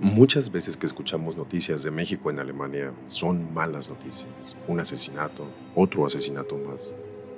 Muchas 0.00 0.52
veces 0.52 0.76
que 0.76 0.86
escuchamos 0.86 1.36
noticias 1.36 1.82
de 1.82 1.90
México 1.90 2.30
en 2.30 2.38
Alemania 2.38 2.92
son 3.08 3.52
malas 3.52 3.90
noticias. 3.90 4.54
Un 4.68 4.78
asesinato, 4.78 5.44
otro 5.74 6.06
asesinato 6.06 6.56
más. 6.56 6.92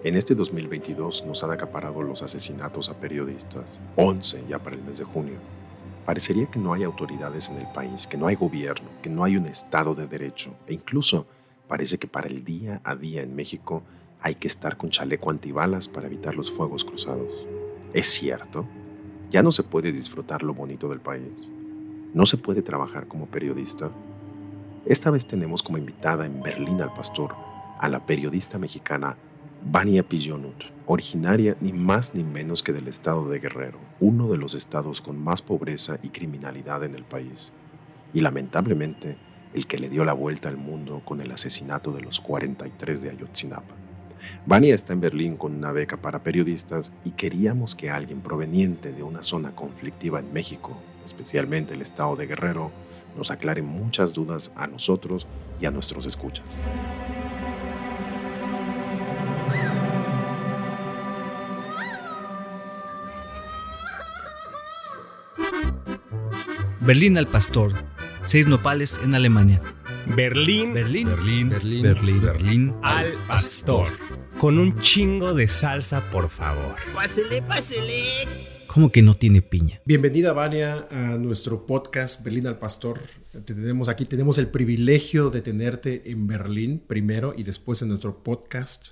En 0.05 0.15
este 0.15 0.35
2022 0.35 1.25
nos 1.25 1.43
han 1.43 1.53
acaparado 1.53 2.03
los 2.03 2.23
asesinatos 2.23 2.91
a 2.91 3.01
periodistas, 3.01 3.81
11 3.97 4.45
ya 4.47 4.59
para 4.59 4.77
el 4.77 4.83
mes 4.83 4.99
de 4.99 5.05
junio. 5.05 5.39
Parecería 6.05 6.51
que 6.51 6.59
no 6.59 6.75
hay 6.75 6.83
autoridades 6.83 7.49
en 7.49 7.57
el 7.57 7.67
país, 7.73 8.07
que 8.07 8.19
no 8.19 8.27
hay 8.27 8.35
gobierno, 8.35 8.91
que 9.01 9.09
no 9.09 9.25
hay 9.25 9.39
un 9.39 9.47
Estado 9.47 9.95
de 9.95 10.07
Derecho 10.07 10.55
e 10.67 10.75
incluso 10.75 11.27
parece 11.67 11.97
que 11.97 12.09
para 12.09 12.29
el 12.29 12.45
día 12.45 12.83
a 12.85 12.95
día 12.95 13.23
en 13.23 13.35
México 13.35 13.85
hay 14.21 14.35
que 14.35 14.49
estar 14.49 14.77
con 14.77 14.91
chaleco 14.91 15.31
antibalas 15.31 15.89
para 15.89 16.09
evitar 16.09 16.35
los 16.35 16.53
fuegos 16.53 16.85
cruzados. 16.85 17.33
¿Es 17.95 18.09
cierto? 18.09 18.67
¿Ya 19.31 19.43
no 19.43 19.51
se 19.51 19.63
puede 19.63 19.93
disfrutar 19.93 20.43
lo 20.43 20.53
bonito 20.53 20.91
del 20.91 21.01
país? 21.01 21.51
¿No 22.13 22.27
se 22.27 22.39
puede 22.39 22.61
trabajar 22.61 23.07
como 23.07 23.27
periodista? 23.27 23.89
Esta 24.85 25.11
vez 25.11 25.27
tenemos 25.27 25.63
como 25.63 25.79
invitada 25.79 26.27
en 26.27 26.43
Berlín 26.43 26.83
al 26.83 26.93
pastor 26.93 27.37
a 27.79 27.89
la 27.89 28.05
periodista 28.05 28.59
mexicana 28.59 29.17
Vania 29.65 30.03
Pillonut, 30.03 30.65
originaria 30.87 31.57
ni 31.61 31.73
más 31.73 32.17
ni 32.17 32.25
menos 32.25 32.65
que 32.65 32.73
del 32.73 32.89
estado 32.89 33.29
de 33.29 33.39
Guerrero, 33.39 33.79
uno 34.01 34.27
de 34.29 34.39
los 34.39 34.55
estados 34.55 35.01
con 35.01 35.23
más 35.23 35.41
pobreza 35.41 36.01
y 36.03 36.09
criminalidad 36.09 36.83
en 36.83 36.97
el 36.97 37.05
país, 37.05 37.53
y 38.13 38.23
lamentablemente 38.23 39.17
el 39.55 39.69
que 39.69 39.79
le 39.79 39.89
dio 39.89 40.05
la 40.05 40.13
vuelta 40.13 40.49
al 40.49 40.57
mundo 40.57 41.03
con 41.05 41.21
el 41.21 41.31
asesinato 41.31 41.93
de 41.93 42.01
los 42.01 42.19
43 42.19 43.03
de 43.03 43.11
Ayotzinapa. 43.11 43.77
Vania 44.47 44.75
está 44.75 44.95
en 44.95 45.01
Berlín 45.01 45.37
con 45.37 45.55
una 45.55 45.71
beca 45.71 45.97
para 45.97 46.25
periodistas 46.25 46.91
y 47.05 47.13
queríamos 47.13 47.77
que 47.77 47.89
alguien 47.89 48.21
proveniente 48.21 48.93
de 48.93 49.05
una 49.05 49.23
zona 49.23 49.55
conflictiva 49.55 50.19
en 50.19 50.33
México 50.33 50.77
especialmente 51.11 51.75
el 51.75 51.83
estado 51.83 52.15
de 52.15 52.27
Guerrero, 52.27 52.71
nos 53.17 53.31
aclare 53.31 53.63
muchas 53.63 54.13
dudas 54.13 54.53
a 54.55 54.67
nosotros 54.67 55.27
y 55.61 55.67
a 55.67 55.71
nuestros 55.71 56.07
escuchas. 56.07 56.65
Berlín 66.81 67.19
al 67.19 67.27
Pastor, 67.27 67.73
seis 68.23 68.47
nopales 68.47 69.01
en 69.05 69.15
Alemania. 69.15 69.61
Berlín, 70.07 70.73
Berlín, 70.75 71.09
Berlín, 71.09 71.51
Berlín, 71.51 71.83
Berlín, 71.83 72.21
Berlín 72.21 72.75
al 72.83 73.13
Pastor. 73.29 73.87
Con 74.39 74.59
un 74.59 74.81
chingo 74.81 75.35
de 75.35 75.47
salsa, 75.47 76.01
por 76.11 76.31
favor. 76.31 76.77
Pásele, 76.95 77.43
pásele. 77.43 78.50
¿Cómo 78.73 78.93
que 78.93 79.03
no 79.03 79.15
tiene 79.15 79.43
piña? 79.43 79.81
Bienvenida, 79.85 80.33
Vania, 80.33 80.87
a 80.93 81.19
nuestro 81.19 81.67
podcast 81.67 82.23
Berlín 82.23 82.47
al 82.47 82.61
Pastor. 82.61 83.01
Te 83.33 83.41
tenemos 83.41 83.89
aquí, 83.89 84.05
tenemos 84.05 84.39
el 84.39 84.47
privilegio 84.47 85.29
de 85.31 85.43
tenerte 85.43 86.09
en 86.09 86.29
Berlín 86.29 86.81
primero 86.87 87.35
y 87.37 87.43
después 87.43 87.83
en 87.83 87.89
nuestro 87.89 88.23
podcast, 88.23 88.91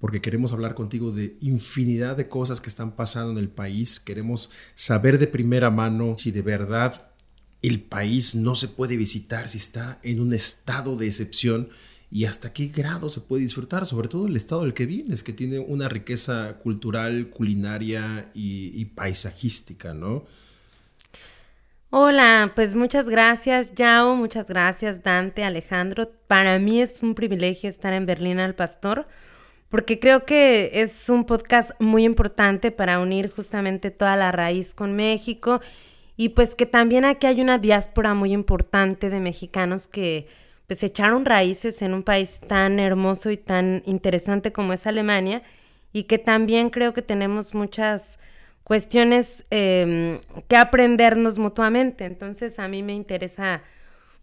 porque 0.00 0.20
queremos 0.20 0.52
hablar 0.52 0.74
contigo 0.74 1.12
de 1.12 1.36
infinidad 1.40 2.16
de 2.16 2.26
cosas 2.26 2.60
que 2.60 2.68
están 2.68 2.96
pasando 2.96 3.30
en 3.30 3.38
el 3.38 3.48
país. 3.48 4.00
Queremos 4.00 4.50
saber 4.74 5.20
de 5.20 5.28
primera 5.28 5.70
mano 5.70 6.16
si 6.18 6.32
de 6.32 6.42
verdad 6.42 7.12
el 7.62 7.82
país 7.82 8.34
no 8.34 8.56
se 8.56 8.66
puede 8.66 8.96
visitar, 8.96 9.46
si 9.48 9.58
está 9.58 10.00
en 10.02 10.18
un 10.18 10.34
estado 10.34 10.96
de 10.96 11.06
excepción 11.06 11.68
y 12.10 12.26
hasta 12.26 12.52
qué 12.52 12.68
grado 12.68 13.08
se 13.08 13.20
puede 13.20 13.42
disfrutar, 13.42 13.86
sobre 13.86 14.08
todo 14.08 14.26
el 14.26 14.36
estado 14.36 14.62
del 14.62 14.74
que 14.74 14.86
vienes, 14.86 15.22
que 15.22 15.32
tiene 15.32 15.58
una 15.58 15.88
riqueza 15.88 16.58
cultural, 16.62 17.28
culinaria 17.30 18.30
y, 18.34 18.84
paisajística, 18.94 19.94
¿no? 19.94 20.24
Hola, 21.90 22.52
pues 22.56 22.74
muchas 22.74 23.08
gracias 23.08 23.72
Yao, 23.74 24.16
muchas 24.16 24.48
gracias 24.48 25.02
Dante, 25.02 25.44
Alejandro. 25.44 26.10
Para 26.26 26.58
mí 26.58 26.80
es 26.80 27.02
un 27.02 27.14
privilegio 27.14 27.70
estar 27.70 27.92
en 27.92 28.04
Berlín 28.04 28.40
al 28.40 28.54
Pastor 28.54 29.06
porque 29.68 29.98
creo 29.98 30.24
que 30.24 30.70
es 30.74 31.08
un 31.08 31.24
podcast 31.24 31.72
muy 31.80 32.04
importante 32.04 32.70
para 32.70 33.00
unir 33.00 33.28
justamente 33.34 33.90
toda 33.90 34.16
la 34.16 34.30
raíz 34.30 34.72
con 34.72 34.94
México 34.94 35.60
y 36.16 36.28
pues 36.28 36.54
que 36.54 36.64
también 36.66 37.04
aquí 37.04 37.26
hay 37.26 37.40
una 37.40 37.58
diáspora 37.58 38.14
muy 38.14 38.32
importante 38.32 39.10
de 39.10 39.18
mexicanos 39.18 39.88
que 39.88 40.28
pues 40.66 40.82
echaron 40.82 41.24
raíces 41.24 41.82
en 41.82 41.94
un 41.94 42.02
país 42.02 42.40
tan 42.46 42.78
hermoso 42.78 43.30
y 43.30 43.36
tan 43.36 43.82
interesante 43.86 44.52
como 44.52 44.72
es 44.72 44.86
Alemania 44.86 45.42
y 45.92 46.04
que 46.04 46.18
también 46.18 46.70
creo 46.70 46.94
que 46.94 47.02
tenemos 47.02 47.54
muchas 47.54 48.18
cuestiones 48.64 49.44
em, 49.50 50.20
que 50.48 50.56
aprendernos 50.56 51.38
mutuamente. 51.38 52.04
Entonces 52.04 52.58
a 52.58 52.68
mí 52.68 52.82
me 52.82 52.94
interesa 52.94 53.62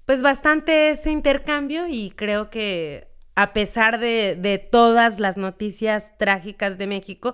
pues 0.06 0.22
bastante 0.22 0.90
ese 0.90 1.12
intercambio 1.12 1.88
y 1.88 2.12
creo 2.12 2.50
que 2.50 3.08
a 3.36 3.54
pesar 3.54 4.00
de, 4.00 4.36
de 4.36 4.58
todas 4.58 5.20
las 5.20 5.38
noticias 5.38 6.18
trágicas 6.18 6.78
de 6.78 6.88
México, 6.88 7.34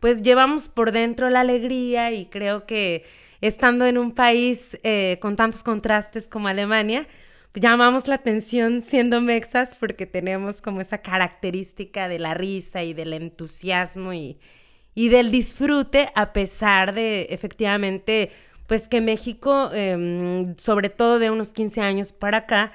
pues 0.00 0.22
llevamos 0.22 0.68
por 0.68 0.92
dentro 0.92 1.30
la 1.30 1.40
alegría 1.40 2.10
y 2.12 2.26
creo 2.26 2.66
que 2.66 3.04
estando 3.40 3.86
en 3.86 3.98
un 3.98 4.12
país 4.12 4.78
eh, 4.82 5.18
con 5.20 5.36
tantos 5.36 5.62
contrastes 5.62 6.28
como 6.28 6.48
Alemania, 6.48 7.06
llamamos 7.56 8.06
la 8.06 8.16
atención 8.16 8.82
siendo 8.82 9.20
mexas 9.20 9.74
porque 9.74 10.06
tenemos 10.06 10.60
como 10.60 10.80
esa 10.80 10.98
característica 10.98 12.06
de 12.06 12.18
la 12.18 12.34
risa 12.34 12.82
y 12.82 12.92
del 12.94 13.12
entusiasmo 13.14 14.12
y, 14.12 14.38
y 14.94 15.08
del 15.08 15.30
disfrute 15.30 16.10
a 16.14 16.32
pesar 16.32 16.94
de 16.94 17.28
efectivamente 17.30 18.30
pues 18.66 18.88
que 18.88 19.00
México, 19.00 19.70
em, 19.72 20.56
sobre 20.56 20.90
todo 20.90 21.18
de 21.18 21.30
unos 21.30 21.52
15 21.52 21.80
años 21.80 22.12
para 22.12 22.38
acá, 22.38 22.72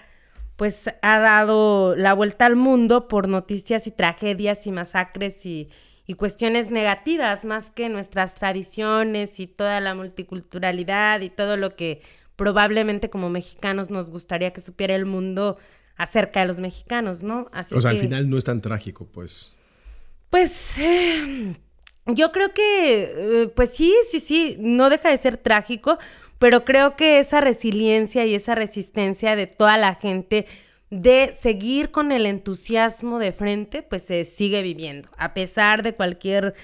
pues 0.56 0.90
ha 1.02 1.19
dado 1.19 1.96
la 1.96 2.13
vuelta 2.13 2.46
al 2.46 2.56
mundo 2.56 3.08
por 3.08 3.28
noticias 3.28 3.88
y 3.88 3.92
tragedias 3.92 4.66
y 4.68 4.72
masacres 4.72 5.46
y, 5.46 5.69
y 6.08 6.13
cuestiones 6.13 6.72
negativas 6.72 7.46
más 7.46 7.72
que 7.72 7.90
nuestras 7.90 8.36
tradiciones 8.36 9.40
y 9.40 9.48
toda 9.48 9.81
la 9.81 9.96
multiculturalidad 9.96 11.22
y 11.22 11.30
todo 11.30 11.58
lo 11.58 11.75
que 11.75 12.02
probablemente 12.41 13.12
como 13.12 13.29
mexicanos 13.29 13.91
nos 13.91 14.09
gustaría 14.09 14.52
que 14.52 14.62
supiera 14.62 14.96
el 14.96 15.06
mundo 15.06 15.59
acerca 15.96 16.40
de 16.40 16.47
los 16.47 16.57
mexicanos, 16.57 17.22
¿no? 17.22 17.46
o 17.53 17.79
sea, 17.79 17.91
al 17.91 18.00
final 18.00 18.31
no 18.31 18.35
es 18.35 18.44
tan 18.44 18.62
trágico, 18.62 19.06
pues. 19.06 19.53
Pues 20.31 20.80
eh, 20.80 21.56
yo 22.07 22.31
creo 22.31 22.51
que, 22.51 23.44
eh, 23.44 23.47
pues 23.56 23.69
sí, 23.69 23.94
sí, 24.09 24.19
sí, 24.19 24.56
no 24.59 24.90
deja 24.90 25.12
de 25.12 25.18
ser 25.19 25.38
trágico, 25.38 26.00
pero 26.40 26.66
creo 26.66 26.96
que 26.96 27.19
esa 27.19 27.41
resiliencia 27.41 28.25
y 28.25 28.34
esa 28.34 28.56
resistencia 28.56 29.35
de 29.35 29.46
toda 29.46 29.78
la 29.78 29.94
gente 29.94 30.47
de 30.90 31.30
seguir 31.34 31.91
con 31.91 32.12
el 32.12 32.25
entusiasmo 32.25 33.19
de 33.19 33.34
frente, 33.34 33.84
pues 33.84 34.01
se 34.01 34.25
sigue 34.25 34.63
viviendo, 34.63 35.09
a 35.16 35.35
pesar 35.35 35.84
de 35.84 35.94
cualquier 35.94 36.56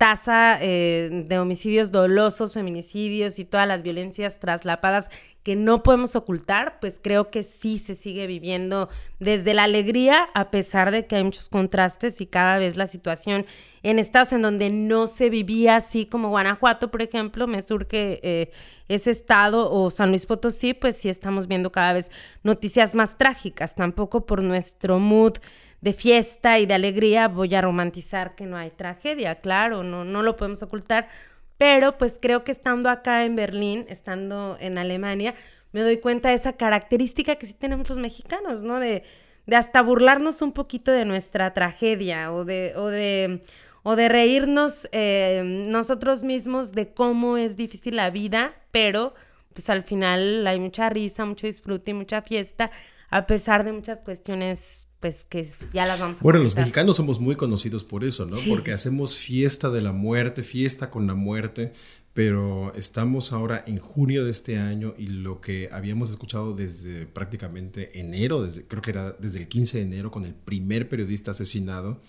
tasa 0.00 0.56
eh, 0.62 1.26
de 1.28 1.38
homicidios 1.38 1.92
dolosos, 1.92 2.54
feminicidios 2.54 3.38
y 3.38 3.44
todas 3.44 3.68
las 3.68 3.82
violencias 3.82 4.40
traslapadas 4.40 5.10
que 5.42 5.56
no 5.56 5.82
podemos 5.82 6.16
ocultar, 6.16 6.78
pues 6.80 6.98
creo 7.02 7.30
que 7.30 7.42
sí 7.42 7.78
se 7.78 7.94
sigue 7.94 8.26
viviendo 8.26 8.88
desde 9.18 9.52
la 9.52 9.64
alegría, 9.64 10.26
a 10.32 10.50
pesar 10.50 10.90
de 10.90 11.06
que 11.06 11.16
hay 11.16 11.24
muchos 11.24 11.50
contrastes 11.50 12.22
y 12.22 12.26
cada 12.26 12.56
vez 12.56 12.78
la 12.78 12.86
situación 12.86 13.44
en 13.82 13.98
estados 13.98 14.32
en 14.32 14.40
donde 14.40 14.70
no 14.70 15.06
se 15.06 15.28
vivía 15.28 15.76
así 15.76 16.06
como 16.06 16.30
Guanajuato, 16.30 16.90
por 16.90 17.02
ejemplo, 17.02 17.46
me 17.46 17.60
surge 17.60 18.20
eh, 18.22 18.50
ese 18.88 19.10
estado 19.10 19.70
o 19.70 19.90
San 19.90 20.08
Luis 20.08 20.24
Potosí, 20.24 20.72
pues 20.72 20.96
sí 20.96 21.10
estamos 21.10 21.46
viendo 21.46 21.70
cada 21.70 21.92
vez 21.92 22.10
noticias 22.42 22.94
más 22.94 23.18
trágicas, 23.18 23.74
tampoco 23.74 24.24
por 24.24 24.42
nuestro 24.42 24.98
mood 24.98 25.34
de 25.80 25.92
fiesta 25.92 26.58
y 26.58 26.66
de 26.66 26.74
alegría, 26.74 27.28
voy 27.28 27.54
a 27.54 27.62
romantizar 27.62 28.34
que 28.34 28.46
no 28.46 28.56
hay 28.56 28.70
tragedia, 28.70 29.36
claro, 29.36 29.82
no, 29.82 30.04
no 30.04 30.22
lo 30.22 30.36
podemos 30.36 30.62
ocultar, 30.62 31.08
pero 31.56 31.98
pues 31.98 32.18
creo 32.20 32.44
que 32.44 32.52
estando 32.52 32.88
acá 32.90 33.24
en 33.24 33.36
Berlín, 33.36 33.86
estando 33.88 34.56
en 34.60 34.78
Alemania, 34.78 35.34
me 35.72 35.80
doy 35.80 35.98
cuenta 35.98 36.30
de 36.30 36.34
esa 36.34 36.54
característica 36.54 37.36
que 37.36 37.46
sí 37.46 37.54
tenemos 37.54 37.88
los 37.88 37.98
mexicanos, 37.98 38.62
¿no? 38.62 38.78
De, 38.78 39.04
de 39.46 39.56
hasta 39.56 39.82
burlarnos 39.82 40.42
un 40.42 40.52
poquito 40.52 40.90
de 40.90 41.04
nuestra 41.04 41.52
tragedia 41.54 42.32
o 42.32 42.44
de, 42.44 42.72
o 42.76 42.86
de, 42.86 43.40
o 43.82 43.96
de 43.96 44.08
reírnos 44.08 44.88
eh, 44.92 45.42
nosotros 45.44 46.22
mismos 46.22 46.72
de 46.72 46.92
cómo 46.92 47.36
es 47.36 47.56
difícil 47.56 47.96
la 47.96 48.10
vida, 48.10 48.54
pero 48.70 49.14
pues 49.52 49.70
al 49.70 49.82
final 49.82 50.46
hay 50.46 50.58
mucha 50.58 50.88
risa, 50.90 51.24
mucho 51.24 51.46
disfrute 51.46 51.90
y 51.92 51.94
mucha 51.94 52.22
fiesta, 52.22 52.70
a 53.08 53.26
pesar 53.26 53.64
de 53.64 53.72
muchas 53.72 54.02
cuestiones 54.02 54.89
pues 55.00 55.24
que 55.24 55.48
ya 55.72 55.86
las 55.86 55.98
vamos 55.98 56.18
a 56.18 56.22
Bueno, 56.22 56.40
los 56.40 56.54
mexicanos 56.54 56.96
somos 56.96 57.20
muy 57.20 57.34
conocidos 57.34 57.84
por 57.84 58.04
eso, 58.04 58.26
¿no? 58.26 58.36
Porque 58.48 58.72
hacemos 58.72 59.18
fiesta 59.18 59.70
de 59.70 59.80
la 59.80 59.92
muerte, 59.92 60.42
fiesta 60.42 60.90
con 60.90 61.06
la 61.06 61.14
muerte, 61.14 61.72
pero 62.12 62.72
estamos 62.74 63.32
ahora 63.32 63.64
en 63.66 63.78
junio 63.78 64.24
de 64.24 64.30
este 64.30 64.58
año 64.58 64.94
y 64.98 65.06
lo 65.06 65.40
que 65.40 65.70
habíamos 65.72 66.10
escuchado 66.10 66.54
desde 66.54 67.06
prácticamente 67.06 67.98
enero, 67.98 68.42
desde, 68.42 68.66
creo 68.66 68.82
que 68.82 68.90
era 68.90 69.12
desde 69.12 69.40
el 69.40 69.48
15 69.48 69.78
de 69.78 69.84
enero 69.84 70.10
con 70.10 70.26
el 70.26 70.34
primer 70.34 70.88
periodista 70.88 71.30
asesinado. 71.30 72.02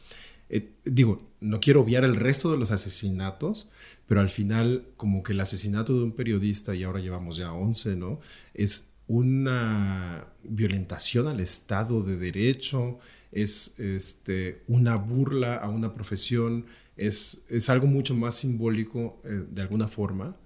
Eh, 0.50 0.74
digo, 0.84 1.30
no 1.40 1.62
quiero 1.62 1.80
obviar 1.80 2.04
el 2.04 2.18
resto 2.18 2.52
de 2.52 2.58
los 2.58 2.72
asesinatos, 2.72 3.70
pero 4.06 4.20
al 4.20 4.30
final 4.30 4.86
como 4.98 5.24
que 5.24 5.32
el 5.32 5.40
asesinato 5.40 5.94
de 5.94 6.04
un 6.04 6.12
periodista, 6.12 6.76
y 6.76 6.84
ahora 6.84 7.00
llevamos 7.00 7.38
ya 7.38 7.54
11, 7.54 7.96
¿no? 7.96 8.20
Es 8.54 8.91
una 9.12 10.26
violentación 10.42 11.28
al 11.28 11.42
Estado 11.42 12.02
de 12.02 12.16
Derecho, 12.16 12.98
es 13.34 13.76
este, 13.78 14.62
una 14.70 14.96
burla 14.96 15.58
a 15.58 15.68
una 15.68 15.94
profesión, 15.94 16.66
es, 16.96 17.44
es 17.50 17.70
algo 17.70 17.88
mucho 17.88 18.16
más 18.16 18.36
simbólico 18.36 19.22
eh, 19.26 19.44
de 19.50 19.62
alguna 19.62 19.90
forma 19.90 20.38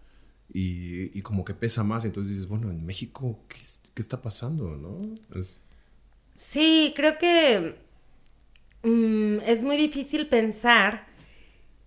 y, 0.52 1.22
como 1.22 1.46
que 1.46 1.54
pesa 1.54 1.84
más. 1.84 2.06
Entonces 2.06 2.30
dices, 2.30 2.48
bueno, 2.48 2.72
en 2.72 2.84
México, 2.84 3.40
¿qué, 3.48 4.02
está 4.02 4.20
pasando? 4.20 4.76
¿no? 4.76 5.14
Sí, 6.36 6.92
creo 6.96 7.20
que 7.20 7.76
mm, 8.82 9.42
es 9.46 9.62
muy 9.62 9.78
difícil 9.78 10.26
pensar 10.26 11.06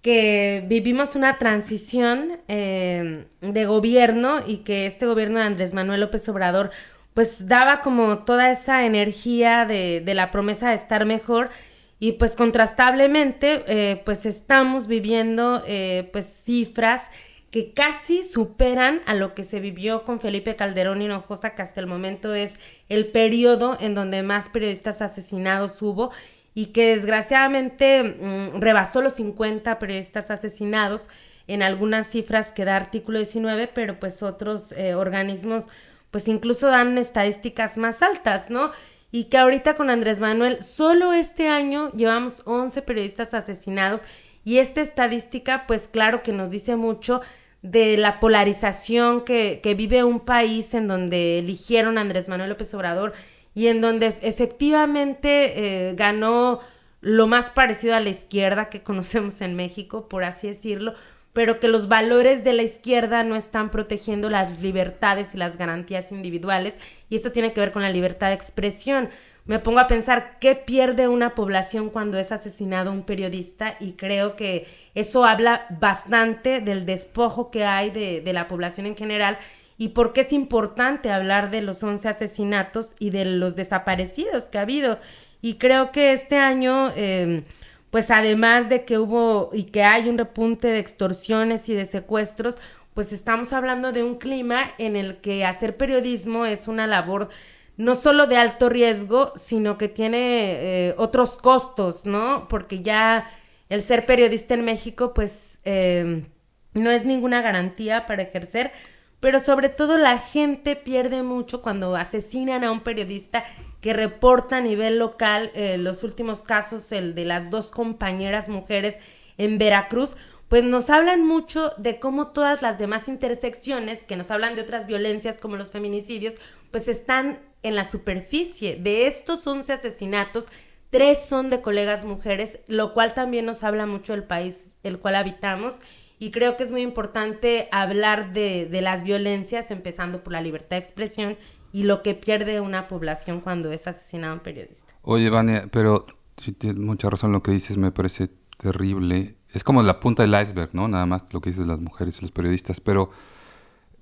que 0.03 0.65
vivimos 0.69 1.17
una 1.17 1.39
transición 1.39 2.39
eh, 2.49 3.27
de 3.41 3.67
gobierno 3.67 4.41
y 4.47 4.59
que 4.59 4.87
este 4.87 5.07
gobierno 5.07 5.39
de 5.39 5.45
Andrés 5.45 5.75
Manuel 5.75 6.01
López 6.01 6.29
Obrador 6.29 6.71
pues 7.15 7.49
daba 7.49 7.81
como 7.81 8.19
toda 8.19 8.53
esa 8.53 8.87
energía 8.87 9.65
de, 9.65 10.03
la 10.15 10.31
promesa 10.31 10.69
de 10.69 10.77
estar 10.77 11.05
mejor. 11.05 11.51
Y 11.99 12.13
pues 12.13 12.37
contrastablemente 12.37 13.65
eh, 13.67 14.03
pues 14.05 14.25
estamos 14.25 14.87
viviendo 14.87 15.65
eh, 15.67 16.09
pues 16.13 16.45
cifras 16.45 17.11
que 17.51 17.73
casi 17.73 18.25
superan 18.25 19.01
a 19.07 19.15
lo 19.15 19.35
que 19.35 19.43
se 19.43 19.59
vivió 19.59 20.05
con 20.05 20.21
Felipe 20.21 20.55
Calderón 20.55 21.03
Hinojosa, 21.03 21.57
que 21.57 21.63
hasta 21.63 21.81
el 21.81 21.89
momento 21.89 22.35
es 22.35 22.55
el 22.89 23.09
periodo 23.09 23.77
en 23.81 23.95
donde 23.95 24.23
más 24.23 24.49
periodistas 24.49 25.03
asesinados 25.03 25.83
hubo 25.83 26.13
y 26.55 26.67
que 26.67 26.97
desgraciadamente 26.97 28.03
mm, 28.03 28.61
rebasó 28.61 29.01
los 29.01 29.15
50 29.15 29.79
periodistas 29.79 30.31
asesinados 30.31 31.09
en 31.47 31.63
algunas 31.63 32.07
cifras 32.09 32.51
que 32.51 32.65
da 32.65 32.77
artículo 32.77 33.19
19, 33.19 33.69
pero 33.69 33.99
pues 33.99 34.23
otros 34.23 34.73
eh, 34.73 34.95
organismos 34.95 35.69
pues 36.11 36.29
incluso 36.29 36.69
dan 36.69 36.97
estadísticas 36.99 37.77
más 37.77 38.03
altas, 38.03 38.51
¿no? 38.51 38.71
Y 39.11 39.25
que 39.25 39.39
ahorita 39.39 39.75
con 39.75 39.91
Andrés 39.91 40.21
Manuel, 40.21 40.63
solo 40.63 41.13
este 41.13 41.49
año 41.49 41.91
llevamos 41.93 42.43
11 42.45 42.83
periodistas 42.83 43.35
asesinados 43.35 44.03
y 44.45 44.59
esta 44.59 44.81
estadística 44.81 45.65
pues 45.67 45.89
claro 45.89 46.23
que 46.23 46.33
nos 46.33 46.51
dice 46.51 46.77
mucho 46.77 47.21
de 47.63 47.97
la 47.97 48.21
polarización 48.21 49.23
que, 49.23 49.61
que 49.63 49.75
vive 49.75 50.05
un 50.05 50.21
país 50.21 50.75
en 50.75 50.87
donde 50.87 51.39
eligieron 51.39 51.99
a 51.99 52.03
Andrés 52.03 52.29
Manuel 52.29 52.51
López 52.51 52.73
Obrador 52.75 53.15
y 53.59 53.67
en 53.67 53.81
donde 53.81 54.17
efectivamente 54.23 55.89
eh, 55.89 55.95
ganó 55.97 56.61
lo 57.01 57.27
más 57.27 57.51
parecido 57.51 57.97
a 57.97 58.01
la 58.01 58.09
izquierda 58.09 58.69
que 58.69 58.83
conocemos 58.85 59.41
en 59.41 59.57
México, 59.57 60.09
por 60.09 60.23
así 60.23 60.47
decirlo, 60.47 60.95
pero 61.33 61.59
que 61.59 61.67
los 61.67 61.89
valores 61.89 62.45
de 62.45 62.53
la 62.53 62.63
izquierda 62.63 63.25
no 63.25 63.35
están 63.35 63.73
protegiendo 63.73 64.31
las 64.31 64.63
libertades 64.63 65.35
y 65.35 65.39
las 65.39 65.57
garantías 65.57 66.13
individuales, 66.13 66.79
y 67.11 67.17
esto 67.17 67.33
tiene 67.33 67.53
que 67.53 67.59
ver 67.59 67.73
con 67.73 67.83
la 67.83 67.91
libertad 67.91 68.29
de 68.29 68.35
expresión. 68.35 69.09
Me 69.45 69.59
pongo 69.59 69.81
a 69.81 69.89
pensar 69.89 70.39
qué 70.39 70.55
pierde 70.55 71.09
una 71.09 71.35
población 71.35 71.91
cuando 71.91 72.17
es 72.17 72.31
asesinado 72.31 72.93
un 72.93 73.03
periodista 73.03 73.77
y 73.81 73.95
creo 73.95 74.37
que 74.37 74.69
eso 74.95 75.25
habla 75.25 75.67
bastante 75.81 76.61
del 76.61 76.87
despojo 76.87 77.51
que 77.51 77.65
hay 77.65 77.91
de, 77.91 78.21
de 78.21 78.33
la 78.33 78.47
población 78.47 78.87
en 78.87 78.95
general 78.95 79.37
y 79.79 79.91
por 79.91 80.13
qué 80.13 80.23
es 80.23 80.33
importante 80.33 81.11
hablar 81.11 81.51
de 81.51 81.63
los 81.63 81.83
11 81.83 82.09
asesinatos 82.09 82.97
y 82.99 83.11
de 83.11 83.25
los 83.25 83.55
desaparecidos 83.55 84.47
que 84.47 84.59
ha 84.59 84.63
habido. 84.63 84.99
Y 85.41 85.55
creo 85.55 85.93
que 85.93 86.13
este 86.13 86.37
año, 86.37 86.91
em, 86.97 87.45
pues 87.91 88.11
además 88.11 88.69
de 88.69 88.85
que 88.85 88.99
hubo 88.99 89.51
y 89.53 89.65
que 89.65 89.85
hay 89.85 90.09
un 90.09 90.19
repunte 90.19 90.69
de 90.69 90.81
extorsiones 90.81 91.69
y 91.69 91.75
de 91.75 91.87
secuestros, 91.87 92.59
pues 92.93 93.13
estamos 93.13 93.53
hablando 93.53 93.93
de 93.93 94.03
un 94.03 94.17
clima 94.17 94.59
en 94.79 94.97
el 94.97 95.19
que 95.19 95.45
hacer 95.45 95.77
periodismo 95.77 96.45
es 96.45 96.67
una 96.67 96.89
labor 96.89 97.29
no 97.77 97.95
solo 97.95 98.27
de 98.27 98.37
alto 98.37 98.69
riesgo, 98.69 99.33
sino 99.37 99.79
que 99.79 99.89
tiene 99.89 100.89
eh, 100.89 100.95
otros 100.99 101.39
costos, 101.39 102.07
¿no? 102.07 102.49
Porque 102.49 102.83
ya 102.83 103.31
el 103.69 103.83
ser 103.85 104.05
periodista 104.05 104.55
en 104.55 104.65
México, 104.65 105.15
pues 105.15 105.61
em, 105.65 106.27
no 106.75 106.91
es 106.91 107.05
ninguna 107.05 107.41
garantía 107.41 108.07
para 108.07 108.23
ejercer, 108.23 108.73
pero 109.21 109.41
sobre 109.41 109.69
todo 109.69 109.97
la 109.97 110.19
gente 110.19 110.77
pierde 110.77 111.23
mucho 111.23 111.63
cuando 111.63 111.97
asesinan 111.97 112.65
a 112.65 112.71
un 112.71 112.81
periodista 112.81 113.45
que 113.81 113.93
reporta 113.93 114.59
a 114.59 114.61
nivel 114.61 114.99
local 114.99 115.51
eh, 115.55 115.79
los 115.79 116.03
últimos 116.03 116.43
casos, 116.43 116.93
el 116.93 117.15
de 117.15 117.25
las 117.25 117.51
dos 117.51 117.69
compañeras 117.69 118.49
mujeres 118.49 118.99
en 119.37 119.59
Veracruz, 119.59 120.17
pues 120.49 120.65
nos 120.65 120.89
hablan 120.89 121.25
mucho 121.25 121.73
de 121.77 122.01
cómo 122.01 122.29
todas 122.29 122.63
las 122.63 122.79
demás 122.79 123.07
intersecciones 123.09 124.05
que 124.05 124.17
nos 124.17 124.31
hablan 124.31 124.55
de 124.55 124.63
otras 124.63 124.87
violencias 124.87 125.39
como 125.39 125.57
los 125.57 125.73
feminicidios, 125.73 126.35
pues 126.71 126.89
están 126.89 127.39
en 127.63 127.75
la 127.75 127.85
superficie. 127.85 128.77
De 128.77 129.07
estos 129.07 129.47
11 129.47 129.75
asesinatos, 129.75 130.49
tres 130.91 131.23
son 131.23 131.51
de 131.51 131.61
colegas 131.61 132.05
mujeres, 132.05 132.61
lo 132.67 132.95
cual 132.95 133.15
también 133.15 133.45
nos 133.45 133.63
habla 133.63 133.85
mucho 133.85 134.15
del 134.15 134.25
país 134.25 134.79
el 134.83 134.99
cual 134.99 135.17
habitamos 135.17 135.83
y 136.19 136.31
creo 136.31 136.57
que 136.57 136.65
es 136.65 136.71
muy 136.71 136.83
importante 136.83 137.69
hablar 137.71 138.33
de, 138.33 138.69
las 138.83 139.05
violencias, 139.05 139.71
empezando 139.71 140.23
por 140.23 140.33
la 140.33 140.41
libertad 140.41 140.71
de 140.71 140.79
expresión 140.79 141.37
y 141.73 141.85
lo 141.85 142.03
que 142.03 142.15
pierde 142.15 142.61
una 142.61 142.89
población 142.89 143.41
cuando 143.41 143.71
es 143.71 143.87
asesinado 143.87 144.35
un 144.35 144.41
periodista. 144.41 144.93
Oye, 145.03 145.31
Vania, 145.31 145.69
pero 145.71 146.07
si 146.43 146.53
tienes 146.53 146.79
mucha 146.79 147.09
razón 147.11 147.33
lo 147.33 147.43
que 147.43 147.53
dices, 147.53 147.77
me 147.77 147.93
parece 147.93 148.31
terrible. 148.57 149.37
Es 149.53 149.63
como 149.63 149.83
la 149.83 150.01
punta 150.01 150.23
del 150.23 150.41
iceberg, 150.41 150.71
¿no? 150.73 150.89
Nada 150.89 151.07
más 151.07 151.25
lo 151.33 151.41
que 151.41 151.51
dices 151.51 151.67
las 151.67 151.81
mujeres 151.81 152.19
y 152.19 152.23
los 152.23 152.33
periodistas, 152.33 152.81
pero 152.81 153.11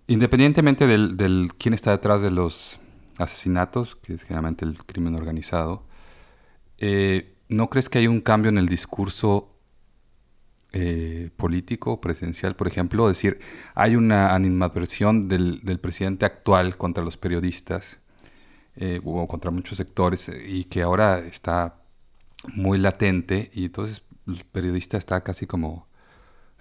independientemente 0.06 0.86
del, 0.86 1.16
del 1.16 1.50
quién 1.58 1.74
está 1.74 1.90
detrás 1.90 2.22
de 2.22 2.30
los 2.30 2.78
asesinatos, 3.18 3.96
que 3.96 4.14
es 4.14 4.22
generalmente 4.22 4.64
el 4.64 4.78
crimen 4.84 5.14
organizado, 5.14 5.82
eh, 6.78 7.34
¿no 7.48 7.68
crees 7.70 7.88
que 7.88 7.98
hay 7.98 8.06
un 8.06 8.20
cambio 8.20 8.48
en 8.48 8.58
el 8.58 8.68
discurso 8.68 9.55
eh, 10.78 11.30
político, 11.36 12.02
presencial, 12.02 12.54
por 12.54 12.68
ejemplo, 12.68 13.08
es 13.08 13.16
decir, 13.16 13.40
hay 13.74 13.96
una 13.96 14.34
animadversión 14.34 15.26
del, 15.26 15.78
presidente 15.80 16.26
actual 16.26 16.76
contra 16.76 17.02
los 17.02 17.16
periodistas 17.16 17.96
eh, 18.76 19.00
o 19.02 19.26
contra 19.26 19.50
muchos 19.50 19.78
sectores 19.78 20.28
eh, 20.28 20.44
y 20.46 20.64
que 20.64 20.82
ahora 20.82 21.20
está 21.20 21.76
muy 22.54 22.76
latente 22.76 23.50
y 23.54 23.64
entonces 23.64 24.02
el 24.26 24.44
periodista 24.44 24.98
está 24.98 25.22
casi 25.22 25.46
como 25.46 25.88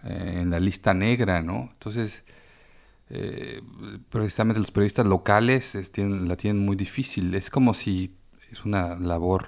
en 0.03 0.49
la 0.49 0.61
lista 0.61 0.93
negra, 0.93 1.41
¿no? 1.41 1.71
Entonces, 1.73 2.23
precisamente 4.09 4.59
los 4.59 4.71
periodistas 4.71 5.05
locales 5.07 5.75
la 5.97 6.37
tienen 6.37 6.63
muy 6.63 6.77
difícil. 6.77 7.33
Es 7.35 7.49
como 7.49 7.73
si 7.73 8.15
es 8.51 8.63
una 8.63 8.95
labor 8.95 9.47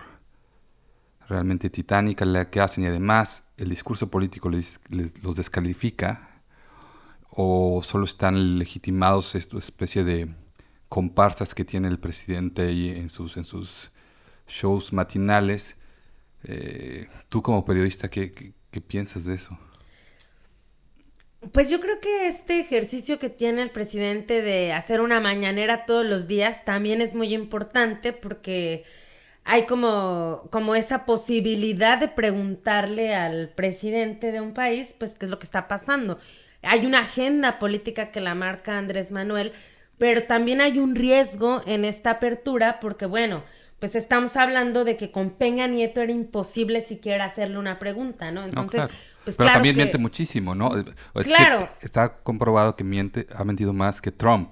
realmente 1.27 1.69
titánica 1.69 2.25
la 2.25 2.49
que 2.49 2.61
hacen 2.61 2.83
y 2.83 2.87
además 2.87 3.43
el 3.57 3.69
discurso 3.69 4.09
político 4.09 4.49
les, 4.49 4.79
los 4.89 5.35
descalifica 5.35 6.41
o 7.29 7.81
solo 7.83 8.05
están 8.05 8.57
legitimados 8.57 9.35
esta 9.35 9.57
especie 9.57 10.03
de 10.03 10.29
comparsas 10.89 11.53
que 11.53 11.65
tiene 11.65 11.87
el 11.87 11.99
presidente 11.99 12.69
en 12.69 13.09
sus, 13.09 13.37
en 13.37 13.43
sus 13.43 13.91
shows 14.47 14.93
matinales. 14.93 15.75
Eh, 16.43 17.07
tú 17.29 17.41
como 17.41 17.65
periodista, 17.65 18.09
¿qué, 18.09 18.53
qué 18.71 18.81
piensas 18.81 19.25
de 19.25 19.35
eso? 19.35 19.57
Pues 21.51 21.69
yo 21.69 21.79
creo 21.79 21.99
que 21.99 22.27
este 22.27 22.59
ejercicio 22.59 23.19
que 23.19 23.29
tiene 23.29 23.61
el 23.61 23.69
presidente 23.69 24.41
de 24.41 24.73
hacer 24.73 25.01
una 25.01 25.19
mañanera 25.19 25.85
todos 25.85 26.05
los 26.05 26.27
días 26.27 26.65
también 26.65 27.01
es 27.01 27.13
muy 27.13 27.33
importante 27.33 28.13
porque 28.13 28.83
hay 29.49 29.65
como, 29.65 30.43
como 30.51 30.75
esa 30.75 31.05
posibilidad 31.05 31.97
de 31.97 32.09
preguntarle 32.09 33.15
al 33.15 33.47
presidente 33.47 34.33
de 34.33 34.41
un 34.41 34.53
país, 34.53 34.93
pues, 34.99 35.13
qué 35.13 35.23
es 35.23 35.31
lo 35.31 35.39
que 35.39 35.45
está 35.45 35.69
pasando. 35.69 36.19
Hay 36.63 36.85
una 36.85 36.99
agenda 36.99 37.57
política 37.57 38.11
que 38.11 38.19
la 38.19 38.35
marca 38.35 38.77
Andrés 38.77 39.13
Manuel, 39.13 39.53
pero 39.97 40.23
también 40.23 40.59
hay 40.59 40.79
un 40.79 40.95
riesgo 40.95 41.61
en 41.65 41.85
esta 41.85 42.11
apertura 42.11 42.81
porque, 42.81 43.05
bueno, 43.05 43.41
pues 43.79 43.95
estamos 43.95 44.35
hablando 44.35 44.83
de 44.83 44.97
que 44.97 45.11
con 45.11 45.29
Peña 45.29 45.65
Nieto 45.67 46.01
era 46.01 46.11
imposible 46.11 46.81
siquiera 46.81 47.23
hacerle 47.23 47.57
una 47.57 47.79
pregunta, 47.79 48.31
¿no? 48.31 48.43
Entonces, 48.43 48.83
pues 49.23 49.37
Pero 49.37 49.49
también 49.49 49.75
que... 49.75 49.83
miente 49.83 49.97
muchísimo, 49.97 50.55
¿no? 50.55 50.71
claro. 51.23 51.69
está 51.81 52.17
comprobado 52.17 52.75
que 52.75 52.83
miente, 52.83 53.27
ha 53.33 53.45
mentido 53.45 53.71
más 53.71 54.01
que 54.01 54.11
Trump. 54.11 54.51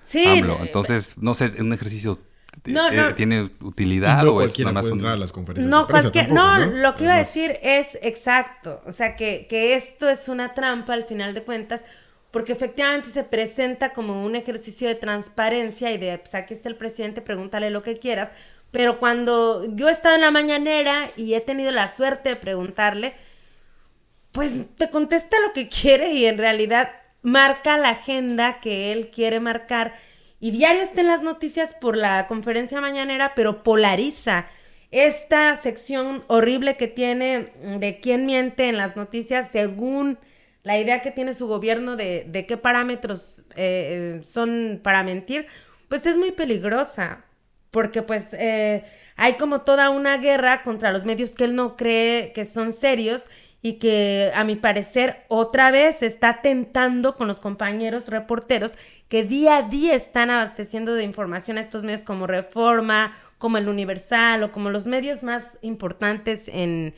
Sí. 0.00 0.42
Entonces, 0.60 1.18
no 1.18 1.34
sé, 1.34 1.52
un 1.58 1.72
ejercicio 1.72 2.20
no, 2.66 2.90
no. 2.90 3.14
¿Tiene 3.14 3.50
utilidad 3.60 4.22
no 4.22 4.32
o 4.32 4.42
es 4.42 4.58
nada 4.58 4.72
más 4.72 4.82
puede 4.82 4.94
entrar 4.94 5.12
a 5.12 5.16
las 5.16 5.32
conferencias 5.32 5.70
no, 5.70 5.82
de 5.82 5.86
prensa 5.86 6.10
cualquier, 6.10 6.32
no, 6.32 6.58
lo 6.58 6.96
que 6.96 7.04
iba 7.04 7.14
a 7.14 7.18
decir 7.18 7.56
es 7.62 7.98
exacto. 8.02 8.80
O 8.86 8.92
sea, 8.92 9.16
que, 9.16 9.46
que 9.48 9.74
esto 9.74 10.08
es 10.08 10.28
una 10.28 10.54
trampa 10.54 10.94
al 10.94 11.04
final 11.04 11.34
de 11.34 11.42
cuentas, 11.42 11.82
porque 12.30 12.52
efectivamente 12.52 13.10
se 13.10 13.24
presenta 13.24 13.92
como 13.92 14.24
un 14.24 14.36
ejercicio 14.36 14.88
de 14.88 14.94
transparencia 14.94 15.92
y 15.92 15.98
de, 15.98 16.18
pues 16.18 16.34
aquí 16.34 16.54
está 16.54 16.68
el 16.68 16.76
presidente, 16.76 17.20
pregúntale 17.20 17.70
lo 17.70 17.82
que 17.82 17.94
quieras. 17.94 18.32
Pero 18.70 18.98
cuando 18.98 19.64
yo 19.74 19.88
he 19.88 19.92
estado 19.92 20.14
en 20.14 20.20
la 20.20 20.30
mañanera 20.30 21.10
y 21.16 21.34
he 21.34 21.40
tenido 21.40 21.70
la 21.70 21.88
suerte 21.88 22.30
de 22.30 22.36
preguntarle, 22.36 23.14
pues 24.32 24.74
te 24.76 24.90
contesta 24.90 25.36
lo 25.46 25.52
que 25.52 25.68
quiere 25.68 26.12
y 26.12 26.26
en 26.26 26.38
realidad 26.38 26.90
marca 27.22 27.78
la 27.78 27.90
agenda 27.90 28.60
que 28.60 28.92
él 28.92 29.10
quiere 29.10 29.40
marcar 29.40 29.94
y 30.40 30.50
diario 30.52 30.82
está 30.82 31.00
en 31.00 31.08
las 31.08 31.22
noticias 31.22 31.74
por 31.74 31.96
la 31.96 32.28
conferencia 32.28 32.80
mañanera, 32.80 33.32
pero 33.34 33.62
polariza 33.62 34.46
esta 34.90 35.56
sección 35.56 36.24
horrible 36.28 36.76
que 36.76 36.86
tiene 36.86 37.52
de 37.78 38.00
quién 38.00 38.26
miente 38.26 38.68
en 38.68 38.76
las 38.76 38.96
noticias 38.96 39.50
según 39.50 40.18
la 40.62 40.78
idea 40.78 41.02
que 41.02 41.10
tiene 41.10 41.34
su 41.34 41.46
gobierno 41.46 41.96
de, 41.96 42.44
qué 42.46 42.56
parámetros 42.56 43.42
eh, 43.56 44.20
son 44.22 44.80
para 44.82 45.02
mentir, 45.02 45.46
pues 45.88 46.04
es 46.06 46.16
muy 46.16 46.32
peligrosa, 46.32 47.24
porque 47.70 48.02
pues 48.02 48.26
eh, 48.32 48.84
hay 49.16 49.34
como 49.34 49.62
toda 49.62 49.90
una 49.90 50.18
guerra 50.18 50.62
contra 50.62 50.92
los 50.92 51.04
medios 51.04 51.32
que 51.32 51.44
él 51.44 51.54
no 51.54 51.76
cree 51.76 52.32
que 52.32 52.44
son 52.44 52.72
serios 52.72 53.26
y 53.60 53.74
que 53.74 54.30
a 54.34 54.44
mi 54.44 54.54
parecer 54.54 55.24
otra 55.28 55.70
vez 55.70 56.02
está 56.02 56.40
tentando 56.42 57.16
con 57.16 57.26
los 57.26 57.40
compañeros 57.40 58.08
reporteros 58.08 58.76
que 59.08 59.24
día 59.24 59.56
a 59.56 59.62
día 59.62 59.94
están 59.94 60.30
abasteciendo 60.30 60.94
de 60.94 61.02
información 61.02 61.58
a 61.58 61.60
estos 61.60 61.82
medios 61.82 62.04
como 62.04 62.26
Reforma, 62.26 63.12
como 63.38 63.58
el 63.58 63.68
Universal 63.68 64.44
o 64.44 64.52
como 64.52 64.70
los 64.70 64.86
medios 64.86 65.22
más 65.22 65.58
importantes 65.62 66.48
en, 66.48 66.94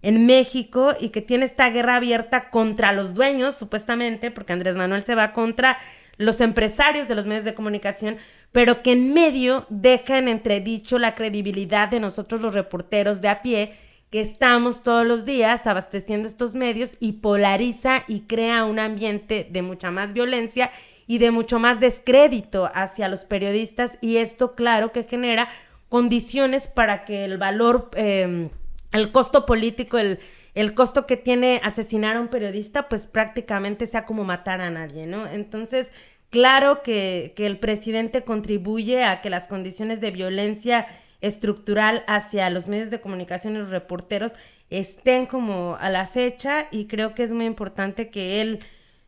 en 0.00 0.26
México 0.26 0.94
y 0.98 1.10
que 1.10 1.20
tiene 1.20 1.44
esta 1.44 1.68
guerra 1.70 1.96
abierta 1.96 2.48
contra 2.48 2.92
los 2.92 3.14
dueños, 3.14 3.56
supuestamente, 3.56 4.30
porque 4.30 4.54
Andrés 4.54 4.76
Manuel 4.76 5.04
se 5.04 5.14
va 5.14 5.32
contra 5.32 5.78
los 6.16 6.40
empresarios 6.40 7.06
de 7.06 7.14
los 7.14 7.26
medios 7.26 7.44
de 7.44 7.54
comunicación, 7.54 8.16
pero 8.50 8.82
que 8.82 8.92
en 8.92 9.12
medio 9.12 9.66
deja 9.68 10.18
en 10.18 10.28
entredicho 10.28 10.98
la 10.98 11.14
credibilidad 11.14 11.88
de 11.88 12.00
nosotros 12.00 12.40
los 12.40 12.54
reporteros 12.54 13.20
de 13.20 13.28
a 13.28 13.42
pie 13.42 13.76
que 14.10 14.20
estamos 14.20 14.82
todos 14.82 15.06
los 15.06 15.24
días 15.24 15.66
abasteciendo 15.66 16.28
estos 16.28 16.54
medios 16.54 16.96
y 16.98 17.12
polariza 17.12 18.04
y 18.08 18.20
crea 18.20 18.64
un 18.64 18.78
ambiente 18.78 19.46
de 19.50 19.62
mucha 19.62 19.90
más 19.90 20.12
violencia 20.12 20.70
y 21.06 21.18
de 21.18 21.30
mucho 21.30 21.58
más 21.58 21.80
descrédito 21.80 22.70
hacia 22.74 23.08
los 23.08 23.24
periodistas 23.24 23.98
y 24.00 24.16
esto 24.16 24.54
claro 24.54 24.92
que 24.92 25.04
genera 25.04 25.48
condiciones 25.88 26.68
para 26.68 27.04
que 27.04 27.24
el 27.24 27.38
valor, 27.38 27.90
em, 27.94 28.50
el 28.92 29.10
costo 29.10 29.46
político, 29.46 29.98
el, 29.98 30.18
el 30.54 30.74
costo 30.74 31.06
que 31.06 31.16
tiene 31.16 31.60
asesinar 31.62 32.16
a 32.16 32.20
un 32.20 32.28
periodista, 32.28 32.88
pues 32.88 33.06
prácticamente 33.06 33.86
sea 33.86 34.04
como 34.04 34.24
matar 34.24 34.60
a 34.60 34.70
nadie, 34.70 35.06
¿no? 35.06 35.26
Entonces, 35.26 35.90
claro 36.30 36.82
que, 36.82 37.32
que 37.36 37.46
el 37.46 37.58
presidente 37.58 38.22
contribuye 38.22 39.04
a 39.04 39.20
que 39.20 39.30
las 39.30 39.48
condiciones 39.48 40.00
de 40.00 40.10
violencia 40.10 40.86
estructural 41.20 42.04
hacia 42.06 42.50
los 42.50 42.68
medios 42.68 42.90
de 42.90 43.00
comunicación 43.00 43.54
y 43.54 43.58
los 43.58 43.70
reporteros 43.70 44.32
estén 44.70 45.26
como 45.26 45.76
a 45.80 45.90
la 45.90 46.06
fecha 46.06 46.68
y 46.70 46.86
creo 46.86 47.14
que 47.14 47.22
es 47.22 47.32
muy 47.32 47.46
importante 47.46 48.10
que 48.10 48.40
él 48.40 48.60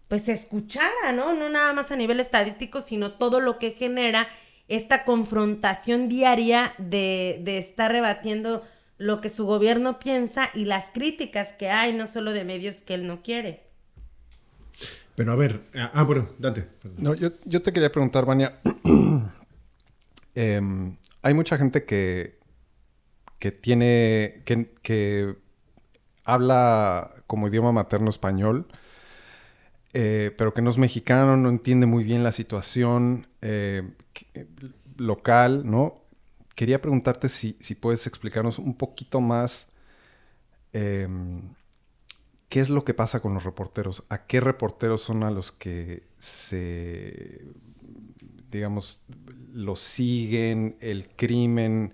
pues 0.08 0.28
escuchara, 0.28 1.12
¿no? 1.14 1.34
No 1.34 1.48
nada 1.48 1.72
más 1.72 1.92
a 1.92 1.96
nivel 1.96 2.18
estadístico, 2.18 2.80
sino 2.80 3.12
todo 3.12 3.40
lo 3.40 3.58
que 3.58 3.70
genera 3.70 4.28
esta 4.66 5.04
confrontación 5.04 6.08
diaria 6.08 6.74
de, 6.78 7.40
de 7.44 7.58
estar 7.58 7.92
rebatiendo 7.92 8.64
lo 8.98 9.20
que 9.20 9.28
su 9.28 9.46
gobierno 9.46 9.98
piensa 9.98 10.50
y 10.52 10.64
las 10.64 10.86
críticas 10.92 11.52
que 11.52 11.70
hay, 11.70 11.92
no 11.92 12.06
solo 12.06 12.32
de 12.32 12.44
medios 12.44 12.80
que 12.80 12.94
él 12.94 13.06
no 13.06 13.22
quiere. 13.22 13.62
Pero 15.14 15.32
a 15.32 15.36
ver, 15.36 15.62
ah, 15.74 15.90
ah 15.94 16.02
bueno, 16.02 16.28
Dante. 16.38 16.66
No, 16.98 17.14
yo, 17.14 17.30
yo, 17.44 17.62
te 17.62 17.72
quería 17.72 17.92
preguntar, 17.92 18.24
Vania. 18.24 18.58
eh, 20.34 20.60
hay 21.22 21.34
mucha 21.34 21.58
gente 21.58 21.84
que, 21.84 22.38
que 23.38 23.52
tiene, 23.52 24.42
que, 24.44 25.36
habla 26.24 27.12
como 27.26 27.48
idioma 27.48 27.72
materno 27.72 28.10
español, 28.10 28.68
eh, 29.92 30.32
pero 30.36 30.54
que 30.54 30.62
no 30.62 30.70
es 30.70 30.78
mexicano, 30.78 31.36
no 31.36 31.48
entiende 31.48 31.86
muy 31.86 32.04
bien 32.04 32.22
la 32.22 32.32
situación 32.32 33.26
eh, 33.40 33.82
local, 34.96 35.62
¿no? 35.64 36.04
Quería 36.54 36.80
preguntarte 36.80 37.28
si, 37.28 37.54
puedes 37.80 38.06
explicarnos 38.06 38.58
un 38.58 38.76
poquito 38.76 39.20
más 39.20 39.68
em, 40.72 41.54
qué 42.50 42.60
es 42.60 42.68
lo 42.68 42.84
que 42.84 42.94
pasa 42.94 43.20
con 43.20 43.32
los 43.32 43.44
reporteros, 43.44 44.04
a 44.10 44.26
qué 44.26 44.40
reporteros 44.40 45.00
son 45.00 45.24
a 45.24 45.30
los 45.30 45.52
que 45.52 46.06
se, 46.18 47.46
digamos, 48.50 49.00
lo 49.52 49.76
siguen, 49.76 50.76
el 50.80 51.08
crimen, 51.08 51.92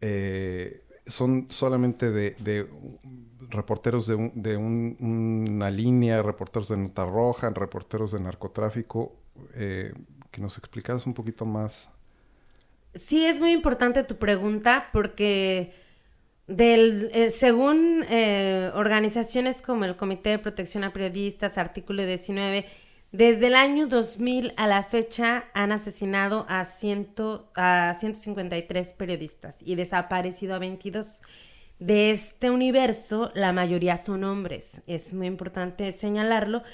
eh, 0.00 0.82
son 1.06 1.48
solamente 1.50 2.10
de, 2.10 2.68
reporteros 3.50 4.06
de, 4.06 4.56
una 4.56 5.70
línea, 5.70 6.22
reporteros 6.22 6.68
de 6.68 6.76
nota 6.76 7.04
roja, 7.04 7.50
reporteros 7.50 8.12
de 8.12 8.20
narcotráfico, 8.20 9.14
eh, 9.54 9.92
que 10.30 10.40
nos 10.40 10.58
explicaras 10.58 11.06
un 11.06 11.14
poquito 11.14 11.44
más. 11.44 11.90
Sí, 12.94 13.24
es 13.24 13.40
muy 13.40 13.52
importante 13.52 14.02
tu 14.04 14.16
pregunta 14.16 14.88
porque 14.92 15.74
del, 16.46 17.10
eh, 17.12 17.30
según 17.30 18.04
organizaciones 18.74 19.62
como 19.62 19.84
el 19.84 19.96
Comité 19.96 20.30
de 20.30 20.38
Protección 20.38 20.84
a 20.84 20.92
Periodistas, 20.92 21.58
artículo 21.58 22.04
19, 22.04 22.66
desde 23.14 23.46
el 23.46 23.54
año 23.54 23.86
2000 23.86 24.54
a 24.56 24.66
la 24.66 24.82
fecha 24.82 25.44
han 25.54 25.70
asesinado 25.70 26.46
a, 26.48 26.64
ciento, 26.64 27.48
a 27.54 27.94
153 27.94 28.92
periodistas 28.94 29.58
y 29.60 29.76
desaparecido 29.76 30.56
a 30.56 30.58
22. 30.58 31.22
De 31.78 32.10
este 32.10 32.50
universo, 32.50 33.30
la 33.36 33.52
mayoría 33.52 33.98
son 33.98 34.24
hombres, 34.24 34.82
es 34.88 35.12
muy 35.12 35.28
importante 35.28 35.92
señalarlo, 35.92 36.64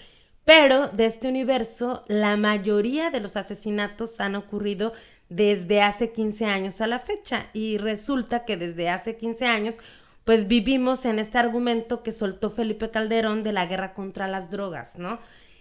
pero 0.46 0.88
de 0.88 1.04
este 1.04 1.28
universo, 1.28 2.04
la 2.08 2.38
mayoría 2.38 3.10
de 3.10 3.20
los 3.20 3.36
asesinatos 3.36 4.18
han 4.18 4.34
ocurrido 4.34 4.94
desde 5.28 5.82
hace 5.82 6.10
15 6.10 6.46
años 6.46 6.80
a 6.80 6.86
la 6.86 7.00
fecha 7.00 7.50
y 7.52 7.76
resulta 7.76 8.46
que 8.46 8.56
desde 8.56 8.88
hace 8.88 9.18
15 9.18 9.44
años 9.44 9.78
pues 10.24 10.48
vivimos 10.48 11.04
en 11.04 11.18
este 11.18 11.36
argumento 11.36 12.02
que 12.02 12.12
soltó 12.12 12.50
Felipe 12.50 12.90
Calderón 12.90 13.42
de 13.42 13.52
la 13.52 13.66
guerra 13.66 13.92
contra 13.92 14.26
las 14.26 14.50
drogas, 14.50 14.98
¿no? 14.98 15.18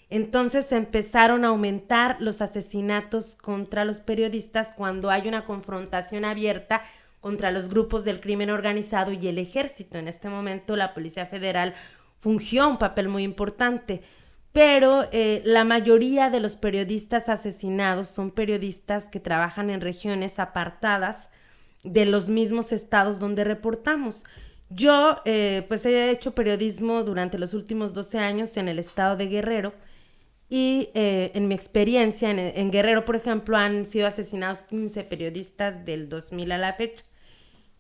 Entonces 0.10 0.72
empezaron 0.72 1.46
a 1.46 1.50
aumentar 1.50 2.18
los 2.20 2.42
asesinatos 2.42 3.36
contra 3.36 3.86
los 3.86 4.00
periodistas 4.00 4.74
cuando 4.76 5.12
hay 5.12 5.28
una 5.28 5.46
confrontación 5.46 6.26
abierta 6.26 6.82
contra 7.22 7.52
los 7.52 7.70
grupos 7.70 8.06
del 8.06 8.20
crimen 8.20 8.50
organizado 8.50 9.12
y 9.12 9.28
el 9.28 9.38
ejército. 9.38 9.98
En 9.98 10.08
este 10.08 10.30
momento 10.30 10.76
la 10.76 10.94
Policía 10.94 11.28
Federal 11.28 11.76
fungió 12.18 12.68
un 12.68 12.78
papel 12.80 13.08
muy 13.08 13.24
importante, 13.24 14.02
pero 14.52 15.08
eh, 15.12 15.44
la 15.46 15.64
mayoría 15.64 16.32
de 16.32 16.40
los 16.40 16.56
periodistas 16.56 17.30
asesinados 17.30 18.10
son 18.10 18.32
periodistas 18.32 19.08
que 19.08 19.20
trabajan 19.20 19.70
en 19.70 19.82
regiones 19.82 20.40
apartadas 20.40 21.30
de 21.84 22.06
los 22.06 22.30
mismos 22.30 22.72
estados 22.72 23.20
donde 23.20 23.44
reportamos. 23.44 24.26
Yo, 24.70 25.22
eh, 25.26 25.66
pues 25.68 25.86
he 25.86 26.10
hecho 26.10 26.34
periodismo 26.34 27.04
durante 27.04 27.38
los 27.38 27.54
últimos 27.54 27.94
12 27.94 28.20
años 28.20 28.58
en 28.58 28.68
el 28.70 28.80
estado 28.80 29.16
de 29.16 29.28
Guerrero 29.28 29.74
y 30.50 30.90
eh, 30.96 31.32
en 31.36 31.48
mi 31.48 31.54
experiencia, 31.54 32.32
en, 32.32 32.72
Guerrero, 32.72 33.06
por 33.06 33.16
ejemplo, 33.16 33.56
han 33.56 33.86
sido 33.86 34.08
asesinados 34.08 34.62
15 34.62 35.04
periodistas 35.04 35.86
del 35.86 36.10
2000 36.10 36.52
a 36.52 36.58
la 36.58 36.74
fecha. 36.74 37.04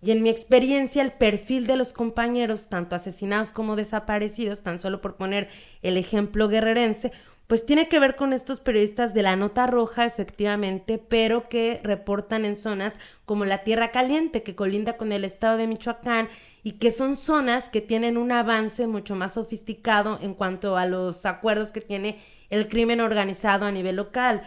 Y 0.03 0.11
en 0.11 0.21
mi 0.21 0.29
experiencia, 0.29 1.01
el 1.01 1.11
perfil 1.11 1.65
de 1.65 1.75
los 1.75 1.93
compañeros, 1.93 2.69
tanto 2.69 2.95
asesinados 2.95 3.51
como 3.51 3.75
desaparecidos, 3.75 4.61
tan 4.61 4.79
solo 4.79 5.01
por 5.01 5.15
poner 5.15 5.49
el 5.81 5.97
ejemplo 5.97 6.47
guerrerense, 6.47 7.11
pues 7.47 7.65
tiene 7.65 7.88
que 7.88 7.99
ver 7.99 8.15
con 8.15 8.31
estos 8.31 8.59
periodistas 8.59 9.15
de 9.15 9.23
la 9.23 9.35
nota 9.35 9.65
roja, 9.65 10.05
efectivamente, 10.05 10.99
pero 10.99 11.49
que 11.49 11.81
reportan 11.83 12.45
en 12.45 12.55
zonas 12.55 12.95
como 13.25 13.45
la 13.45 13.63
Tierra 13.63 13.89
Caliente, 13.89 14.43
que 14.43 14.55
colinda 14.55 14.95
con 14.95 15.11
el 15.11 15.25
estado 15.25 15.57
de 15.57 15.65
Michoacán, 15.65 16.29
y 16.61 16.73
que 16.73 16.91
son 16.91 17.15
zonas 17.15 17.69
que 17.69 17.81
tienen 17.81 18.17
un 18.17 18.31
avance 18.31 18.85
mucho 18.85 19.15
más 19.15 19.33
sofisticado 19.33 20.19
en 20.21 20.35
cuanto 20.35 20.77
a 20.77 20.85
los 20.85 21.25
acuerdos 21.25 21.71
que 21.71 21.81
tiene 21.81 22.19
el 22.50 22.68
crimen 22.68 23.01
organizado 23.01 23.65
a 23.65 23.72
nivel 23.72 23.96
local. 23.96 24.44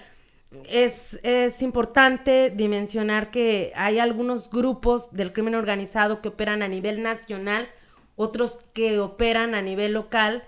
Es, 0.69 1.19
es, 1.23 1.63
importante 1.63 2.51
dimensionar 2.51 3.31
que 3.31 3.73
hay 3.75 3.99
algunos 3.99 4.51
grupos 4.51 5.13
del 5.13 5.33
crimen 5.33 5.55
organizado 5.55 6.21
que 6.21 6.29
operan 6.29 6.63
a 6.63 6.69
nivel 6.69 7.03
nacional, 7.03 7.69
otros 8.17 8.61
que 8.75 8.99
operan 8.99 9.55
a 9.55 9.63
nivel 9.63 9.95
local, 9.95 10.45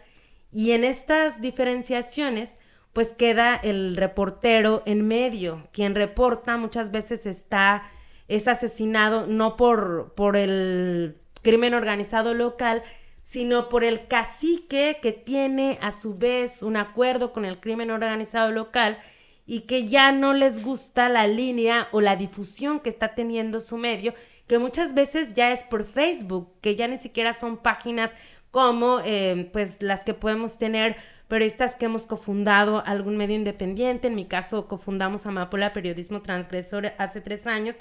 y 0.52 0.72
en 0.72 0.84
estas 0.84 1.40
diferenciaciones, 1.40 2.58
pues 2.92 3.08
queda 3.08 3.56
el 3.56 3.96
reportero 3.96 4.82
en 4.86 5.06
medio, 5.06 5.66
quien 5.72 5.94
reporta 5.94 6.56
muchas 6.58 6.92
veces 6.92 7.26
está, 7.26 7.82
es 8.28 8.46
asesinado 8.46 9.26
no 9.26 9.56
por, 9.56 10.12
por 10.14 10.36
el 10.36 11.16
crimen 11.42 11.74
organizado 11.74 12.34
local, 12.34 12.82
sino 13.24 13.70
por 13.70 13.84
el 13.84 14.06
cacique 14.06 14.98
que 15.00 15.10
tiene 15.10 15.78
a 15.80 15.92
su 15.92 16.14
vez 16.14 16.62
un 16.62 16.76
acuerdo 16.76 17.32
con 17.32 17.46
el 17.46 17.58
crimen 17.58 17.90
organizado 17.90 18.52
local 18.52 18.98
y 19.46 19.62
que 19.62 19.88
ya 19.88 20.12
no 20.12 20.34
les 20.34 20.62
gusta 20.62 21.08
la 21.08 21.26
línea 21.26 21.88
o 21.90 22.02
la 22.02 22.16
difusión 22.16 22.80
que 22.80 22.90
está 22.90 23.14
teniendo 23.14 23.62
su 23.62 23.78
medio, 23.78 24.12
que 24.46 24.58
muchas 24.58 24.92
veces 24.92 25.32
ya 25.32 25.52
es 25.52 25.62
por 25.62 25.86
Facebook, 25.86 26.52
que 26.60 26.76
ya 26.76 26.86
ni 26.86 26.98
siquiera 26.98 27.32
son 27.32 27.56
páginas 27.56 28.12
como 28.50 29.00
eh, 29.02 29.48
pues 29.54 29.80
las 29.80 30.02
que 30.02 30.12
podemos 30.12 30.58
tener 30.58 30.96
periodistas 31.26 31.76
que 31.76 31.86
hemos 31.86 32.06
cofundado 32.06 32.84
algún 32.84 33.16
medio 33.16 33.36
independiente, 33.36 34.08
en 34.08 34.16
mi 34.16 34.26
caso 34.26 34.68
cofundamos 34.68 35.24
Amapola 35.24 35.72
Periodismo 35.72 36.20
Transgresor 36.20 36.92
hace 36.98 37.22
tres 37.22 37.46
años, 37.46 37.78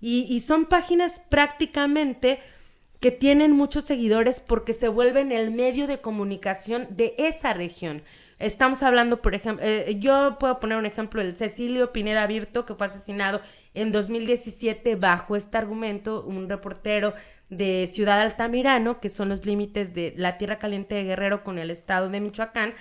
y, 0.00 0.40
son 0.40 0.66
páginas 0.66 1.22
prácticamente 1.30 2.38
que 3.04 3.10
tienen 3.10 3.52
muchos 3.52 3.84
seguidores 3.84 4.40
porque 4.40 4.72
se 4.72 4.88
vuelven 4.88 5.30
el 5.30 5.50
medio 5.50 5.86
de 5.86 6.00
comunicación 6.00 6.86
de 6.88 7.14
esa 7.18 7.52
región. 7.52 8.02
Estamos 8.38 8.82
hablando, 8.82 9.20
por 9.20 9.34
ejemplo, 9.34 9.62
eh, 9.62 9.98
yo 9.98 10.38
puedo 10.40 10.58
poner 10.58 10.78
un 10.78 10.86
ejemplo, 10.86 11.20
el 11.20 11.36
Cecilio 11.36 11.92
Pineda 11.92 12.26
Virto, 12.26 12.64
que 12.64 12.74
fue 12.74 12.86
asesinado 12.86 13.42
en 13.74 13.92
2017 13.92 14.96
bajo 14.96 15.36
este 15.36 15.58
argumento, 15.58 16.24
un 16.24 16.48
reportero 16.48 17.12
de 17.50 17.86
Ciudad 17.92 18.22
Altamirano, 18.22 19.00
que 19.00 19.10
son 19.10 19.28
los 19.28 19.44
límites 19.44 19.92
de 19.92 20.14
la 20.16 20.38
Tierra 20.38 20.58
Caliente 20.58 20.94
de 20.94 21.04
Guerrero 21.04 21.44
con 21.44 21.58
el 21.58 21.70
estado 21.70 22.08
de 22.08 22.22
Michoacán, 22.22 22.72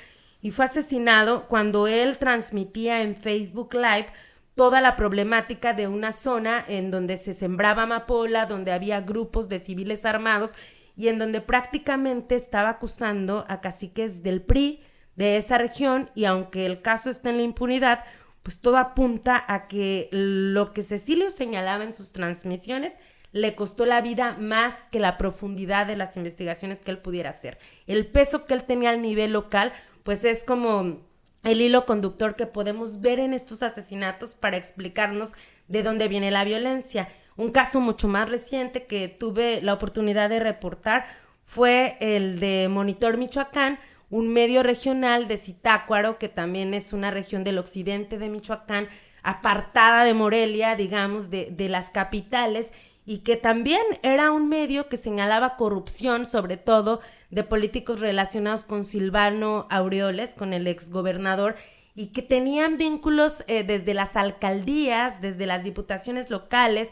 y 0.42 0.52
fue 0.52 0.64
asesinado 0.64 1.50
cuando 1.50 1.86
él 1.86 2.18
transmitía 2.18 3.02
en 3.02 3.18
Facebook 3.18 3.74
Live 3.74 4.08
toda 4.56 4.82
la 4.82 4.96
problemática 4.96 5.74
de 5.74 5.88
una 5.88 6.12
zona 6.12 6.64
en 6.68 6.92
donde 6.92 7.18
se 7.18 7.34
sembraba 7.34 7.84
amapola, 7.84 8.46
donde 8.46 8.72
había 8.72 9.02
grupos 9.02 9.50
de 9.50 9.60
civiles 9.60 10.06
armados 10.06 10.54
y 10.96 11.08
en 11.08 11.18
donde 11.18 11.42
prácticamente 11.42 12.36
estaba 12.36 12.70
acusando 12.70 13.46
a 13.50 13.62
caciques 13.62 14.22
del 14.22 14.42
PRI 14.42 14.84
de 15.16 15.38
esa 15.38 15.58
región 15.58 16.10
y 16.16 16.26
aunque 16.26 16.66
el 16.66 16.82
caso 16.82 17.10
está 17.10 17.30
en 17.30 17.38
la 17.38 17.44
impunidad, 17.44 18.04
pues 18.44 18.60
todo 18.60 18.78
apunta 18.78 19.44
a 19.48 19.68
que 19.68 20.10
lo 20.12 20.74
que 20.74 20.84
Cecilio 20.84 21.32
señalaba 21.32 21.84
en 21.84 21.94
sus 21.94 22.12
transmisiones 22.12 22.98
le 23.32 23.56
costó 23.56 23.86
la 23.86 24.02
vida 24.02 24.38
más 24.40 24.88
que 24.92 25.00
la 25.00 25.18
profundidad 25.18 25.88
de 25.88 25.96
las 25.96 26.18
investigaciones 26.18 26.80
que 26.80 26.92
él 26.92 27.00
pudiera 27.00 27.32
hacer. 27.32 27.58
El 27.88 28.06
peso 28.06 28.46
que 28.46 28.54
él 28.54 28.64
tenía 28.64 28.92
al 28.92 29.02
nivel 29.02 29.32
local, 29.32 29.74
pues 30.04 30.24
es 30.24 30.44
como 30.44 31.02
el 31.44 31.62
hilo 31.62 31.86
conductor 31.86 32.36
que 32.36 32.46
podemos 32.46 33.02
ver 33.02 33.20
en 33.20 33.34
estos 33.34 33.64
asesinatos 33.64 34.34
para 34.34 34.58
explicarnos 34.58 35.32
de 35.68 35.84
dónde 35.84 36.08
viene 36.08 36.32
la 36.32 36.44
violencia. 36.44 37.10
Un 37.36 37.52
caso 37.52 37.82
mucho 37.82 38.08
más 38.08 38.30
reciente 38.30 38.86
que 38.86 39.08
tuve 39.08 39.62
la 39.62 39.74
oportunidad 39.74 40.30
de 40.30 40.40
reportar 40.40 41.06
fue 41.46 41.98
el 42.00 42.40
de 42.40 42.68
Monitor 42.70 43.18
Michoacán, 43.18 43.80
un 44.10 44.32
medio 44.32 44.64
regional 44.64 45.28
de 45.28 45.38
Zitácuaro, 45.38 46.20
que 46.20 46.30
también 46.30 46.74
es 46.74 46.94
una 46.94 47.12
región 47.12 47.44
del 47.44 47.58
occidente 47.58 48.18
de 48.18 48.30
Michoacán, 48.30 48.88
apartada 49.24 50.06
de 50.06 50.14
Morelia, 50.14 50.76
digamos, 50.76 51.30
de, 51.30 51.50
de 51.52 51.70
las 51.70 51.90
capitales, 51.90 52.72
y 53.06 53.20
que 53.20 53.36
también 53.36 53.82
era 54.02 54.32
un 54.32 54.48
medio 54.48 54.88
que 54.88 54.98
señalaba 54.98 55.58
corrupción, 55.58 56.26
sobre 56.26 56.58
todo 56.58 57.02
de 57.30 57.44
políticos 57.44 58.00
relacionados 58.00 58.64
con 58.64 58.86
Silvano 58.86 59.68
Aureoles, 59.70 60.36
con 60.36 60.54
el 60.54 60.68
exgobernador, 60.68 61.56
y 61.96 62.08
que 62.08 62.22
tenían 62.22 62.78
vínculos 62.78 63.44
eh, 63.48 63.64
desde 63.64 63.94
las 63.94 64.16
alcaldías, 64.16 65.22
desde 65.22 65.46
las 65.46 65.64
diputaciones 65.64 66.30
locales, 66.30 66.92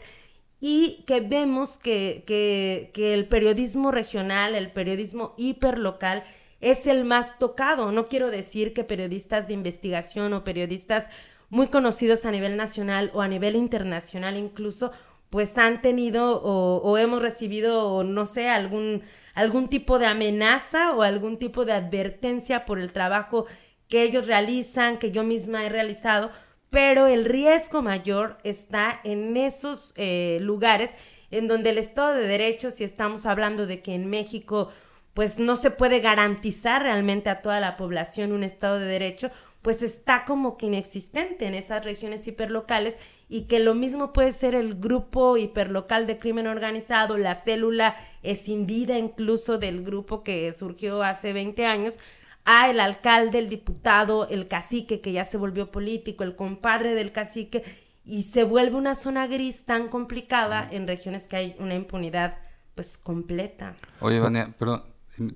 y 0.60 1.02
que 1.06 1.20
vemos 1.20 1.76
que, 1.78 2.22
que, 2.26 2.90
que 2.94 3.14
el 3.14 3.26
periodismo 3.26 3.90
regional, 3.90 4.54
el 4.54 4.70
periodismo 4.70 5.32
hiperlocal, 5.36 6.22
es 6.60 6.86
el 6.86 7.04
más 7.04 7.38
tocado. 7.38 7.90
No 7.90 8.06
quiero 8.06 8.30
decir 8.30 8.72
que 8.72 8.84
periodistas 8.84 9.48
de 9.48 9.54
investigación 9.54 10.32
o 10.34 10.44
periodistas 10.44 11.08
muy 11.50 11.66
conocidos 11.66 12.24
a 12.24 12.30
nivel 12.30 12.56
nacional 12.56 13.10
o 13.12 13.20
a 13.20 13.28
nivel 13.28 13.56
internacional 13.56 14.38
incluso 14.38 14.92
pues 15.32 15.56
han 15.56 15.80
tenido 15.80 16.42
o, 16.42 16.98
hemos 16.98 17.22
recibido, 17.22 18.04
no 18.04 18.26
sé, 18.26 18.50
algún, 18.50 19.00
algún 19.32 19.68
tipo 19.68 19.98
de 19.98 20.04
amenaza 20.04 20.94
o 20.94 21.00
algún 21.00 21.38
tipo 21.38 21.64
de 21.64 21.72
advertencia 21.72 22.66
por 22.66 22.78
el 22.78 22.92
trabajo 22.92 23.46
que 23.88 24.02
ellos 24.02 24.26
realizan, 24.26 24.98
que 24.98 25.10
yo 25.10 25.24
misma 25.24 25.64
he 25.64 25.70
realizado, 25.70 26.30
pero 26.68 27.06
el 27.06 27.24
riesgo 27.24 27.80
mayor 27.80 28.36
está 28.44 29.00
en 29.04 29.38
esos 29.38 29.94
eh, 29.96 30.36
lugares 30.42 30.94
en 31.30 31.48
donde 31.48 31.70
el 31.70 31.78
Estado 31.78 32.12
de 32.12 32.28
Derecho, 32.28 32.70
si 32.70 32.84
estamos 32.84 33.24
hablando 33.24 33.64
de 33.64 33.80
que 33.80 33.94
en 33.94 34.10
México 34.10 34.68
pues 35.14 35.38
no 35.38 35.56
se 35.56 35.70
puede 35.70 36.00
garantizar 36.00 36.82
realmente 36.82 37.30
a 37.30 37.40
toda 37.40 37.58
la 37.58 37.78
población 37.78 38.32
un 38.32 38.44
Estado 38.44 38.78
de 38.78 38.86
Derecho, 38.86 39.30
pues 39.62 39.80
está 39.80 40.24
como 40.26 40.58
que 40.58 40.66
inexistente 40.66 41.46
en 41.46 41.54
esas 41.54 41.84
regiones 41.84 42.26
hiperlocales 42.26 42.98
y 43.32 43.44
que 43.44 43.60
lo 43.60 43.74
mismo 43.74 44.12
puede 44.12 44.30
ser 44.32 44.54
el 44.54 44.74
grupo 44.74 45.38
hiperlocal 45.38 46.06
de 46.06 46.18
crimen 46.18 46.46
organizado, 46.46 47.16
la 47.16 47.34
célula 47.34 47.96
escindida 48.22 48.98
incluso 48.98 49.56
del 49.56 49.82
grupo 49.82 50.22
que 50.22 50.52
surgió 50.52 51.02
hace 51.02 51.32
20 51.32 51.64
años, 51.64 51.98
a 52.44 52.68
el 52.68 52.78
alcalde, 52.78 53.38
el 53.38 53.48
diputado, 53.48 54.28
el 54.28 54.48
cacique 54.48 55.00
que 55.00 55.12
ya 55.12 55.24
se 55.24 55.38
volvió 55.38 55.70
político, 55.70 56.24
el 56.24 56.36
compadre 56.36 56.94
del 56.94 57.10
cacique, 57.10 57.64
y 58.04 58.24
se 58.24 58.44
vuelve 58.44 58.76
una 58.76 58.94
zona 58.94 59.26
gris 59.26 59.64
tan 59.64 59.88
complicada 59.88 60.68
en 60.70 60.86
regiones 60.86 61.26
que 61.26 61.36
hay 61.36 61.56
una 61.58 61.74
impunidad 61.74 62.36
pues 62.74 62.98
completa. 62.98 63.76
Oye, 64.00 64.20
Vania, 64.20 64.54
pero 64.58 64.84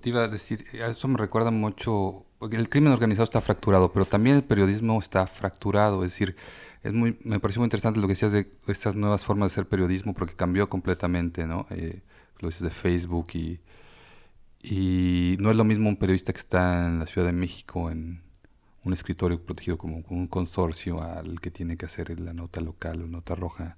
te 0.03 0.11
iba 0.11 0.25
a 0.25 0.29
decir, 0.29 0.67
eso 0.75 1.09
me 1.09 1.17
recuerda 1.17 1.51
mucho 1.51 2.27
porque 2.39 2.57
el 2.57 2.69
crimen 2.69 2.93
organizado 2.93 3.25
está 3.25 3.41
fracturado, 3.41 3.91
pero 3.91 4.05
también 4.05 4.37
el 4.37 4.45
periodismo 4.45 4.99
está 4.99 5.27
fracturado. 5.27 6.05
Es 6.05 6.13
decir, 6.13 6.37
es 6.87 6.93
muy, 6.93 7.19
me 7.25 7.41
pareció 7.41 7.61
muy 7.61 7.67
interesante 7.67 8.01
lo 8.01 8.07
que 8.07 8.13
decías 8.13 8.33
de 8.33 8.49
estas 8.69 8.95
nuevas 8.97 9.25
formas 9.25 9.51
de 9.51 9.55
ser 9.57 9.67
periodismo, 9.67 10.15
porque 10.15 10.35
cambió 10.35 10.69
completamente, 10.69 11.47
¿no? 11.47 11.67
Eh, 11.71 12.03
lo 12.41 12.49
dices 12.49 12.63
de 12.63 12.71
Facebook 12.71 13.29
y, 13.35 13.61
y 14.63 15.37
no 15.41 15.51
es 15.51 15.57
lo 15.57 15.65
mismo 15.65 15.89
un 15.89 15.97
periodista 15.97 16.33
que 16.33 16.39
está 16.39 16.87
en 16.87 16.99
la 16.99 17.07
Ciudad 17.07 17.27
de 17.27 17.33
México, 17.33 17.91
en 17.91 18.23
un 18.85 18.93
escritorio 18.93 19.43
protegido 19.45 19.79
como 19.79 20.05
un 20.09 20.27
consorcio, 20.29 21.03
al 21.03 21.41
que 21.41 21.51
tiene 21.51 21.77
que 21.77 21.87
hacer 21.87 22.19
la 22.21 22.33
nota 22.33 22.61
local 22.61 23.03
o 23.03 23.07
nota 23.07 23.35
roja 23.35 23.77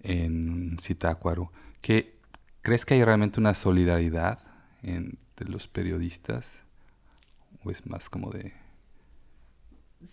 en 0.00 0.78
Citácuaro. 0.80 1.52
¿Qué, 1.82 2.16
¿Crees 2.62 2.86
que 2.86 2.94
hay 2.94 3.04
realmente 3.04 3.40
una 3.40 3.54
solidaridad 3.54 4.40
entre 4.82 5.48
los 5.48 5.68
periodistas? 5.68 6.62
es 7.70 7.86
más 7.86 8.08
como 8.08 8.30
de... 8.30 8.52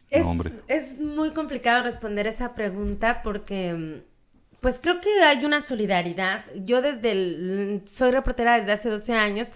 Es, 0.10 0.26
es 0.67 1.00
muy 1.00 1.32
complicado 1.32 1.84
responder 1.84 2.28
esa 2.28 2.56
pregunta 2.56 3.22
porque 3.22 4.04
pues 4.63 4.80
creo 4.82 5.02
que 5.02 5.10
hay 5.22 5.43
una 5.43 5.62
solidaridad. 5.62 6.46
Yo 6.56 6.82
desde 6.82 7.12
el, 7.12 7.82
soy 7.86 8.12
reportera 8.12 8.58
desde 8.58 8.72
hace 8.72 8.89
12 8.89 9.13
años 9.13 9.52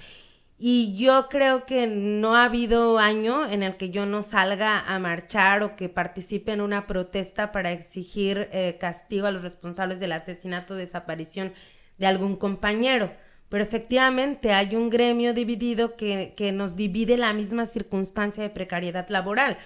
y 0.60 0.96
yo 0.98 1.30
creo 1.30 1.66
que 1.66 1.88
no 1.88 2.36
ha 2.36 2.46
habido 2.46 3.00
año 3.00 3.50
en 3.50 3.64
el 3.64 3.78
que 3.78 3.90
yo 3.90 4.06
no 4.06 4.22
salga 4.22 4.80
a 4.80 5.00
marchar 5.00 5.64
o 5.64 5.76
que 5.76 5.88
participe 5.88 6.52
en 6.52 6.62
una 6.62 6.88
protesta 6.88 7.54
para 7.54 7.72
exigir 7.72 8.50
eh, 8.52 8.78
castigo 8.80 9.28
a 9.28 9.32
los 9.32 9.44
responsables 9.44 10.00
del 10.02 10.12
asesinato 10.12 10.74
o 10.74 10.78
desaparición 10.78 11.54
de 11.98 12.08
algún 12.08 12.36
compañero. 12.36 13.12
Pero 13.50 13.64
efectivamente 13.64 14.52
hay 14.52 14.76
un 14.76 14.90
gremio 14.90 15.34
dividido 15.34 15.96
que, 15.96 16.34
nos 16.54 16.76
divide 16.76 17.16
la 17.18 17.32
misma 17.32 17.66
circunstancia 17.66 18.44
de 18.44 18.50
precariedad 18.50 19.08
laboral. 19.10 19.58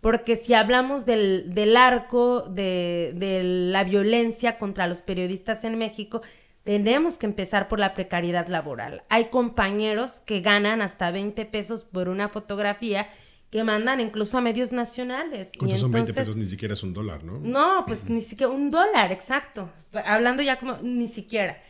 Porque 0.00 0.36
si 0.36 0.54
hablamos 0.54 1.04
del, 1.04 1.54
del 1.54 1.76
arco 1.76 2.42
de, 2.42 3.12
de, 3.16 3.42
la 3.42 3.84
violencia 3.84 4.58
contra 4.58 4.86
los 4.86 5.02
periodistas 5.02 5.62
en 5.64 5.76
México, 5.76 6.22
tenemos 6.64 7.16
que 7.16 7.26
empezar 7.26 7.68
por 7.68 7.78
la 7.78 7.94
precariedad 7.94 8.48
laboral. 8.48 9.02
Hay 9.10 9.26
compañeros 9.26 10.20
que 10.20 10.40
ganan 10.40 10.80
hasta 10.80 11.10
20 11.10 11.44
pesos 11.46 11.84
por 11.84 12.08
una 12.08 12.28
fotografía 12.28 13.08
que 13.50 13.64
mandan 13.64 14.00
incluso 14.00 14.38
a 14.38 14.40
medios 14.40 14.72
nacionales. 14.72 15.50
¿Cuántos 15.58 15.80
son 15.80 15.90
20 15.90 16.14
pesos? 16.14 16.36
Ni 16.36 16.46
siquiera 16.46 16.74
es 16.74 16.82
un 16.82 16.94
dólar, 16.94 17.24
¿no? 17.24 17.38
No, 17.40 17.84
pues 17.86 18.08
ni 18.08 18.20
siquiera 18.20 18.52
un 18.52 18.70
dólar, 18.70 19.12
exacto. 19.12 19.70
Hablando 20.06 20.42
ya 20.42 20.58
como 20.58 20.76
ni 20.82 21.08
siquiera 21.08 21.60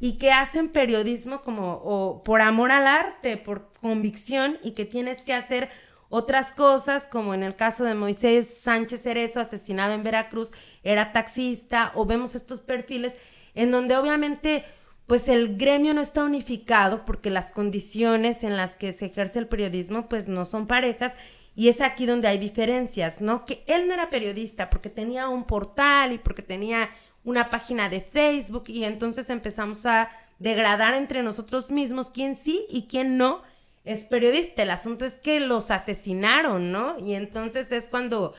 y 0.00 0.18
que 0.18 0.32
hacen 0.32 0.68
periodismo 0.68 1.42
como 1.42 1.74
o 1.74 2.22
por 2.22 2.40
amor 2.40 2.70
al 2.70 2.86
arte, 2.86 3.36
por 3.36 3.70
convicción 3.80 4.58
y 4.62 4.72
que 4.72 4.84
tienes 4.84 5.22
que 5.22 5.34
hacer 5.34 5.68
otras 6.08 6.52
cosas, 6.52 7.06
como 7.06 7.34
en 7.34 7.42
el 7.42 7.56
caso 7.56 7.84
de 7.84 7.94
Moisés 7.94 8.58
Sánchez 8.58 9.02
Cerezo, 9.02 9.40
asesinado 9.40 9.92
en 9.92 10.02
Veracruz, 10.02 10.52
era 10.82 11.12
taxista, 11.12 11.92
o 11.94 12.06
vemos 12.06 12.34
estos 12.34 12.60
perfiles 12.60 13.14
en 13.54 13.70
donde 13.70 13.96
obviamente 13.96 14.64
pues 15.06 15.28
el 15.28 15.56
gremio 15.56 15.94
no 15.94 16.00
está 16.00 16.24
unificado 16.24 17.04
porque 17.04 17.30
las 17.30 17.52
condiciones 17.52 18.42
en 18.42 18.56
las 18.56 18.76
que 18.76 18.92
se 18.92 19.06
ejerce 19.06 19.38
el 19.38 19.46
periodismo 19.46 20.08
pues 20.08 20.28
no 20.28 20.44
son 20.44 20.66
parejas 20.66 21.14
y 21.54 21.68
es 21.68 21.80
aquí 21.80 22.06
donde 22.06 22.28
hay 22.28 22.38
diferencias, 22.38 23.20
¿no? 23.20 23.46
Que 23.46 23.64
él 23.66 23.88
no 23.88 23.94
era 23.94 24.10
periodista 24.10 24.68
porque 24.68 24.90
tenía 24.90 25.28
un 25.28 25.44
portal 25.44 26.12
y 26.12 26.18
porque 26.18 26.42
tenía 26.42 26.90
una 27.24 27.50
página 27.50 27.88
de 27.88 28.00
Facebook 28.00 28.64
y 28.66 28.84
entonces 28.84 29.30
empezamos 29.30 29.86
a 29.86 30.10
degradar 30.38 30.94
entre 30.94 31.22
nosotros 31.22 31.70
mismos 31.70 32.10
quién 32.10 32.34
sí 32.34 32.64
y 32.68 32.86
quién 32.88 33.16
no 33.16 33.42
es 33.86 34.04
periodista. 34.04 34.62
El 34.62 34.70
asunto 34.70 35.04
es 35.06 35.14
que 35.14 35.40
los 35.40 35.70
asesinaron, 35.70 36.70
¿no? 36.72 36.98
Y 36.98 37.14
entonces 37.14 37.72
es 37.72 37.88
cuando 37.88 38.34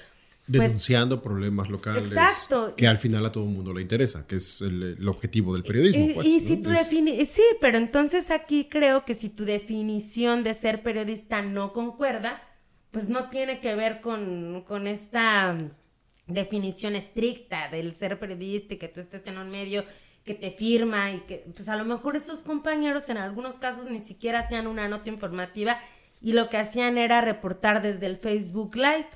Denunciando 0.49 1.21
problemas 1.21 1.69
locales. 1.69 2.05
Exacto. 2.09 2.73
Que 2.77 2.87
al 2.87 2.97
final 2.99 3.25
a 3.25 3.31
todo 3.33 3.43
el 3.43 3.49
mundo 3.49 3.73
le 3.73 3.81
interesa, 3.81 4.25
que 4.25 4.37
es 4.37 4.61
el, 4.61 4.95
el 4.97 5.07
objetivo 5.09 5.53
del 5.53 5.63
periodismo. 5.63 6.05
Y, 6.09 6.13
pues, 6.13 6.25
y 6.27 6.39
¿no? 6.39 6.47
si 6.47 6.57
tu 6.57 6.71
Es- 6.71 6.89
defini- 6.89 7.25
sí, 7.25 7.41
pero 7.59 7.77
entonces 7.77 8.31
aquí 8.31 8.69
creo 8.71 9.03
que 9.03 9.13
si 9.13 9.27
tu 9.27 9.43
definición 9.43 10.43
de 10.43 10.53
ser 10.53 10.83
periodista 10.83 11.41
no 11.41 11.73
concuerda, 11.73 12.41
pues 12.91 13.09
no 13.09 13.27
tiene 13.27 13.59
que 13.59 13.75
ver 13.75 13.99
con, 13.99 14.63
con 14.65 14.87
esta 14.87 15.57
definición 16.27 16.95
estricta 16.95 17.69
del 17.69 17.91
ser 17.93 18.17
periodista 18.19 18.73
y 18.73 18.77
que 18.77 18.87
tú 18.87 18.99
estés 19.01 19.27
en 19.27 19.37
un 19.37 19.49
medio 19.49 19.83
que 20.27 20.35
te 20.35 20.51
firma 20.51 21.11
y 21.11 21.21
que 21.21 21.43
pues 21.55 21.67
a 21.69 21.75
lo 21.75 21.85
mejor 21.85 22.15
estos 22.15 22.41
compañeros 22.41 23.09
en 23.09 23.17
algunos 23.17 23.57
casos 23.57 23.89
ni 23.89 23.99
siquiera 23.99 24.41
hacían 24.41 24.67
una 24.67 24.87
nota 24.87 25.09
informativa 25.09 25.79
y 26.21 26.33
lo 26.33 26.49
que 26.49 26.57
hacían 26.57 26.99
era 26.99 27.21
reportar 27.21 27.81
desde 27.81 28.05
el 28.05 28.17
Facebook 28.17 28.75
Live. 28.75 29.07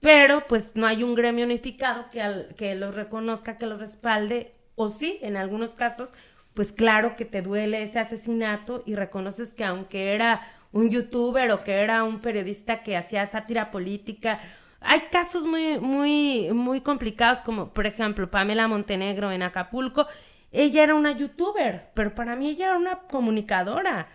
Pero 0.00 0.46
pues 0.46 0.76
no 0.76 0.86
hay 0.86 1.02
un 1.02 1.14
gremio 1.14 1.46
unificado 1.46 2.10
que, 2.12 2.20
al- 2.22 2.54
que 2.56 2.74
los 2.74 2.94
reconozca, 2.94 3.56
que 3.56 3.66
los 3.66 3.78
respalde, 3.80 4.52
o 4.76 4.88
sí, 4.88 5.18
en 5.22 5.36
algunos 5.36 5.74
casos, 5.74 6.12
pues 6.52 6.72
claro 6.72 7.16
que 7.16 7.24
te 7.24 7.40
duele 7.42 7.82
ese 7.82 7.98
asesinato 7.98 8.82
y 8.86 8.94
reconoces 8.96 9.54
que 9.54 9.64
aunque 9.64 10.14
era 10.14 10.42
un 10.72 10.90
youtuber 10.90 11.50
o 11.52 11.64
que 11.64 11.72
era 11.72 12.04
un 12.04 12.20
periodista 12.20 12.82
que 12.82 12.96
hacía 12.96 13.24
sátira 13.26 13.70
política, 13.70 14.40
hay 14.80 15.00
casos 15.10 15.46
muy, 15.46 15.78
muy, 15.80 16.50
muy 16.52 16.80
complicados 16.82 17.40
como 17.40 17.72
por 17.72 17.86
ejemplo 17.86 18.30
Pamela 18.30 18.68
Montenegro 18.68 19.32
en 19.32 19.42
Acapulco, 19.42 20.06
ella 20.54 20.84
era 20.84 20.94
una 20.94 21.12
youtuber, 21.12 21.90
pero 21.94 22.14
para 22.14 22.36
mí 22.36 22.50
ella 22.50 22.66
era 22.66 22.78
una 22.78 23.00
comunicadora. 23.00 24.08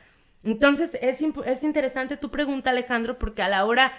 Entonces 0.44 0.98
es, 1.02 1.22
es 1.22 1.64
interesante 1.64 2.18
tu 2.18 2.32
pregunta 2.32 2.70
Alejandro 2.70 3.20
porque 3.20 3.42
a 3.42 3.50
la 3.50 3.66
hora 3.66 3.92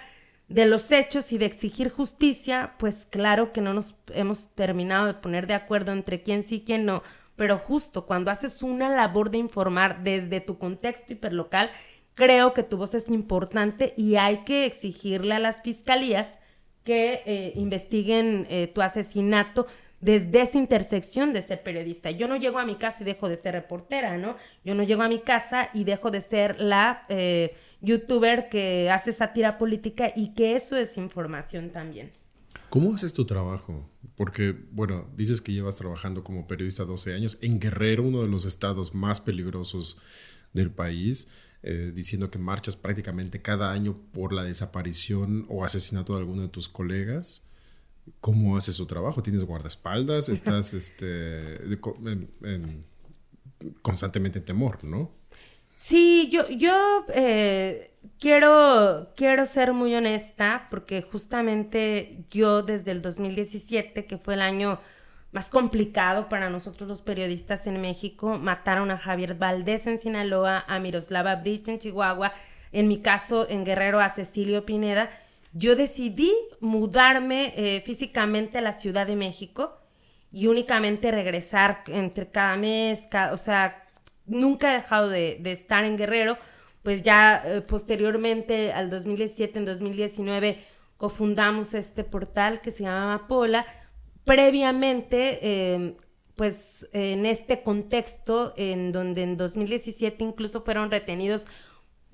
de 0.47 0.65
los 0.65 0.91
hechos 0.91 1.31
y 1.31 1.37
de 1.37 1.45
exigir 1.45 1.89
justicia, 1.89 2.73
pues 2.77 3.05
claro 3.09 3.53
que 3.53 3.61
no 3.61 3.73
nos 3.73 3.95
hemos 4.09 4.49
terminado 4.49 5.05
de 5.05 5.13
poner 5.13 5.47
de 5.47 5.53
acuerdo 5.53 5.93
entre 5.93 6.23
quién 6.23 6.43
sí 6.43 6.55
y 6.55 6.61
quién 6.61 6.85
no, 6.85 7.03
pero 7.37 7.57
justo 7.57 8.05
cuando 8.05 8.31
haces 8.31 8.61
una 8.61 8.89
labor 8.89 9.31
de 9.31 9.37
informar 9.37 10.03
desde 10.03 10.41
tu 10.41 10.57
contexto 10.57 11.13
hiperlocal, 11.13 11.69
creo 12.15 12.53
que 12.53 12.63
tu 12.63 12.77
voz 12.77 12.93
es 12.95 13.07
importante 13.09 13.93
y 13.95 14.15
hay 14.15 14.43
que 14.43 14.65
exigirle 14.65 15.35
a 15.35 15.39
las 15.39 15.61
fiscalías 15.61 16.39
que 16.83 17.21
eh, 17.25 17.53
investiguen 17.55 18.45
eh, 18.49 18.67
tu 18.67 18.81
asesinato 18.81 19.67
desde 20.01 20.41
esa 20.41 20.57
intersección 20.57 21.31
de 21.31 21.41
ser 21.41 21.63
periodista. 21.63 22.11
Yo 22.11 22.27
no 22.27 22.35
llego 22.35 22.59
a 22.59 22.65
mi 22.65 22.75
casa 22.75 22.97
y 23.01 23.05
dejo 23.05 23.29
de 23.29 23.37
ser 23.37 23.53
reportera, 23.53 24.17
¿no? 24.17 24.35
Yo 24.65 24.75
no 24.75 24.83
llego 24.83 25.03
a 25.03 25.07
mi 25.07 25.19
casa 25.19 25.69
y 25.73 25.83
dejo 25.83 26.11
de 26.11 26.21
ser 26.21 26.59
la 26.59 27.03
eh, 27.09 27.55
youtuber 27.81 28.49
que 28.49 28.89
hace 28.89 29.13
sátira 29.13 29.57
política 29.57 30.11
y 30.15 30.33
que 30.33 30.55
eso 30.55 30.75
es 30.75 30.97
información 30.97 31.69
también. 31.69 32.11
¿Cómo 32.69 32.93
haces 32.93 33.13
tu 33.13 33.25
trabajo? 33.25 33.89
Porque, 34.15 34.55
bueno, 34.71 35.09
dices 35.15 35.41
que 35.41 35.51
llevas 35.51 35.75
trabajando 35.75 36.23
como 36.23 36.47
periodista 36.47 36.85
12 36.85 37.13
años 37.13 37.37
en 37.41 37.59
Guerrero, 37.59 38.03
uno 38.03 38.21
de 38.21 38.27
los 38.27 38.45
estados 38.45 38.93
más 38.95 39.19
peligrosos 39.21 39.99
del 40.53 40.71
país, 40.71 41.29
eh, 41.63 41.91
diciendo 41.93 42.31
que 42.31 42.39
marchas 42.39 42.75
prácticamente 42.75 43.41
cada 43.41 43.71
año 43.71 43.97
por 44.13 44.33
la 44.33 44.43
desaparición 44.43 45.45
o 45.49 45.63
asesinato 45.63 46.13
de 46.13 46.19
alguno 46.19 46.43
de 46.43 46.47
tus 46.47 46.67
colegas. 46.67 47.50
¿Cómo 48.19 48.57
haces 48.57 48.77
tu 48.77 48.85
trabajo? 48.85 49.23
¿Tienes 49.23 49.43
guardaespaldas? 49.43 50.29
¿Estás 50.29 50.73
este, 50.73 51.55
en- 51.63 52.29
en- 52.43 52.85
constantemente 53.81 54.39
en 54.39 54.45
temor, 54.45 54.83
no? 54.83 55.11
Sí, 55.73 56.29
yo, 56.31 56.47
yo 56.49 57.05
eh, 57.15 57.93
quiero, 58.19 59.11
quiero 59.15 59.45
ser 59.45 59.73
muy 59.73 59.95
honesta 59.95 60.67
porque 60.69 61.01
justamente 61.01 62.25
yo 62.29 62.61
desde 62.61 62.91
el 62.91 63.01
2017, 63.01 64.05
que 64.05 64.17
fue 64.17 64.35
el 64.35 64.41
año 64.41 64.79
más 65.31 65.49
complicado 65.49 66.27
para 66.27 66.49
nosotros 66.49 66.89
los 66.89 67.01
periodistas 67.01 67.65
en 67.65 67.79
México, 67.81 68.37
mataron 68.37 68.91
a 68.91 68.97
Javier 68.97 69.35
Valdés 69.35 69.87
en 69.87 69.97
Sinaloa, 69.97 70.65
a 70.67 70.79
Miroslava 70.79 71.35
Bridge 71.37 71.69
en 71.69 71.79
Chihuahua, 71.79 72.33
en 72.73 72.87
mi 72.87 72.99
caso 72.99 73.47
en 73.49 73.63
Guerrero 73.63 74.01
a 74.01 74.09
Cecilio 74.09 74.65
Pineda, 74.65 75.09
yo 75.53 75.75
decidí 75.75 76.31
mudarme 76.59 77.53
eh, 77.55 77.81
físicamente 77.81 78.57
a 78.57 78.61
la 78.61 78.73
Ciudad 78.73 79.07
de 79.07 79.15
México 79.15 79.77
y 80.31 80.47
únicamente 80.47 81.11
regresar 81.11 81.83
entre 81.87 82.29
cada 82.29 82.55
mes, 82.55 83.09
o 83.31 83.37
sea, 83.37 83.83
nunca 84.25 84.71
he 84.71 84.77
dejado 84.77 85.09
de, 85.09 85.41
estar 85.45 85.83
en 85.83 85.97
Guerrero, 85.97 86.37
pues 86.83 87.01
ya 87.01 87.43
eh, 87.45 87.61
posteriormente 87.61 88.71
al 88.71 88.89
2017, 88.89 89.59
en 89.59 89.65
2019, 89.65 90.57
cofundamos 90.97 91.73
este 91.73 92.03
portal 92.03 92.61
que 92.61 92.71
se 92.71 92.83
llama 92.83 93.13
Amapola. 93.13 93.65
Previamente, 94.23 95.39
eh, 95.41 95.97
pues 96.35 96.87
en 96.93 97.25
este 97.25 97.61
contexto, 97.61 98.53
en 98.55 98.91
donde 98.91 99.23
en 99.23 99.35
2017 99.35 100.23
incluso 100.23 100.61
fueron 100.61 100.91
retenidos 100.91 101.47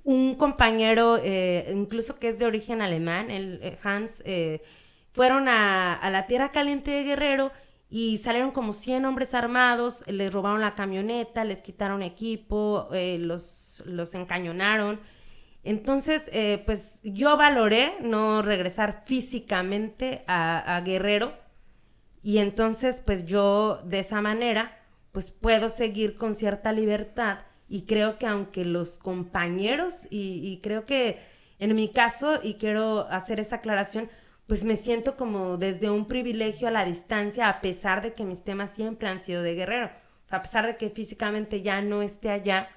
un 0.07 0.35
compañero, 0.35 1.19
eh, 1.21 1.69
incluso 1.75 2.17
que 2.17 2.29
es 2.29 2.39
de 2.39 2.45
origen 2.45 2.81
alemán, 2.81 3.29
el 3.29 3.59
eh, 3.61 3.77
Hans, 3.83 4.23
eh, 4.23 4.61
fueron 5.11 5.49
a, 5.49 5.99
la 6.09 6.27
Tierra 6.27 6.53
Caliente 6.53 6.91
de 6.91 7.03
Guerrero 7.03 7.51
y 7.89 8.17
salieron 8.17 8.51
como 8.51 8.71
100 8.71 9.03
hombres 9.03 9.33
armados, 9.33 10.05
les 10.07 10.31
robaron 10.31 10.61
la 10.61 10.75
camioneta, 10.75 11.43
les 11.43 11.61
quitaron 11.61 12.03
equipo, 12.03 12.87
los, 13.19 13.83
los 13.85 14.13
encañonaron. 14.13 15.01
Entonces, 15.65 16.31
pues 16.65 17.01
yo 17.03 17.35
valoré 17.35 17.95
no 18.01 18.41
regresar 18.41 19.01
físicamente 19.03 20.23
a, 20.27 20.77
a 20.77 20.81
Guerrero 20.81 21.33
y 22.21 22.37
entonces, 22.37 23.01
pues 23.05 23.25
yo 23.25 23.81
de 23.83 23.99
esa 23.99 24.21
manera, 24.21 24.77
pues 25.11 25.31
puedo 25.31 25.67
seguir 25.67 26.15
con 26.15 26.35
cierta 26.35 26.71
libertad 26.71 27.39
y 27.69 27.83
creo 27.83 28.17
que 28.17 28.27
aunque 28.27 28.65
los 28.65 28.97
compañeros, 28.97 30.07
y, 30.09 30.59
creo 30.63 30.85
que 30.85 31.19
en 31.59 31.75
mi 31.75 31.89
caso, 31.89 32.39
y 32.43 32.55
quiero 32.55 33.07
hacer 33.09 33.39
esa 33.39 33.57
aclaración, 33.57 34.09
pues 34.47 34.63
me 34.63 34.77
siento 34.77 35.17
como 35.17 35.57
desde 35.57 35.89
un 35.89 36.07
privilegio 36.07 36.67
a 36.67 36.71
la 36.71 36.85
distancia, 36.85 37.49
a 37.49 37.61
pesar 37.61 38.01
de 38.01 38.13
que 38.13 38.23
mis 38.23 38.43
temas 38.43 38.71
siempre 38.71 39.09
han 39.09 39.21
sido 39.21 39.43
de 39.43 39.55
guerrero. 39.55 39.91
A 40.29 40.41
pesar 40.41 40.65
de 40.65 40.77
que 40.77 40.89
físicamente 40.89 41.61
ya 41.61 41.81
no 41.81 42.01
esté 42.01 42.29
allá, 42.29 42.69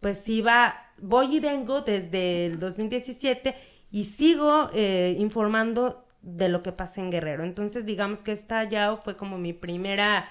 pues 0.00 0.28
iba, 0.28 0.92
voy 0.98 1.36
y 1.36 1.40
vengo 1.40 1.80
desde 1.80 2.46
el 2.46 2.58
2017 2.58 3.54
y 3.90 4.04
sigo 4.04 4.70
eh, 4.74 5.16
informando 5.18 6.04
de 6.22 6.48
lo 6.48 6.62
que 6.62 6.72
pasa 6.72 7.00
en 7.00 7.10
Guerrero. 7.10 7.44
Entonces, 7.44 7.86
digamos 7.86 8.22
que 8.22 8.32
esta 8.32 8.64
ya 8.64 8.96
fue 8.96 9.16
como 9.16 9.38
mi 9.38 9.52
primera 9.52 10.28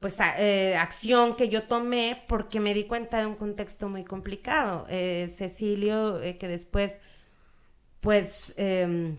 pues 0.00 0.16
eh, 0.38 0.76
acción 0.76 1.36
que 1.36 1.48
yo 1.48 1.64
tomé 1.64 2.22
porque 2.28 2.60
me 2.60 2.74
di 2.74 2.84
cuenta 2.84 3.18
de 3.18 3.26
un 3.26 3.36
contexto 3.36 3.88
muy 3.88 4.04
complicado. 4.04 4.86
Eh, 4.88 5.28
Cecilio, 5.28 6.20
eh, 6.22 6.36
que 6.38 6.48
después, 6.48 7.00
pues, 8.00 8.54
eh, 8.56 9.16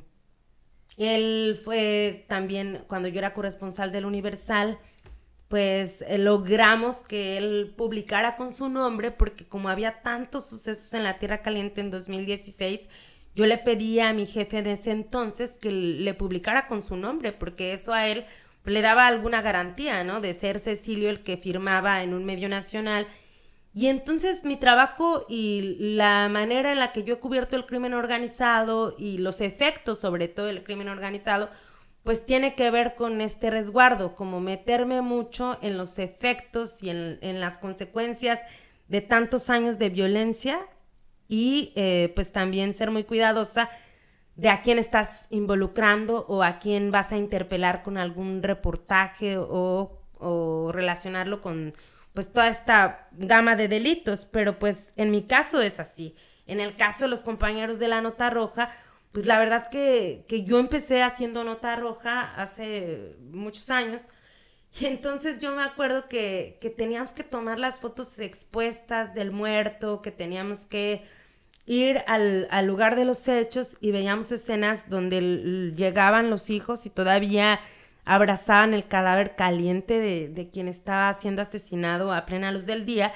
él 0.97 1.59
fue 1.63 2.25
también, 2.27 2.83
cuando 2.87 3.07
yo 3.07 3.19
era 3.19 3.33
corresponsal 3.33 3.91
del 3.91 4.05
Universal, 4.05 4.79
pues 5.47 6.03
logramos 6.17 7.03
que 7.03 7.37
él 7.37 7.73
publicara 7.77 8.35
con 8.35 8.51
su 8.51 8.67
nombre 8.69 9.11
porque 9.11 9.47
como 9.47 9.69
había 9.69 10.01
tantos 10.01 10.45
sucesos 10.47 10.93
en 10.93 11.03
la 11.03 11.19
Tierra 11.19 11.41
Caliente 11.41 11.81
en 11.81 11.89
2016, 11.89 12.89
yo 13.35 13.45
le 13.45 13.57
pedí 13.57 13.99
a 13.99 14.13
mi 14.13 14.25
jefe 14.25 14.61
de 14.63 14.73
ese 14.73 14.91
entonces 14.91 15.57
que 15.57 15.71
le 15.71 16.13
publicara 16.15 16.67
con 16.67 16.81
su 16.81 16.97
nombre 16.97 17.31
porque 17.31 17.73
eso 17.73 17.93
a 17.93 18.07
él 18.07 18.25
le 18.67 18.81
daba 18.81 19.07
alguna 19.07 19.41
garantía, 19.41 20.03
¿no? 20.03 20.19
De 20.19 20.33
ser 20.33 20.59
Cecilio 20.59 21.09
el 21.09 21.23
que 21.23 21.37
firmaba 21.37 22.03
en 22.03 22.13
un 22.13 22.25
medio 22.25 22.49
nacional. 22.49 23.07
Y 23.73 23.87
entonces 23.87 24.43
mi 24.43 24.55
trabajo 24.55 25.25
y 25.29 25.77
la 25.79 26.29
manera 26.29 26.71
en 26.71 26.79
la 26.79 26.91
que 26.91 27.03
yo 27.03 27.15
he 27.15 27.19
cubierto 27.19 27.55
el 27.55 27.65
crimen 27.65 27.93
organizado 27.93 28.95
y 28.97 29.19
los 29.19 29.39
efectos 29.39 29.99
sobre 29.99 30.27
todo 30.27 30.47
del 30.47 30.63
crimen 30.63 30.89
organizado, 30.89 31.49
pues 32.03 32.25
tiene 32.25 32.55
que 32.55 32.71
ver 32.71 32.95
con 32.95 33.21
este 33.21 33.51
resguardo, 33.51 34.15
como 34.15 34.39
meterme 34.39 35.01
mucho 35.01 35.57
en 35.61 35.77
los 35.77 35.99
efectos 35.99 36.81
y 36.81 36.89
en, 36.89 37.39
las 37.39 37.57
consecuencias 37.57 38.39
de 38.87 39.01
tantos 39.01 39.49
años 39.49 39.77
de 39.77 39.89
violencia 39.89 40.59
y 41.27 41.73
eh, 41.75 42.11
pues 42.15 42.31
también 42.31 42.73
ser 42.73 42.91
muy 42.91 43.03
cuidadosa 43.03 43.69
de 44.37 44.49
a 44.49 44.61
quién 44.61 44.77
estás 44.77 45.27
involucrando 45.31 46.23
o 46.27 46.43
a 46.43 46.59
quién 46.59 46.91
vas 46.91 47.11
a 47.11 47.17
interpelar 47.17 47.81
con 47.83 47.97
algún 47.97 48.43
reportaje 48.43 49.35
o, 49.37 49.93
relacionarlo 50.71 51.41
con 51.41 51.75
pues 52.13 52.33
toda 52.33 52.47
esta 52.47 53.07
gama 53.11 53.55
de 53.55 53.67
delitos, 53.67 54.25
pero 54.25 54.57
pues 54.57 54.93
en 54.95 55.11
mi 55.11 55.23
caso 55.23 55.61
es 55.61 55.79
así. 55.79 56.15
En 56.47 56.59
el 56.59 56.75
caso 56.75 57.05
de 57.05 57.09
los 57.09 57.21
compañeros 57.21 57.77
de 57.77 57.87
la 57.87 58.01
nota 58.01 58.31
roja, 58.31 58.71
pues 59.11 59.27
la 59.27 59.37
verdad 59.37 59.69
que, 59.69 60.25
que 60.27 60.43
yo 60.43 60.57
empecé 60.59 61.03
haciendo 61.03 61.43
nota 61.43 61.75
roja 61.75 62.33
hace 62.35 63.15
muchos 63.31 63.69
años 63.69 64.07
y 64.79 64.85
entonces 64.85 65.39
yo 65.39 65.55
me 65.55 65.63
acuerdo 65.63 66.07
que, 66.07 66.57
que 66.61 66.69
teníamos 66.71 67.13
que 67.13 67.23
tomar 67.23 67.59
las 67.59 67.79
fotos 67.79 68.17
expuestas 68.19 69.13
del 69.13 69.31
muerto, 69.31 70.01
que 70.01 70.11
teníamos 70.11 70.65
que 70.65 71.03
ir 71.67 72.01
al, 72.07 72.47
al 72.49 72.65
lugar 72.65 72.95
de 72.95 73.05
los 73.05 73.27
hechos 73.27 73.77
y 73.81 73.91
veíamos 73.91 74.31
escenas 74.31 74.89
donde 74.89 75.73
llegaban 75.75 76.29
los 76.29 76.49
hijos 76.49 76.85
y 76.85 76.89
todavía 76.89 77.59
abrazaban 78.05 78.73
el 78.73 78.87
cadáver 78.87 79.35
caliente 79.35 79.99
de, 79.99 80.29
de 80.29 80.49
quien 80.49 80.69
estaba 80.69 81.13
siendo 81.13 81.41
asesinado 81.41 82.13
a 82.13 82.25
plena 82.25 82.51
luz 82.53 82.65
del 82.65 82.85
día. 82.85 83.11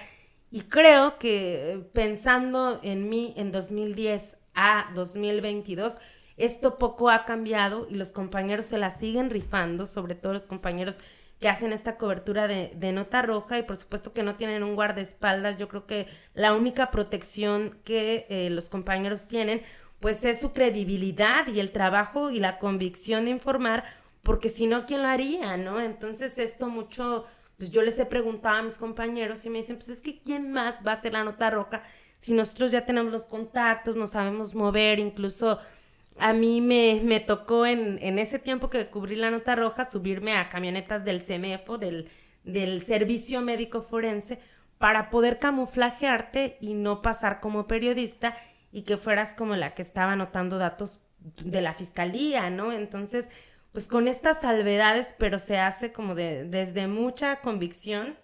Y 0.51 0.61
creo 0.63 1.17
que 1.17 1.71
eh, 1.71 1.77
pensando 1.93 2.81
en 2.83 3.09
mí 3.09 3.33
en 3.37 3.51
2010 3.51 4.35
a 4.53 4.91
2022, 4.95 5.97
esto 6.35 6.77
poco 6.77 7.09
ha 7.09 7.23
cambiado 7.23 7.87
y 7.89 7.95
los 7.95 8.11
compañeros 8.11 8.65
se 8.65 8.77
la 8.77 8.89
siguen 8.89 9.29
rifando, 9.29 9.85
sobre 9.85 10.13
todo 10.15 10.33
los 10.33 10.47
compañeros 10.47 10.99
que 11.41 11.49
hacen 11.49 11.73
esta 11.73 11.97
cobertura 11.97 12.47
de, 12.47 12.71
de 12.75 12.93
nota 12.93 13.23
roja 13.23 13.57
y 13.57 13.63
por 13.63 13.75
supuesto 13.75 14.13
que 14.13 14.23
no 14.23 14.35
tienen 14.35 14.63
un 14.63 14.75
guardaespaldas. 14.75 15.57
Yo 15.57 15.67
creo 15.67 15.87
que 15.87 16.07
la 16.35 16.53
única 16.53 16.91
protección 16.91 17.79
que 17.83 18.27
eh, 18.29 18.49
los 18.51 18.69
compañeros 18.69 19.27
tienen 19.27 19.61
pues 19.99 20.23
es 20.23 20.39
su 20.39 20.53
credibilidad 20.53 21.47
y 21.47 21.59
el 21.59 21.71
trabajo 21.71 22.31
y 22.31 22.39
la 22.39 22.59
convicción 22.59 23.25
de 23.25 23.31
informar, 23.31 23.83
porque 24.23 24.49
si 24.49 24.67
no, 24.67 24.85
¿quién 24.85 25.01
lo 25.01 25.07
haría? 25.07 25.57
¿no? 25.57 25.79
Entonces 25.79 26.37
esto 26.37 26.69
mucho, 26.69 27.25
pues 27.57 27.71
yo 27.71 27.81
les 27.81 27.97
he 27.97 28.05
preguntado 28.05 28.57
a 28.57 28.61
mis 28.63 28.77
compañeros 28.77 29.45
y 29.45 29.49
me 29.49 29.59
dicen, 29.59 29.77
pues 29.77 29.89
es 29.89 30.01
que 30.01 30.21
¿quién 30.21 30.51
más 30.51 30.85
va 30.85 30.91
a 30.91 30.95
hacer 30.95 31.13
la 31.13 31.23
nota 31.23 31.49
roja? 31.49 31.83
Si 32.19 32.33
nosotros 32.33 32.71
ya 32.71 32.85
tenemos 32.85 33.11
los 33.11 33.25
contactos, 33.25 33.95
nos 33.95 34.11
sabemos 34.11 34.53
mover, 34.53 34.99
incluso 34.99 35.59
a 36.17 36.33
mí 36.33 36.61
me, 36.61 37.01
me 37.03 37.19
tocó 37.19 37.65
en, 37.65 37.97
en 38.01 38.19
ese 38.19 38.39
tiempo 38.39 38.69
que 38.69 38.87
cubrí 38.87 39.15
la 39.15 39.31
nota 39.31 39.55
roja 39.55 39.89
subirme 39.89 40.37
a 40.37 40.49
camionetas 40.49 41.03
del 41.05 41.21
CEMEFO, 41.21 41.77
del, 41.77 42.09
del 42.43 42.81
Servicio 42.81 43.41
Médico 43.41 43.81
Forense, 43.81 44.39
para 44.77 45.09
poder 45.09 45.39
camuflajearte 45.39 46.57
y 46.59 46.73
no 46.73 47.01
pasar 47.01 47.39
como 47.39 47.67
periodista 47.67 48.35
y 48.71 48.83
que 48.83 48.97
fueras 48.97 49.33
como 49.35 49.55
la 49.55 49.73
que 49.73 49.81
estaba 49.81 50.13
anotando 50.13 50.57
datos 50.57 51.01
de 51.43 51.61
la 51.61 51.73
fiscalía, 51.73 52.49
¿no? 52.49 52.71
Entonces, 52.71 53.29
pues 53.71 53.87
con 53.87 54.07
estas 54.07 54.41
salvedades, 54.41 55.13
pero 55.17 55.39
se 55.39 55.59
hace 55.59 55.91
como 55.91 56.15
de, 56.15 56.45
desde 56.45 56.87
mucha 56.87 57.41
convicción 57.41 58.17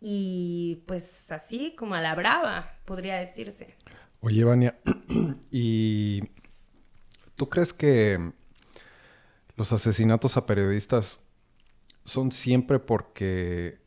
y 0.00 0.82
pues 0.86 1.30
así 1.30 1.74
como 1.76 1.94
a 1.94 2.00
la 2.00 2.14
brava, 2.14 2.78
podría 2.84 3.16
decirse. 3.16 3.76
Oye, 4.20 4.44
Vania, 4.44 4.78
¿y 5.50 6.22
tú 7.36 7.48
crees 7.48 7.72
que 7.72 8.32
los 9.56 9.72
asesinatos 9.72 10.36
a 10.36 10.46
periodistas 10.46 11.20
son 12.04 12.32
siempre 12.32 12.78
porque 12.78 13.78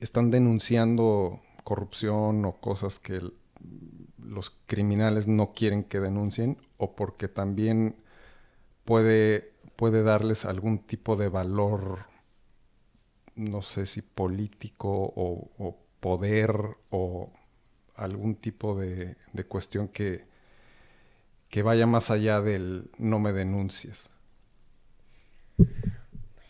están 0.00 0.30
denunciando 0.30 1.40
corrupción 1.64 2.44
o 2.44 2.52
cosas 2.54 2.98
que 2.98 3.20
los 4.18 4.50
criminales 4.66 5.26
no 5.26 5.52
quieren 5.52 5.84
que 5.84 6.00
denuncien 6.00 6.58
o 6.76 6.94
porque 6.96 7.28
también 7.28 7.96
puede, 8.84 9.52
puede 9.76 10.02
darles 10.02 10.44
algún 10.44 10.78
tipo 10.78 11.16
de 11.16 11.28
valor, 11.28 12.06
no 13.34 13.62
sé 13.62 13.86
si 13.86 14.02
político 14.02 15.12
o, 15.16 15.78
poder 16.00 16.76
o 16.90 17.32
algún 17.96 18.36
tipo 18.36 18.76
de 18.76 19.16
cuestión 19.48 19.88
que, 19.88 20.24
que 21.50 21.62
vaya 21.62 21.86
más 21.86 22.10
allá 22.10 22.40
del 22.40 22.90
no 22.98 23.18
me 23.18 23.32
denuncies. 23.32 24.08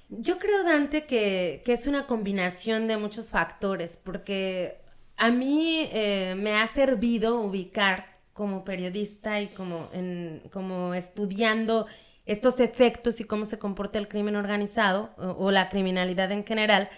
Yo 0.08 0.38
creo, 0.38 0.62
Dante, 0.64 1.02
que, 1.04 1.62
que 1.64 1.72
es 1.72 1.86
una 1.86 2.06
combinación 2.06 2.86
de 2.86 2.96
muchos 2.96 3.30
factores, 3.30 3.96
porque 3.96 4.78
a 5.16 5.30
mí 5.30 5.88
eh, 5.92 6.34
me 6.38 6.54
ha 6.54 6.66
servido 6.66 7.40
ubicar 7.40 8.06
como 8.32 8.64
periodista 8.64 9.40
y 9.40 9.48
como, 9.48 9.88
en, 9.92 10.42
como 10.52 10.94
estudiando 10.94 11.86
estos 12.24 12.60
efectos 12.60 13.20
y 13.20 13.24
cómo 13.24 13.46
se 13.46 13.58
comporta 13.58 13.98
el 13.98 14.08
crimen 14.08 14.36
organizado 14.36 15.10
o, 15.18 15.30
o 15.46 15.50
la 15.50 15.68
criminalidad 15.68 16.30
en 16.32 16.44
general, 16.44 16.88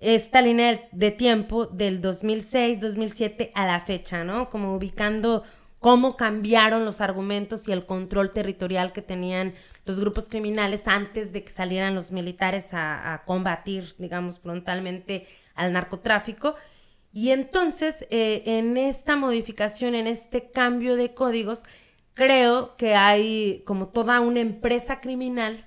esta 0.00 0.42
línea 0.42 0.88
de- 0.92 1.10
tiempo 1.12 1.66
del 1.66 2.02
2006-2007 2.02 3.52
a 3.54 3.66
la 3.66 3.80
fecha, 3.80 4.24
¿no? 4.24 4.50
Como 4.50 4.74
ubicando 4.74 5.44
cómo 5.82 6.16
cambiaron 6.16 6.84
los 6.84 7.00
argumentos 7.00 7.66
y 7.66 7.72
el 7.72 7.84
control 7.84 8.32
territorial 8.32 8.92
que 8.92 9.02
tenían 9.02 9.52
los 9.84 9.98
grupos 9.98 10.28
criminales 10.28 10.86
antes 10.86 11.32
de 11.32 11.42
que 11.42 11.50
salieran 11.50 11.96
los 11.96 12.12
militares 12.12 12.68
a, 12.70 13.24
combatir, 13.26 13.94
digamos, 13.98 14.38
frontalmente 14.38 15.26
al 15.56 15.72
narcotráfico. 15.72 16.54
Y 17.12 17.30
entonces, 17.30 18.06
eh, 18.10 18.44
en 18.46 18.76
esta 18.76 19.16
modificación, 19.16 19.96
en 19.96 20.06
este 20.06 20.52
cambio 20.52 20.94
de 20.94 21.14
códigos, 21.14 21.64
creo 22.14 22.76
que 22.76 22.94
hay 22.94 23.64
como 23.66 23.88
toda 23.88 24.20
una 24.20 24.38
empresa 24.38 25.00
criminal 25.00 25.66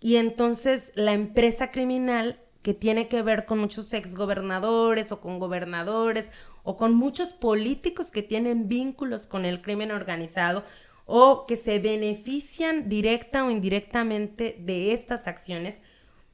y 0.00 0.16
entonces 0.16 0.92
la 0.94 1.12
empresa 1.12 1.70
criminal 1.70 2.40
que 2.66 2.74
tiene 2.74 3.06
que 3.06 3.22
ver 3.22 3.46
con 3.46 3.60
muchos 3.60 3.92
exgobernadores 3.92 5.12
o 5.12 5.20
con 5.20 5.38
gobernadores 5.38 6.30
o 6.64 6.76
con 6.76 6.94
muchos 6.94 7.32
políticos 7.32 8.10
que 8.10 8.24
tienen 8.24 8.66
vínculos 8.66 9.28
con 9.28 9.44
el 9.44 9.62
crimen 9.62 9.92
organizado 9.92 10.64
o 11.04 11.46
que 11.46 11.54
se 11.54 11.78
benefician 11.78 12.88
directa 12.88 13.44
o 13.44 13.52
indirectamente 13.52 14.56
de 14.58 14.92
estas 14.92 15.28
acciones, 15.28 15.78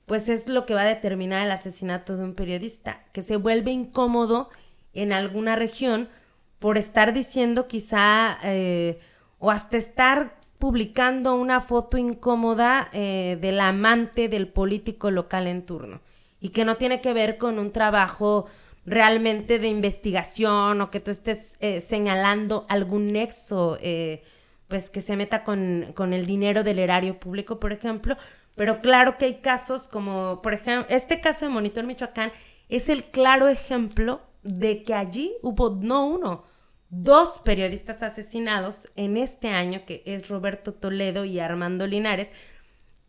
pues 0.06 0.30
es 0.30 0.48
lo 0.48 0.64
que 0.64 0.72
va 0.72 0.80
a 0.80 0.84
determinar 0.86 1.44
el 1.44 1.50
asesinato 1.52 2.16
de 2.16 2.24
un 2.24 2.34
periodista, 2.34 3.04
que 3.12 3.20
se 3.20 3.36
vuelve 3.36 3.70
incómodo 3.70 4.48
en 4.94 5.12
alguna 5.12 5.54
región 5.54 6.08
por 6.58 6.78
estar 6.78 7.12
diciendo 7.12 7.68
quizá 7.68 8.38
eh, 8.42 9.00
o 9.38 9.50
hasta 9.50 9.76
estar 9.76 10.40
publicando 10.58 11.34
una 11.34 11.60
foto 11.60 11.98
incómoda 11.98 12.88
eh, 12.94 13.36
del 13.38 13.60
amante 13.60 14.30
del 14.30 14.48
político 14.48 15.10
local 15.10 15.46
en 15.46 15.66
turno 15.66 16.00
y 16.42 16.50
que 16.50 16.66
no 16.66 16.74
tiene 16.74 17.00
que 17.00 17.14
ver 17.14 17.38
con 17.38 17.58
un 17.58 17.70
trabajo 17.70 18.46
realmente 18.84 19.60
de 19.60 19.68
investigación 19.68 20.80
o 20.80 20.90
que 20.90 20.98
tú 21.00 21.12
estés 21.12 21.56
eh, 21.60 21.80
señalando 21.80 22.66
algún 22.68 23.12
nexo 23.12 23.78
eh, 23.80 24.24
pues 24.66 24.90
que 24.90 25.02
se 25.02 25.16
meta 25.16 25.44
con, 25.44 25.92
con 25.94 26.12
el 26.12 26.26
dinero 26.26 26.64
del 26.64 26.80
erario 26.80 27.20
público, 27.20 27.60
por 27.60 27.72
ejemplo. 27.72 28.16
Pero 28.56 28.80
claro 28.80 29.16
que 29.16 29.26
hay 29.26 29.34
casos 29.36 29.86
como, 29.86 30.42
por 30.42 30.52
ejemplo, 30.52 30.86
este 30.94 31.20
caso 31.20 31.44
de 31.44 31.50
Monitor 31.50 31.84
Michoacán 31.84 32.32
es 32.68 32.88
el 32.88 33.04
claro 33.04 33.48
ejemplo 33.48 34.20
de 34.42 34.82
que 34.82 34.94
allí 34.94 35.32
hubo 35.42 35.70
no 35.70 36.06
uno, 36.06 36.42
dos 36.88 37.38
periodistas 37.38 38.02
asesinados 38.02 38.88
en 38.96 39.16
este 39.16 39.48
año, 39.50 39.84
que 39.86 40.02
es 40.06 40.28
Roberto 40.28 40.74
Toledo 40.74 41.24
y 41.24 41.38
Armando 41.38 41.86
Linares, 41.86 42.32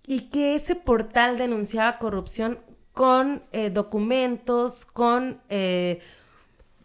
y 0.05 0.29
que 0.29 0.53
ese 0.53 0.75
portal 0.75 1.37
denunciaba 1.37 1.97
corrupción 1.97 2.59
con 2.93 3.43
eh, 3.51 3.69
documentos, 3.69 4.85
con 4.85 5.41
eh, 5.49 5.99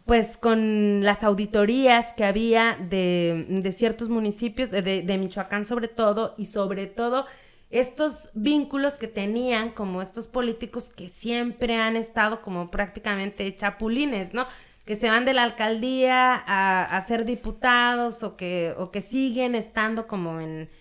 pues 0.05 0.37
con 0.37 1.03
las 1.03 1.23
auditorías 1.23 2.13
que 2.13 2.23
había 2.23 2.75
de, 2.89 3.45
de 3.47 3.71
ciertos 3.71 4.09
municipios, 4.09 4.71
de, 4.71 4.81
de, 4.81 5.17
Michoacán 5.19 5.65
sobre 5.65 5.87
todo, 5.87 6.33
y 6.35 6.47
sobre 6.47 6.87
todo 6.87 7.27
estos 7.69 8.31
vínculos 8.33 8.95
que 8.95 9.07
tenían 9.07 9.69
como 9.69 10.01
estos 10.01 10.27
políticos 10.27 10.89
que 10.89 11.09
siempre 11.09 11.75
han 11.75 11.95
estado 11.95 12.41
como 12.41 12.71
prácticamente 12.71 13.55
chapulines, 13.55 14.33
¿no? 14.33 14.47
Que 14.83 14.95
se 14.95 15.11
van 15.11 15.25
de 15.25 15.35
la 15.35 15.43
alcaldía 15.43 16.33
a, 16.33 16.85
a 16.85 17.01
ser 17.01 17.25
diputados 17.25 18.23
o 18.23 18.35
que, 18.35 18.73
o 18.79 18.89
que 18.89 19.01
siguen 19.01 19.53
estando 19.53 20.07
como 20.07 20.39
en 20.39 20.71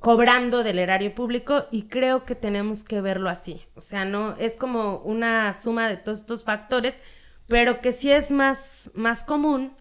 cobrando 0.00 0.62
del 0.62 0.78
erario 0.78 1.14
público 1.14 1.64
y 1.70 1.84
creo 1.84 2.24
que 2.24 2.34
tenemos 2.34 2.84
que 2.84 3.00
verlo 3.00 3.28
así. 3.28 3.62
O 3.74 3.80
sea, 3.80 4.04
no 4.04 4.34
es 4.36 4.56
como 4.56 4.98
una 4.98 5.52
suma 5.52 5.88
de 5.88 5.96
todos 5.96 6.20
estos 6.20 6.44
factores, 6.44 7.00
pero 7.46 7.80
que 7.80 7.92
sí 7.92 8.10
es 8.10 8.30
más, 8.30 8.90
más 8.94 9.24
común 9.24 9.72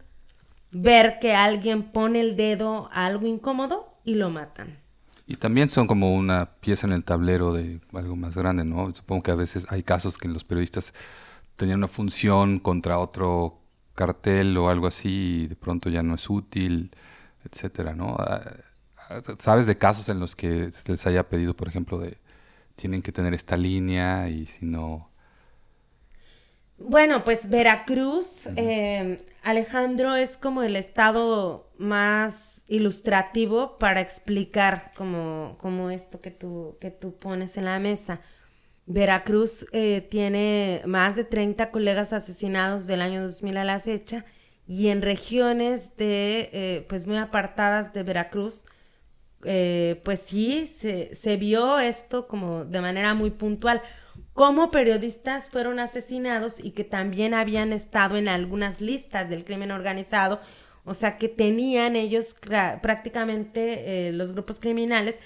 ver 0.72 1.20
que 1.20 1.34
alguien 1.34 1.84
pone 1.92 2.22
el 2.22 2.36
dedo 2.36 2.90
a 2.92 3.06
algo 3.06 3.28
incómodo 3.28 3.98
y 4.04 4.16
lo 4.16 4.30
matan. 4.30 4.80
Y 5.26 5.36
también 5.36 5.70
son 5.70 5.88
como 5.88 6.16
una 6.16 6.52
pieza 6.62 6.88
en 6.88 6.94
el 6.94 7.04
tablero 7.04 7.52
de 7.52 7.82
algo 7.94 8.16
más 8.16 8.36
grande, 8.36 8.64
¿no? 8.64 8.94
Supongo 8.94 9.24
que 9.24 9.32
a 9.32 9.36
veces 9.36 9.66
hay 9.70 9.84
casos 9.84 10.18
que 10.18 10.30
los 10.30 10.46
periodistas 10.46 10.94
tenían 11.58 11.80
una 11.80 11.90
función 11.90 12.60
contra 12.60 12.98
otro 13.00 13.60
cartel 13.94 14.56
o 14.58 14.70
algo 14.70 14.88
así 14.88 15.42
y 15.44 15.48
de 15.48 15.56
pronto 15.58 15.90
ya 15.90 16.02
no 16.04 16.16
es 16.16 16.30
útil, 16.30 16.92
etcétera, 17.44 17.94
¿no? 17.94 18.16
¿Sabes 19.40 19.66
de 19.66 19.78
casos 19.78 20.10
en 20.10 20.20
los 20.20 20.36
que 20.36 20.72
se 20.72 20.92
les 20.92 21.06
haya 21.06 21.28
pedido, 21.30 21.56
por 21.56 21.68
ejemplo, 21.68 22.00
de 22.00 22.18
tienen 22.78 23.02
que 23.02 23.12
tener 23.12 23.34
esta 23.34 23.58
línea 23.58 24.30
y 24.30 24.46
si 24.46 24.66
no... 24.66 25.12
Bueno, 26.78 27.24
pues 27.24 27.50
Veracruz, 27.50 28.48
eh, 28.56 29.18
Alejandro, 29.44 30.16
es 30.16 30.38
como 30.38 30.62
el 30.62 30.76
estado 30.76 31.72
más 31.80 32.64
ilustrativo 32.68 33.80
para 33.80 34.00
explicar 34.00 34.94
como, 34.96 35.58
como 35.60 35.90
esto 35.90 36.22
que 36.22 36.30
tú, 36.30 36.78
que 36.80 36.92
tú 36.92 37.18
pones 37.18 37.58
en 37.58 37.66
la 37.66 37.80
mesa. 37.80 38.22
Veracruz 38.86 39.66
eh, 39.74 40.08
tiene 40.10 40.84
más 40.86 41.16
de 41.16 41.24
30 41.24 41.72
colegas 41.72 42.14
asesinados 42.14 42.86
del 42.86 43.02
año 43.02 43.24
2000 43.24 43.58
a 43.58 43.64
la 43.64 43.80
fecha 43.80 44.24
y 44.68 44.90
en 44.90 45.02
regiones 45.02 45.98
de, 45.98 46.50
eh, 46.54 46.86
pues 46.88 47.08
muy 47.08 47.18
apartadas 47.18 47.92
de 47.92 48.04
Veracruz, 48.04 48.66
eh, 49.44 50.02
pues 50.04 50.22
sí, 50.22 50.68
se, 50.80 51.16
se 51.16 51.38
vio 51.38 51.80
esto 51.80 52.28
como 52.28 52.66
de 52.66 52.82
manera 52.82 53.14
muy 53.14 53.32
puntual. 53.32 53.82
Como 54.34 54.72
periodistas 54.72 55.50
fueron 55.50 55.80
asesinados 55.80 56.56
y 56.64 56.72
que 56.72 56.84
también 56.84 57.34
habían 57.34 57.74
estado 57.74 58.18
en 58.18 58.28
algunas 58.28 58.82
listas 58.82 59.30
del 59.30 59.44
crimen 59.44 59.72
organizado, 59.72 60.40
o 60.86 60.94
sea 60.94 61.18
que 61.18 61.28
tenían 61.28 61.96
ellos 61.96 62.36
prácticamente 62.82 64.08
eh, 64.08 64.12
los 64.14 64.32
grupos 64.32 64.60
criminales 64.60 65.18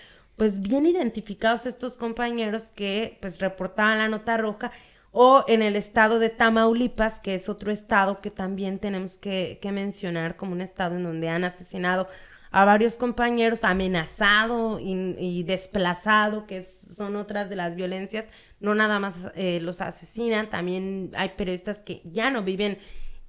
pues 0.41 0.61
bien 0.61 0.87
identificados 0.87 1.67
estos 1.67 1.97
compañeros 1.97 2.71
que 2.73 3.17
pues 3.21 3.39
reportaban 3.39 3.99
la 3.99 4.09
nota 4.09 4.37
roja 4.37 4.71
o 5.11 5.43
en 5.47 5.61
el 5.61 5.75
estado 5.75 6.19
de 6.19 6.29
Tamaulipas, 6.29 7.19
que 7.19 7.35
es 7.35 7.49
otro 7.49 7.71
estado 7.71 8.21
que 8.21 8.31
también 8.31 8.79
tenemos 8.79 9.17
que, 9.17 9.59
mencionar 9.71 10.37
como 10.37 10.53
un 10.53 10.61
estado 10.61 10.95
en 10.95 11.03
donde 11.03 11.29
han 11.29 11.43
asesinado 11.43 12.07
a 12.51 12.65
varios 12.65 12.95
compañeros, 12.95 13.63
amenazado 13.63 14.77
y, 14.79 15.43
desplazado, 15.43 16.45
que 16.45 16.61
son 16.61 17.15
otras 17.15 17.49
de 17.49 17.55
las 17.55 17.75
violencias. 17.75 18.27
No 18.59 18.75
nada 18.75 18.99
más 18.99 19.31
eh, 19.35 19.59
los 19.61 19.79
asesinan, 19.79 20.49
también 20.49 21.11
hay 21.15 21.29
periodistas 21.29 21.79
que 21.79 22.01
ya 22.03 22.29
no 22.29 22.43
viven 22.43 22.77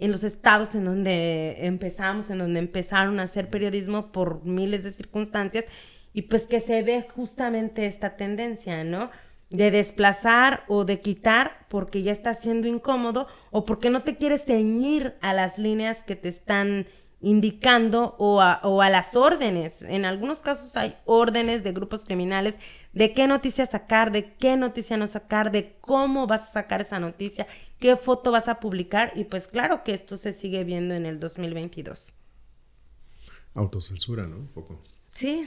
en 0.01 0.11
los 0.11 0.25
estados 0.25 0.75
en 0.75 0.85
donde 0.85 1.67
empezamos, 1.67 2.31
en 2.31 2.39
donde 2.39 2.59
empezaron 2.59 3.21
a 3.21 3.25
hacer 3.25 3.49
periodismo 3.49 4.11
por 4.11 4.45
miles 4.45 4.83
de 4.83 4.91
circunstancias, 4.91 5.67
y 6.13 6.23
pues 6.23 6.45
que 6.45 6.59
se 6.59 6.83
ve 6.83 7.07
justamente 7.15 7.87
esta 7.87 8.17
tendencia, 8.17 8.83
¿no? 8.83 9.11
de 9.53 9.71
desplazar 9.71 10.65
o 10.67 10.85
de 10.85 11.01
quitar 11.01 11.67
porque 11.69 12.03
ya 12.03 12.11
está 12.11 12.35
siendo 12.35 12.69
incómodo 12.69 13.29
o 13.51 13.65
porque 13.65 13.91
no 13.91 14.03
te 14.03 14.17
quieres 14.17 14.47
ceñir 14.47 15.15
a 15.21 15.35
las 15.35 15.59
líneas 15.59 16.03
que 16.03 16.17
te 16.17 16.31
están 16.31 16.87
indicando 17.23 18.17
o 18.19 18.43
a, 18.43 18.61
o 18.65 18.83
a, 18.83 18.91
las 18.91 19.17
órdenes. 19.17 19.83
En 19.83 20.05
algunos 20.05 20.41
casos 20.41 20.77
hay 20.77 20.97
órdenes 21.05 21.63
de 21.65 21.73
grupos 21.73 22.05
criminales 22.05 22.59
de 22.93 23.15
qué 23.15 23.27
noticia 23.27 23.65
sacar, 23.65 24.13
de 24.13 24.35
qué 24.35 24.57
noticia 24.57 24.97
no 24.97 25.07
sacar, 25.07 25.51
de 25.51 25.77
cómo 25.81 26.27
vas 26.27 26.43
a 26.43 26.53
sacar 26.53 26.81
esa 26.81 26.99
noticia, 26.99 27.47
qué 27.79 27.97
foto 27.97 28.31
vas 28.31 28.49
a 28.49 28.61
publicar 28.61 29.13
y 29.15 29.25
pues 29.25 29.47
claro 29.47 29.85
que 29.85 29.95
esto 29.95 30.17
se 30.17 30.33
sigue 30.33 30.65
viendo 30.65 30.95
en 30.95 31.07
el 31.07 31.21
2022. 31.21 32.15
Autocensura, 33.55 34.27
¿no? 34.27 34.37
Un 34.37 34.49
poco. 34.49 34.83
Sí. 35.13 35.47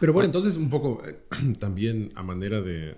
Pero 0.00 0.12
bueno, 0.12 0.26
entonces 0.26 0.56
un 0.56 0.68
poco 0.68 1.02
eh, 1.06 1.16
también 1.58 2.10
a 2.16 2.22
manera 2.22 2.60
de, 2.60 2.96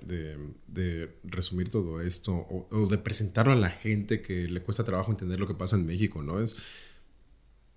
resumir 1.25 1.71
todo 1.71 2.01
esto 2.01 2.35
o, 2.35 2.87
de 2.87 2.99
presentarlo 2.99 3.53
a 3.53 3.57
la 3.57 3.71
gente 3.71 4.23
que 4.23 4.49
le 4.49 4.63
cuesta 4.63 4.83
trabajo 4.83 5.11
entender 5.11 5.39
lo 5.39 5.47
que 5.47 5.55
pasa 5.55 5.77
en 5.77 5.85
México, 5.85 6.23
¿no? 6.23 6.41
Es, 6.41 6.57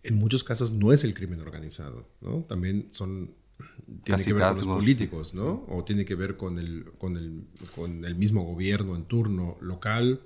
en 0.08 0.16
muchos 0.16 0.44
casos 0.44 0.72
no 0.72 0.94
es 0.94 1.04
el 1.04 1.14
crimen 1.14 1.42
organizado, 1.42 2.08
¿no? 2.22 2.44
También 2.44 2.88
son, 2.90 3.36
tiene 4.04 4.24
que 4.24 4.34
ver 4.34 4.44
con 4.54 4.58
los 4.58 4.66
políticos, 4.66 5.34
¿no? 5.34 5.66
O 5.68 5.84
tiene 5.84 6.06
que 6.06 6.16
ver 6.16 6.38
con 6.38 6.58
el, 6.58 6.92
con 6.98 7.18
el, 7.18 7.44
con 7.76 8.06
el 8.06 8.16
mismo 8.16 8.44
gobierno 8.44 8.96
en 8.96 9.06
turno 9.06 9.58
local 9.60 10.22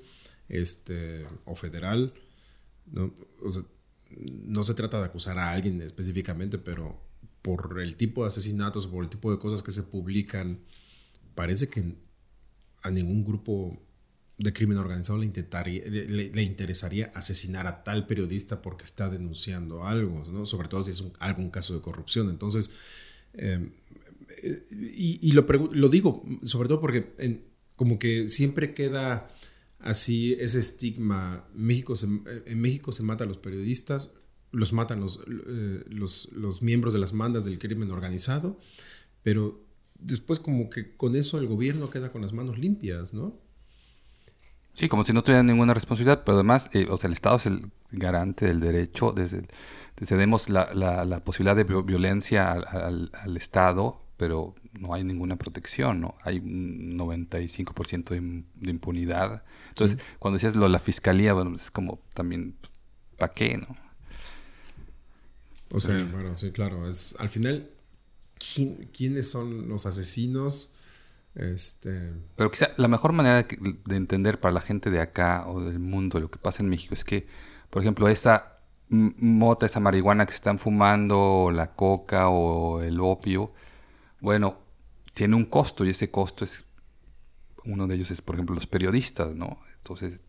este, 0.49 1.25
o 1.45 1.55
federal, 1.55 2.13
¿no? 2.91 3.13
O 3.43 3.49
sea, 3.49 3.63
no 4.17 4.61
se 4.63 4.73
trata 4.73 4.99
de 4.99 5.05
acusar 5.05 5.39
a 5.39 5.51
alguien 5.51 5.81
específicamente, 5.81 6.57
pero 6.57 7.01
por 7.41 7.79
el 7.81 7.95
tipo 7.95 8.21
de 8.21 8.27
asesinatos, 8.27 8.85
por 8.85 9.03
el 9.03 9.09
tipo 9.09 9.31
de 9.31 9.39
cosas 9.39 9.63
que 9.63 9.71
se 9.71 9.83
publican, 9.83 10.59
parece 11.33 11.69
que 11.69 11.95
a 12.83 12.91
ningún 12.91 13.23
grupo 13.23 13.81
de 14.41 14.53
crimen 14.53 14.77
organizado 14.77 15.19
le, 15.19 16.31
le, 16.33 16.43
interesaría 16.43 17.11
asesinar 17.13 17.67
a 17.67 17.83
tal 17.83 18.07
periodista 18.07 18.61
porque 18.61 18.83
está 18.83 19.07
denunciando 19.07 19.85
algo, 19.85 20.23
¿no? 20.31 20.47
sobre 20.47 20.67
todo 20.67 20.83
si 20.83 20.91
es 20.91 21.03
algún 21.19 21.51
caso 21.51 21.75
de 21.75 21.81
corrupción. 21.81 22.29
Entonces, 22.29 22.71
em, 23.33 23.71
y, 24.71 25.31
lo, 25.33 25.43
digo 25.89 26.23
sobre 26.41 26.69
todo 26.69 26.81
porque 26.81 27.43
como 27.75 27.99
que 27.99 28.27
siempre 28.27 28.73
queda 28.73 29.27
así 29.77 30.33
ese 30.33 30.59
estigma, 30.59 31.47
México 31.53 31.93
en 32.01 32.59
México 32.59 32.91
se 32.91 33.03
mata 33.03 33.25
a 33.25 33.27
los 33.27 33.37
periodistas, 33.37 34.13
los 34.51 34.73
matan 34.73 35.03
eh, 35.03 35.83
los, 35.87 36.29
los, 36.33 36.63
miembros 36.63 36.93
de 36.93 36.99
las 36.99 37.13
mandas 37.13 37.45
del 37.45 37.59
crimen 37.59 37.91
organizado, 37.91 38.59
pero 39.21 39.63
después 39.99 40.39
como 40.39 40.71
que 40.71 40.95
con 40.95 41.15
eso 41.15 41.37
el 41.37 41.45
gobierno 41.45 41.91
queda 41.91 42.11
con 42.11 42.23
las 42.23 42.33
manos 42.33 42.57
limpias, 42.57 43.13
¿no? 43.13 43.39
Sí, 44.73 44.87
como 44.87 45.03
si 45.03 45.13
no 45.13 45.23
tuvieran 45.23 45.47
ninguna 45.47 45.73
responsabilidad, 45.73 46.23
pero 46.25 46.37
además, 46.37 46.69
eh, 46.73 46.87
o 46.89 46.97
sea, 46.97 47.07
el 47.07 47.13
Estado 47.13 47.37
es 47.37 47.45
el 47.45 47.71
garante 47.91 48.45
del 48.45 48.59
derecho, 48.59 49.11
desde, 49.11 49.47
cedemos 50.03 50.49
la, 50.49 50.73
la, 50.73 51.23
posibilidad 51.23 51.55
de 51.55 51.63
violencia 51.63 52.51
al, 52.51 53.11
al, 53.13 53.37
Estado, 53.37 54.01
pero 54.17 54.55
no 54.73 54.93
hay 54.93 55.03
ninguna 55.03 55.35
protección, 55.35 56.01
¿no? 56.01 56.15
Hay 56.23 56.39
un 56.39 56.97
95% 56.97 58.09
de, 58.09 58.43
de, 58.55 58.71
impunidad. 58.71 59.43
Entonces, 59.69 59.99
cuando 60.19 60.37
decías 60.37 60.55
lo 60.55 60.63
de 60.63 60.69
la 60.69 60.79
fiscalía, 60.79 61.33
bueno, 61.33 61.55
es 61.55 61.69
como 61.69 61.99
también, 62.13 62.55
¿para 63.17 63.33
qué, 63.33 63.57
no? 63.57 63.75
O 65.73 65.79
sea, 65.79 66.03
bueno, 66.05 66.35
sí, 66.35 66.51
claro. 66.51 66.87
Es, 66.87 67.15
al 67.19 67.29
final, 67.29 67.69
¿quiénes 68.93 69.29
son 69.29 69.69
los 69.69 69.85
asesinos? 69.85 70.71
Este... 71.35 72.13
Pero 72.35 72.51
quizá 72.51 72.69
la 72.77 72.87
mejor 72.87 73.13
manera 73.13 73.47
de 73.47 73.95
entender 73.95 74.39
para 74.39 74.53
la 74.53 74.61
gente 74.61 74.89
de 74.89 74.99
acá 74.99 75.47
o 75.47 75.61
del 75.61 75.79
mundo 75.79 76.19
lo 76.19 76.29
que 76.29 76.37
pasa 76.37 76.61
en 76.61 76.69
México 76.69 76.93
es 76.93 77.05
que, 77.05 77.27
por 77.69 77.81
ejemplo, 77.81 78.07
esta 78.09 78.59
mota, 78.89 79.65
esa 79.65 79.79
marihuana 79.79 80.25
que 80.25 80.33
están 80.33 80.59
fumando, 80.59 81.49
la 81.53 81.73
coca 81.73 82.29
o 82.29 82.81
el 82.81 82.99
opio, 82.99 83.53
bueno, 84.19 84.59
tiene 85.13 85.35
un 85.35 85.45
costo 85.45 85.85
y 85.85 85.89
ese 85.89 86.11
costo 86.11 86.43
es, 86.43 86.65
uno 87.63 87.87
de 87.87 87.95
ellos 87.95 88.11
es, 88.11 88.21
por 88.21 88.35
ejemplo, 88.35 88.55
los 88.55 88.67
periodistas, 88.67 89.33
¿no? 89.33 89.59
Entonces, 89.77 90.19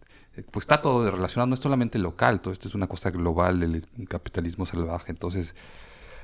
pues 0.51 0.63
está 0.65 0.81
todo 0.81 1.11
relacionado, 1.11 1.49
no 1.49 1.55
es 1.55 1.61
solamente 1.61 1.99
local, 1.99 2.41
todo 2.41 2.53
esto 2.53 2.69
es 2.69 2.75
una 2.75 2.87
cosa 2.87 3.11
global 3.11 3.61
del 3.61 3.87
capitalismo 4.09 4.65
salvaje. 4.65 5.11
Entonces, 5.11 5.55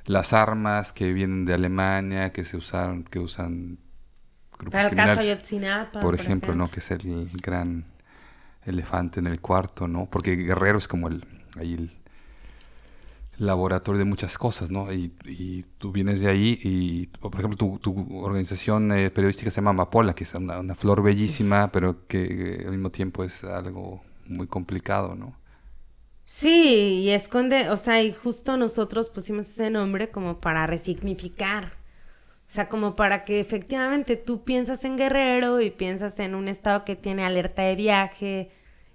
las 0.06 0.32
armas 0.32 0.92
que 0.92 1.12
vienen 1.12 1.44
de 1.44 1.54
Alemania, 1.54 2.32
que 2.32 2.44
se 2.44 2.56
usaron, 2.56 3.04
que 3.04 3.18
usan 3.18 3.78
grupos 4.58 4.72
Para 4.72 4.88
el 4.88 4.96
caso 4.96 5.20
Ayotzinapa, 5.20 6.00
por, 6.00 6.14
ejemplo, 6.14 6.54
¿no? 6.54 6.70
Que 6.70 6.80
es 6.80 6.90
el, 6.90 7.30
gran 7.42 7.84
elefante 8.64 9.20
en 9.20 9.26
el 9.26 9.40
cuarto, 9.40 9.88
¿no? 9.88 10.06
Porque 10.06 10.36
Guerrero 10.36 10.78
es 10.78 10.88
como 10.88 11.08
el, 11.08 11.24
ahí 11.58 11.74
el 11.74 11.98
laboratorio 13.38 13.98
de 14.00 14.04
muchas 14.04 14.36
cosas, 14.36 14.70
¿no? 14.70 14.92
Y, 14.92 15.12
y 15.24 15.62
tú 15.78 15.92
vienes 15.92 16.20
de 16.20 16.28
ahí 16.28 16.58
y, 16.62 17.06
por 17.06 17.34
ejemplo, 17.34 17.56
tu, 17.56 17.78
tu 17.78 18.22
organización 18.22 18.92
eh, 18.92 19.10
periodística 19.10 19.50
se 19.50 19.56
llama 19.56 19.70
Amapola, 19.70 20.14
que 20.14 20.24
es 20.24 20.34
una, 20.34 20.58
una, 20.58 20.74
flor 20.74 21.02
bellísima, 21.02 21.70
pero 21.72 22.06
que 22.06 22.62
al 22.64 22.72
mismo 22.72 22.90
tiempo 22.90 23.24
es 23.24 23.44
algo 23.44 24.02
muy 24.26 24.46
complicado, 24.46 25.14
¿no? 25.14 25.36
Sí, 26.22 27.00
y 27.04 27.10
esconde, 27.10 27.70
o 27.70 27.76
sea, 27.78 28.02
y 28.02 28.12
justo 28.12 28.58
nosotros 28.58 29.08
pusimos 29.08 29.48
ese 29.48 29.70
nombre 29.70 30.10
como 30.10 30.40
para 30.40 30.66
resignificar. 30.66 31.77
O 32.48 32.50
sea, 32.50 32.70
como 32.70 32.96
para 32.96 33.26
que 33.26 33.40
efectivamente 33.40 34.16
tú 34.16 34.42
piensas 34.42 34.82
en 34.84 34.96
Guerrero 34.96 35.60
y 35.60 35.70
piensas 35.70 36.18
en 36.18 36.34
un 36.34 36.48
estado 36.48 36.82
que 36.86 36.96
tiene 36.96 37.26
alerta 37.26 37.60
de 37.60 37.76
viaje, 37.76 38.50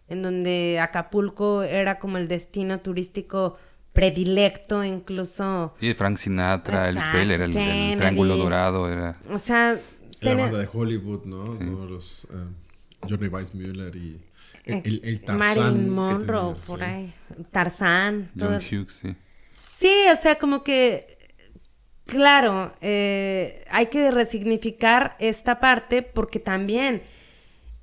en 0.08 0.24
donde 0.24 0.80
Acapulco 0.80 1.62
era 1.62 2.00
como 2.00 2.18
el 2.18 2.28
destino 2.28 2.80
turístico 2.80 3.56
predilecto, 3.94 4.84
incluso. 4.84 5.76
Sí, 5.80 5.94
Frank 5.94 6.18
Sinatra, 6.18 6.89
el 6.89 7.00
Speller, 7.00 7.42
el, 7.42 7.56
el, 7.56 7.98
Triángulo 7.98 8.38
Dorado, 8.38 8.92
era. 8.92 9.16
O 9.30 9.38
sea. 9.38 9.80
La 10.22 10.36
banda 10.36 10.58
de 10.58 10.70
Hollywood, 10.72 11.26
¿no? 11.26 11.54
Los 11.86 12.28
uh, 12.32 13.08
Johnny 13.08 13.28
Weissmuller 13.28 13.96
y 13.96 14.18
eh, 14.66 14.82
el, 14.84 15.02
el, 15.04 15.22
Tarzán. 15.22 15.63
Marilyn 15.63 15.89
Monroe, 15.89 16.56
por 16.66 16.82
ahí. 16.82 17.13
Tarzán. 17.52 18.32
John 18.39 18.56
Hughes, 18.56 19.00
sí. 19.00 19.16
Sí, 19.76 19.94
o 20.12 20.16
sea, 20.16 20.39
como 20.39 20.63
que. 20.63 21.12
Claro, 22.06 22.74
eh, 22.82 23.63
hay 23.70 23.88
que 23.88 24.12
resignificar 24.12 25.16
esta 25.20 25.60
parte 25.60 26.02
porque 26.04 26.39
también 26.39 27.02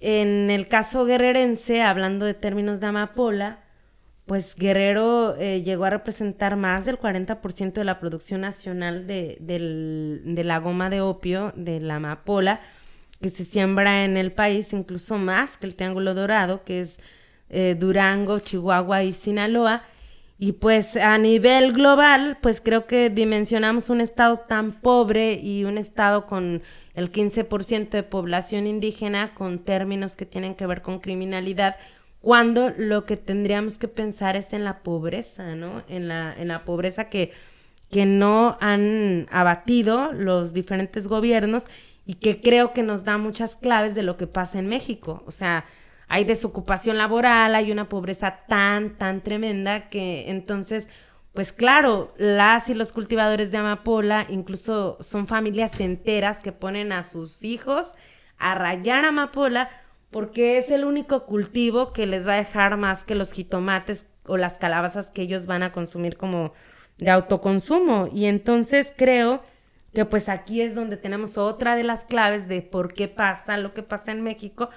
en 0.01 0.51
el 0.51 0.67
caso 0.67 1.05
guerrerense, 1.05 1.83
hablando 1.83 2.25
de 2.25 2.35
términos 2.35 2.81
de 2.81 2.87
amapola, 2.87 3.61
pues 4.25 4.55
Guerrero 4.57 5.37
eh, 5.37 5.63
llegó 5.63 5.85
a 5.85 5.91
representar 5.91 6.57
más 6.57 6.85
del 6.85 6.99
40% 6.99 7.73
de 7.73 7.85
la 7.85 8.01
producción 8.01 8.41
nacional 8.41 9.07
de, 9.07 9.37
de, 9.41 10.45
la 10.45 10.59
goma 10.59 10.89
de 10.89 11.01
opio, 11.01 11.53
de 11.57 11.81
la 11.81 11.97
amapola, 11.97 12.61
que 13.21 13.29
se 13.29 13.45
siembra 13.45 14.05
en 14.05 14.17
el 14.17 14.33
país, 14.33 14.73
incluso 14.73 15.19
más 15.19 15.57
que 15.59 15.67
el 15.67 15.75
Triángulo 15.75 16.15
Dorado, 16.15 16.65
que 16.65 16.81
es 16.81 16.99
eh, 17.51 17.77
Durango, 17.79 18.39
Chihuahua 18.39 19.03
y 19.03 19.13
Sinaloa. 19.13 19.83
Y 20.43 20.53
pues 20.53 20.97
a 20.97 21.19
nivel 21.19 21.75
global, 21.75 22.39
pues 22.41 22.63
creo 22.63 22.87
que 22.87 23.11
dimensionamos 23.11 23.91
un 23.91 24.01
estado 24.01 24.39
tan 24.39 24.81
pobre 24.81 25.35
y 25.35 25.65
un 25.65 25.77
estado 25.77 26.27
con 26.27 26.63
el 26.95 27.13
15% 27.13 27.91
de 27.91 28.03
población 28.03 28.67
indígena, 28.67 29.35
con 29.35 29.59
términos 29.59 30.17
que 30.17 30.25
tienen 30.25 30.55
que 30.55 30.67
ver 30.67 30.81
con 30.81 31.01
criminalidad, 31.01 31.77
cuando 32.23 32.73
lo 32.75 33.05
que 33.05 33.19
tendríamos 33.19 33.77
que 33.77 33.87
pensar 33.87 34.35
es 34.35 34.55
en 34.55 34.65
la 34.65 34.83
pobreza, 34.83 35.55
¿no? 35.57 35.83
En 35.91 36.09
la, 36.09 36.35
en 36.35 36.49
la 36.49 36.65
pobreza 36.65 37.11
que, 37.11 37.33
que 37.91 38.07
no 38.07 38.57
han 38.63 39.27
abatido 39.31 40.11
los 40.15 40.55
diferentes 40.55 41.07
gobiernos 41.07 41.65
y 42.07 42.15
que 42.15 42.41
creo 42.41 42.73
que 42.73 42.83
nos 42.83 43.05
da 43.05 43.19
muchas 43.19 43.57
claves 43.57 43.95
de 43.95 44.05
lo 44.05 44.17
que 44.17 44.27
pasa 44.27 44.59
en 44.59 44.69
México. 44.69 45.23
O 45.27 45.33
sea, 45.33 45.67
hay 46.13 46.25
desocupación 46.25 46.99
laboral, 46.99 47.55
hay 47.55 47.71
una 47.71 47.89
pobreza 47.89 48.41
tan, 48.49 48.99
tan 48.99 49.23
tremenda 49.23 49.89
que 49.89 50.29
entonces, 50.29 50.89
pues 51.33 51.53
claro, 51.53 52.13
las 52.19 52.69
y 52.69 52.75
los 52.75 52.91
cultivadores 52.91 53.53
de 53.53 53.59
amapola 53.59 54.27
incluso 54.29 54.99
son 55.01 55.29
familias 55.29 55.79
enteras 55.79 56.39
que 56.39 56.51
ponen 56.51 56.91
a 56.91 57.05
sus 57.05 57.45
hijos 57.45 57.95
a 58.39 58.57
rayar 58.57 59.05
amapola 59.05 59.71
porque 60.11 60.59
es 60.59 60.73
el 60.73 60.85
único 60.85 61.27
cultivo 61.27 61.93
que 61.93 62.09
les 62.09 62.27
va 62.27 62.33
a 62.33 62.39
dejar 62.39 62.77
más 62.77 63.05
que 63.05 63.15
los 63.15 63.31
jitomates 63.31 64.07
o 64.27 64.37
las 64.37 64.55
calabazas 64.55 65.07
que 65.07 65.23
ellos 65.23 65.47
van 65.47 65.63
a 65.63 65.71
consumir 65.71 66.17
como 66.17 66.53
de 66.99 67.11
autoconsumo. 67.11 68.09
Y 68.13 68.25
entonces 68.25 68.93
creo 68.97 69.45
que 69.95 70.05
pues 70.07 70.29
aquí 70.29 70.61
es 70.61 70.75
donde 70.75 70.97
tenemos 70.97 71.39
otra 71.39 71.77
de 71.77 71.85
las 71.85 72.05
claves 72.05 72.49
de 72.49 72.63
por 72.63 72.95
qué 72.95 73.07
pasa 73.07 73.59
lo 73.59 73.75
que 73.75 73.85
pasa 73.85 74.11
en 74.11 74.23
México. 74.23 74.71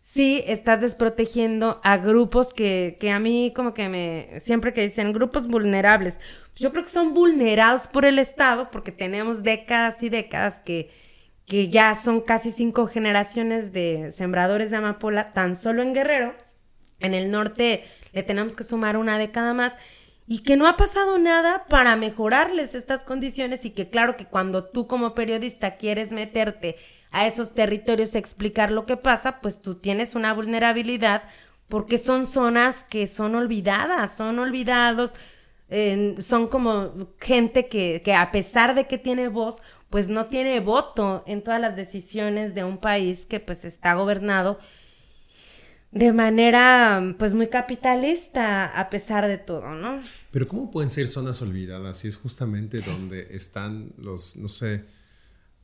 Si 0.00 0.42
estás 0.46 0.80
desprotegiendo 0.80 1.80
a 1.84 1.98
grupos 1.98 2.52
que, 2.52 2.96
que 2.98 3.10
a 3.10 3.20
mí 3.20 3.52
como 3.54 3.74
que 3.74 3.88
me, 3.88 4.40
siempre 4.40 4.72
que 4.72 4.82
dicen 4.82 5.12
grupos 5.12 5.46
vulnerables, 5.46 6.18
yo 6.56 6.72
creo 6.72 6.84
que 6.84 6.90
son 6.90 7.14
vulnerados 7.14 7.86
por 7.86 8.04
el 8.04 8.18
Estado 8.18 8.70
porque 8.70 8.92
tenemos 8.92 9.42
décadas 9.42 10.02
y 10.02 10.08
décadas 10.08 10.60
que 10.64 10.90
que 11.50 11.68
ya 11.68 11.96
son 11.96 12.20
casi 12.20 12.52
cinco 12.52 12.86
generaciones 12.86 13.72
de 13.72 14.12
sembradores 14.12 14.70
de 14.70 14.76
amapola 14.76 15.32
tan 15.32 15.56
solo 15.56 15.82
en 15.82 15.92
Guerrero. 15.92 16.32
En 17.00 17.12
el 17.12 17.32
norte 17.32 17.84
le 18.12 18.22
tenemos 18.22 18.54
que 18.54 18.62
sumar 18.62 18.96
una 18.96 19.18
década 19.18 19.52
más 19.52 19.76
y 20.28 20.44
que 20.44 20.56
no 20.56 20.68
ha 20.68 20.76
pasado 20.76 21.18
nada 21.18 21.64
para 21.68 21.96
mejorarles 21.96 22.76
estas 22.76 23.02
condiciones 23.02 23.64
y 23.64 23.70
que 23.70 23.88
claro 23.88 24.16
que 24.16 24.26
cuando 24.26 24.62
tú 24.62 24.86
como 24.86 25.12
periodista 25.12 25.76
quieres 25.76 26.12
meterte 26.12 26.76
a 27.10 27.26
esos 27.26 27.54
territorios 27.54 28.14
a 28.14 28.18
explicar 28.18 28.70
lo 28.70 28.86
que 28.86 28.96
pasa, 28.96 29.40
pues 29.40 29.60
tú 29.60 29.74
tienes 29.74 30.14
una 30.14 30.32
vulnerabilidad 30.32 31.22
porque 31.68 31.98
son 31.98 32.26
zonas 32.26 32.84
que 32.84 33.06
son 33.06 33.34
olvidadas, 33.34 34.16
son 34.16 34.38
olvidados, 34.38 35.14
son 36.18 36.48
como 36.48 37.08
gente 37.20 37.68
que, 37.68 38.02
que 38.04 38.14
a 38.14 38.32
pesar 38.32 38.74
de 38.74 38.88
que 38.88 38.98
tiene 38.98 39.28
voz, 39.28 39.62
pues 39.88 40.08
no 40.08 40.26
tiene 40.26 40.60
voto 40.60 41.22
en 41.26 41.42
todas 41.42 41.60
las 41.60 41.76
decisiones 41.76 42.54
de 42.54 42.64
un 42.64 42.78
país 42.78 43.26
que 43.26 43.38
pues 43.38 43.64
está 43.64 43.94
gobernado 43.94 44.58
de 45.92 46.12
manera 46.12 47.14
pues 47.18 47.34
muy 47.34 47.48
capitalista 47.48 48.66
a 48.66 48.90
pesar 48.90 49.26
de 49.26 49.38
todo, 49.38 49.74
¿no? 49.74 50.00
Pero 50.30 50.46
¿cómo 50.46 50.70
pueden 50.70 50.90
ser 50.90 51.08
zonas 51.08 51.42
olvidadas 51.42 51.98
si 51.98 52.08
es 52.08 52.16
justamente 52.16 52.78
donde 52.80 53.28
están 53.30 53.92
los, 53.98 54.36
no 54.36 54.48
sé, 54.48 54.84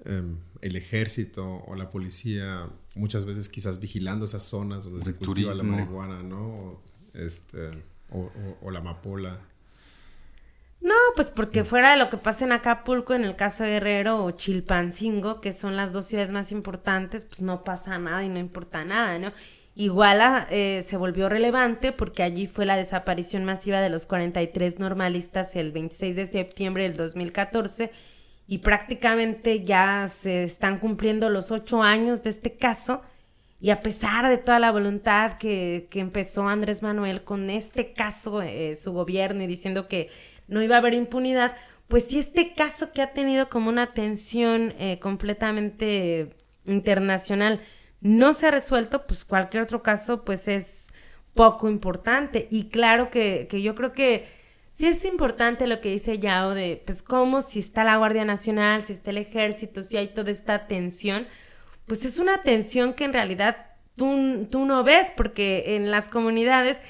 em, 0.05 0.38
el 0.61 0.76
ejército 0.76 1.62
o 1.66 1.74
la 1.74 1.90
policía 1.90 2.68
muchas 2.94 3.24
veces 3.24 3.49
quizás 3.49 3.80
vigilando 3.80 4.24
esas 4.24 4.42
zonas 4.42 4.84
donde 4.84 5.03
se 5.03 5.14
cultiva 5.14 5.55
la 5.55 5.62
marihuana, 5.62 6.22
¿no? 6.22 6.80
Este, 7.14 7.70
o 8.11 8.70
la 8.70 8.78
amapola. 8.78 9.40
No, 10.80 10.94
pues 11.16 11.32
porque 11.32 11.64
fuera 11.64 11.90
de 11.90 11.97
lo 11.97 12.11
que 12.11 12.16
pasa 12.16 12.44
en 12.44 12.53
Acapulco, 12.53 13.14
en 13.14 13.24
el 13.24 13.34
caso 13.34 13.64
de 13.64 13.70
Guerrero 13.70 14.24
o 14.24 14.30
Chilpancingo, 14.30 15.40
que 15.40 15.53
son 15.53 15.74
las 15.74 15.92
dos 15.92 16.07
ciudades 16.07 16.30
más 16.30 16.53
importantes, 16.53 17.24
pues 17.24 17.42
no 17.42 17.64
pasa 17.64 17.99
nada 17.99 18.22
y 18.24 18.28
no 18.28 18.38
importa 18.38 18.84
nada, 18.84 19.18
¿no? 19.18 19.32
Iguala 19.74 20.47
eh, 20.51 20.82
se 20.84 20.97
volvió 20.97 21.28
relevante 21.28 21.92
porque 21.92 22.22
allí 22.22 22.47
fue 22.47 22.66
la 22.66 22.76
desaparición 22.76 23.44
masiva 23.44 23.80
de 23.80 23.90
los 23.90 24.07
43 24.07 24.78
normalistas 24.78 25.57
el 25.57 25.72
26 25.72 26.16
de 26.16 26.26
septiembre 26.26 26.84
del 26.84 26.97
2014 26.97 27.90
y 28.49 28.59
prácticamente 28.59 29.64
ya 29.64 30.09
se 30.09 30.44
están 30.44 30.78
cumpliendo 30.78 31.30
los 31.30 31.51
ocho 31.51 31.82
años 31.82 32.22
de 32.22 32.30
este 32.30 32.57
caso 32.57 33.03
y 33.61 33.70
a 33.70 33.80
pesar 33.80 34.28
de 34.28 34.38
toda 34.38 34.59
la 34.59 34.70
voluntad 34.70 35.38
que, 35.38 35.88
que 35.90 36.01
empezó 36.01 36.47
Andrés 36.47 36.82
Manuel 36.82 37.24
con 37.24 37.51
este 37.51 37.92
caso, 37.92 38.42
eh, 38.42 38.74
su 38.76 38.92
gobierno 38.92 39.42
y 39.42 39.47
diciendo 39.47 39.88
que 39.88 40.11
no 40.47 40.62
iba 40.62 40.76
a 40.76 40.78
haber 40.78 40.94
impunidad, 40.94 41.57
pues 41.88 42.07
si 42.07 42.18
este 42.18 42.55
caso 42.55 42.92
que 42.92 43.03
ha 43.03 43.12
tenido 43.12 43.49
como 43.49 43.70
una 43.70 43.82
atención 43.82 44.74
eh, 44.78 44.99
completamente 44.99 46.36
internacional 46.66 47.61
no 48.01 48.34
se 48.34 48.47
ha 48.47 48.51
resuelto, 48.51 49.07
pues 49.07 49.24
cualquier 49.24 49.62
otro 49.62 49.82
caso 49.82 50.24
pues 50.24 50.49
es 50.49 50.88
poco 51.34 51.68
importante. 51.68 52.47
Y 52.51 52.68
claro 52.68 53.11
que, 53.11 53.47
que 53.49 53.62
yo 53.62 53.74
creo 53.74 53.92
que 53.92 54.26
sí 54.77 54.85
es 54.85 55.07
importante 55.07 55.66
lo 55.66 55.81
que 55.81 55.89
dice 55.89 56.18
Yao 56.18 56.53
de 56.53 56.83
pues 56.85 57.01
cómo 57.01 57.41
si 57.41 57.61
está 57.61 57.83
la 57.83 57.97
Guardia 57.97 58.27
Nacional, 58.27 58.85
si 58.85 58.93
está 58.93 59.09
el 59.09 59.16
ejército, 59.16 59.83
si 59.83 59.97
hay 59.97 60.09
toda 60.09 60.31
esta 60.31 60.66
tensión, 60.66 61.27
pues 61.87 62.05
es 62.05 62.18
una 62.18 62.43
tensión 62.43 62.93
que 62.93 63.05
en 63.05 63.14
realidad 63.14 63.68
tú, 63.97 64.47
tú 64.51 64.66
no 64.66 64.85
ves 64.85 65.11
porque 65.16 65.77
en 65.77 65.91
las 65.91 66.11
comunidades 66.11 66.83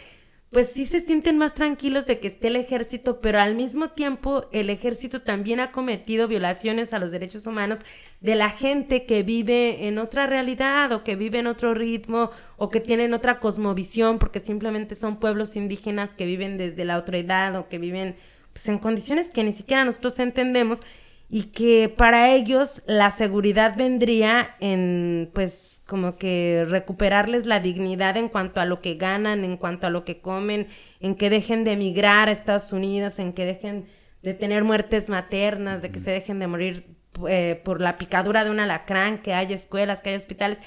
pues 0.50 0.70
sí 0.70 0.86
se 0.86 1.00
sienten 1.00 1.38
más 1.38 1.54
tranquilos 1.54 2.06
de 2.06 2.20
que 2.20 2.28
esté 2.28 2.48
el 2.48 2.56
ejército, 2.56 3.20
pero 3.20 3.40
al 3.40 3.56
mismo 3.56 3.88
tiempo 3.90 4.48
el 4.52 4.70
ejército 4.70 5.20
también 5.20 5.60
ha 5.60 5.72
cometido 5.72 6.28
violaciones 6.28 6.92
a 6.92 6.98
los 6.98 7.10
derechos 7.10 7.46
humanos 7.46 7.80
de 8.20 8.36
la 8.36 8.50
gente 8.50 9.06
que 9.06 9.22
vive 9.22 9.88
en 9.88 9.98
otra 9.98 10.26
realidad 10.26 10.92
o 10.92 11.02
que 11.02 11.16
vive 11.16 11.40
en 11.40 11.46
otro 11.46 11.74
ritmo 11.74 12.30
o 12.56 12.70
que 12.70 12.80
tienen 12.80 13.12
otra 13.12 13.40
cosmovisión 13.40 14.18
porque 14.18 14.40
simplemente 14.40 14.94
son 14.94 15.18
pueblos 15.18 15.56
indígenas 15.56 16.14
que 16.14 16.26
viven 16.26 16.58
desde 16.58 16.84
la 16.84 16.96
otra 16.96 17.18
edad 17.18 17.56
o 17.56 17.68
que 17.68 17.78
viven 17.78 18.16
pues 18.52 18.68
en 18.68 18.78
condiciones 18.78 19.30
que 19.30 19.44
ni 19.44 19.52
siquiera 19.52 19.84
nosotros 19.84 20.18
entendemos 20.20 20.80
y 21.28 21.44
que 21.44 21.92
para 21.94 22.32
ellos 22.32 22.82
la 22.86 23.10
seguridad 23.10 23.76
vendría 23.76 24.54
en 24.60 25.30
pues 25.34 25.82
como 25.86 26.16
que 26.16 26.64
recuperarles 26.68 27.46
la 27.46 27.58
dignidad 27.58 28.16
en 28.16 28.28
cuanto 28.28 28.60
a 28.60 28.64
lo 28.64 28.80
que 28.80 28.94
ganan, 28.94 29.44
en 29.44 29.56
cuanto 29.56 29.88
a 29.88 29.90
lo 29.90 30.04
que 30.04 30.20
comen, 30.20 30.68
en 31.00 31.16
que 31.16 31.28
dejen 31.28 31.64
de 31.64 31.72
emigrar 31.72 32.28
a 32.28 32.32
Estados 32.32 32.72
Unidos, 32.72 33.18
en 33.18 33.32
que 33.32 33.44
dejen 33.44 33.86
de 34.22 34.34
tener 34.34 34.62
muertes 34.62 35.08
maternas, 35.08 35.82
de 35.82 35.90
que 35.90 35.98
se 35.98 36.12
dejen 36.12 36.38
de 36.38 36.46
morir 36.46 36.96
eh, 37.28 37.60
por 37.64 37.80
la 37.80 37.98
picadura 37.98 38.44
de 38.44 38.50
un 38.50 38.60
alacrán, 38.60 39.18
que 39.18 39.34
haya 39.34 39.56
escuelas, 39.56 40.02
que 40.02 40.10
haya 40.10 40.18
hospitales. 40.18 40.58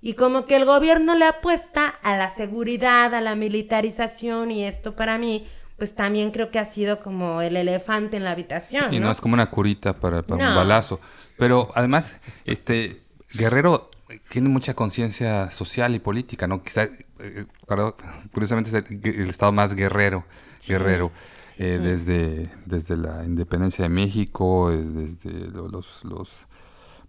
Y 0.00 0.14
como 0.14 0.46
que 0.46 0.56
el 0.56 0.64
gobierno 0.64 1.14
le 1.14 1.26
apuesta 1.26 1.86
a 2.02 2.16
la 2.16 2.28
seguridad, 2.28 3.14
a 3.14 3.20
la 3.20 3.34
militarización 3.34 4.50
y 4.50 4.64
esto 4.64 4.94
para 4.96 5.18
mí 5.18 5.46
pues 5.78 5.94
también 5.94 6.32
creo 6.32 6.50
que 6.50 6.58
ha 6.58 6.64
sido 6.64 7.00
como 7.00 7.40
el 7.40 7.56
elefante 7.56 8.16
en 8.16 8.24
la 8.24 8.32
habitación. 8.32 8.92
Y 8.92 8.98
no, 8.98 9.12
es 9.12 9.20
como 9.20 9.34
una 9.34 9.48
curita 9.48 9.94
para, 9.94 10.24
un 10.28 10.38
balazo. 10.38 11.00
Pero 11.38 11.70
además, 11.74 12.16
este 12.44 13.02
Guerrero 13.32 13.90
tiene 14.28 14.48
mucha 14.48 14.74
conciencia 14.74 15.50
social 15.52 15.94
y 15.94 16.00
política, 16.00 16.48
¿no? 16.48 16.62
Quizá, 16.62 16.84
eh, 17.20 17.46
curiosamente 18.32 18.70
es 18.70 18.90
el, 19.04 19.28
estado 19.28 19.52
más 19.52 19.74
guerrero, 19.74 20.24
guerrero. 20.66 21.12
Eh, 21.60 21.78
desde, 21.82 22.50
desde 22.66 22.96
la 22.96 23.24
independencia 23.24 23.82
de 23.82 23.88
México, 23.88 24.70
eh, 24.70 24.76
desde 24.76 25.48
los, 25.50 26.04
los 26.04 26.46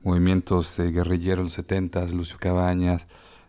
movimientos 0.04 0.76
guerrilleros, 0.78 1.44
los 1.44 1.54
70, 1.54 2.08
Lucio 2.08 2.38
Cabañas, 2.40 3.06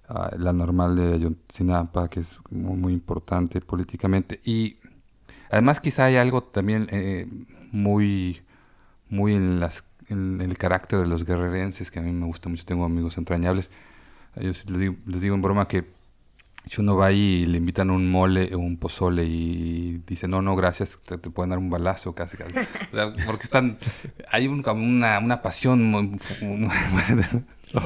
ah, 0.09 0.31
la 0.37 0.53
normal 0.53 0.97
de 0.97 1.14
Ayotzinapa, 1.14 2.09
que 2.09 2.21
es 2.21 2.39
muy, 2.51 2.77
muy 2.77 2.93
importante 2.93 3.62
políticamente, 3.62 4.41
y 4.45 4.77
Además, 5.51 5.80
quizá 5.80 6.05
hay 6.05 6.16
algo 6.16 6.42
también 6.42 6.88
eh, 6.90 7.26
muy, 7.72 8.42
muy 9.09 9.34
en, 9.34 9.61
las, 9.61 9.84
en, 10.09 10.40
el 10.40 10.57
carácter 10.57 11.01
de 11.01 11.07
los 11.07 11.24
guerrerenses 11.24 11.90
que 11.90 11.98
a 11.98 12.03
mí 12.03 12.12
me 12.12 12.26
gusta 12.26 12.48
mucho. 12.48 12.64
Tengo 12.64 12.84
amigos 12.84 13.18
entrañables. 13.18 13.70
Ellos 14.36 14.64
les 14.68 14.78
digo, 14.78 14.94
les 15.07 15.20
digo 15.20 15.34
en 15.34 15.42
broma 15.42 15.66
que 15.66 15.84
si 16.64 16.80
uno 16.80 16.96
va 16.96 17.11
y 17.11 17.46
le 17.46 17.59
invitan 17.59 17.90
un 17.90 18.11
mole 18.11 18.55
o 18.55 18.59
un 18.59 18.76
pozole 18.76 19.24
y 19.24 20.03
dice, 20.07 20.28
no, 20.28 20.42
no, 20.42 20.55
gracias, 20.57 20.98
te, 21.05 21.18
pueden 21.18 21.51
dar 21.51 21.59
un 21.59 21.70
balazo 21.70 22.14
casi. 22.14 22.36
casi. 22.36 22.55
porque 23.26 23.44
están, 23.44 23.78
hay 24.30 24.46
una, 24.46 25.18
una 25.18 25.42
pasión 25.42 25.82
muy, 25.84 26.18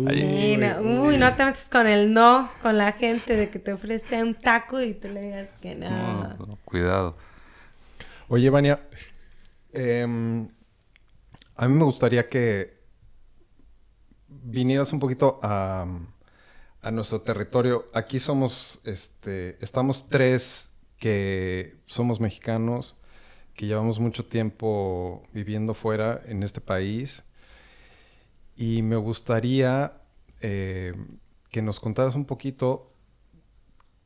Uy, 0.00 1.16
no, 1.18 1.34
te 1.34 1.44
metes 1.44 1.68
con 1.68 1.86
el 1.86 2.12
no, 2.12 2.50
con 2.62 2.78
la 2.78 2.92
gente 2.92 3.36
de 3.36 3.50
que 3.50 3.58
te 3.58 3.72
ofrece 3.72 4.22
un 4.22 4.34
taco 4.34 4.80
y 4.80 4.94
tú 4.94 5.08
le 5.08 5.22
digas 5.22 5.50
que 5.60 5.74
no. 5.74 6.58
cuidado. 6.64 7.16
Oye, 8.28 8.48
Vania, 8.50 8.80
em, 9.72 10.48
a 11.56 11.68
mí 11.68 11.74
me 11.74 11.84
gustaría 11.84 12.28
que 12.28 12.74
vinieras 14.28 14.92
un 14.92 15.00
poquito 15.00 15.38
a, 15.42 15.86
a 16.80 16.90
nuestro 16.90 17.20
territorio. 17.20 17.84
Aquí 17.92 18.18
somos, 18.18 18.80
este, 18.84 19.62
estamos 19.62 20.08
tres 20.08 20.70
que 20.96 21.76
somos 21.86 22.20
mexicanos, 22.20 22.96
que 23.54 23.66
llevamos 23.66 23.98
mucho 23.98 24.24
tiempo 24.24 25.22
viviendo 25.32 25.74
fuera 25.74 26.20
en 26.26 26.42
este 26.42 26.60
país 26.60 27.24
y 28.60 28.82
me 28.82 28.96
gustaría 28.96 29.94
eh, 30.42 30.92
que 31.50 31.62
nos 31.62 31.80
contaras 31.80 32.14
un 32.14 32.26
poquito 32.26 32.92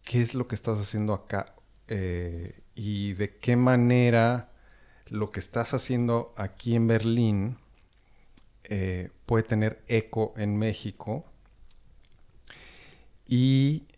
qué 0.05 0.23
es 0.23 0.35
lo 0.35 0.47
que 0.47 0.55
estás 0.55 0.79
haciendo 0.79 1.13
acá 1.13 1.57
eh, 1.89 2.63
y 2.77 3.15
de 3.15 3.37
qué 3.39 3.57
manera 3.57 4.53
lo 5.09 5.33
que 5.33 5.41
estás 5.41 5.75
haciendo 5.75 6.33
aquí 6.37 6.77
en 6.77 6.87
Berlín 6.87 7.59
eh, 8.63 9.11
puede 9.27 9.43
tener 9.43 9.83
eco 9.89 10.35
en 10.37 10.57
México. 10.57 11.25
Y 13.27 13.89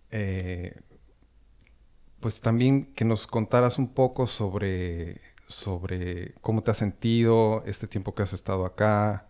pues 2.20 2.40
también 2.40 2.94
que 2.94 3.04
nos 3.04 3.26
contaras 3.26 3.76
un 3.76 3.92
poco 3.92 4.26
sobre, 4.26 5.20
sobre 5.48 6.32
cómo 6.40 6.62
te 6.62 6.70
has 6.70 6.78
sentido 6.78 7.62
este 7.66 7.86
tiempo 7.86 8.14
que 8.14 8.22
has 8.22 8.32
estado 8.32 8.64
acá, 8.64 9.26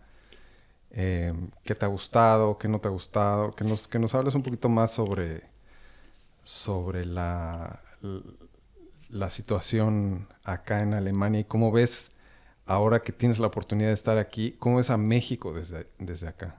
eh, 0.99 1.31
qué 1.63 1.75
te 1.75 1.85
ha 1.85 1.87
gustado, 1.87 2.57
qué 2.57 2.67
no 2.67 2.79
te 2.79 2.87
ha 2.87 2.91
gustado, 2.91 3.51
que 3.51 3.63
nos, 3.63 3.87
que 3.87 3.99
nos 3.99 4.15
hables 4.15 4.33
un 4.33 4.41
poquito 4.41 4.67
más 4.67 4.91
sobre, 4.91 5.43
sobre 6.41 7.05
la, 7.05 7.83
la 9.09 9.29
situación 9.29 10.27
acá 10.43 10.81
en 10.81 10.95
Alemania 10.95 11.41
y 11.41 11.43
cómo 11.43 11.71
ves 11.71 12.09
ahora 12.65 13.03
que 13.03 13.11
tienes 13.11 13.37
la 13.37 13.45
oportunidad 13.45 13.89
de 13.89 13.93
estar 13.93 14.17
aquí, 14.17 14.55
cómo 14.57 14.77
ves 14.77 14.89
a 14.89 14.97
México 14.97 15.53
desde, 15.53 15.85
desde 15.99 16.29
acá. 16.29 16.57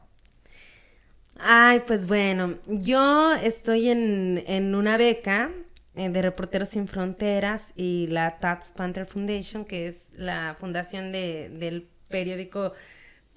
Ay, 1.41 1.82
pues 1.84 2.07
bueno, 2.07 2.59
yo 2.68 3.32
estoy 3.34 3.89
en, 3.89 4.45
en 4.47 4.76
una 4.76 4.97
beca 4.97 5.51
eh, 5.97 6.11
de 6.11 6.22
Reporteros 6.22 6.68
Sin 6.68 6.86
Fronteras 6.86 7.72
y 7.74 8.07
la 8.07 8.39
Tats 8.39 8.70
Panther 8.70 9.05
Foundation, 9.05 9.64
que 9.64 9.89
es 9.89 10.14
la 10.16 10.55
fundación 10.61 11.11
de, 11.11 11.49
del 11.49 11.89
periódico 12.09 12.72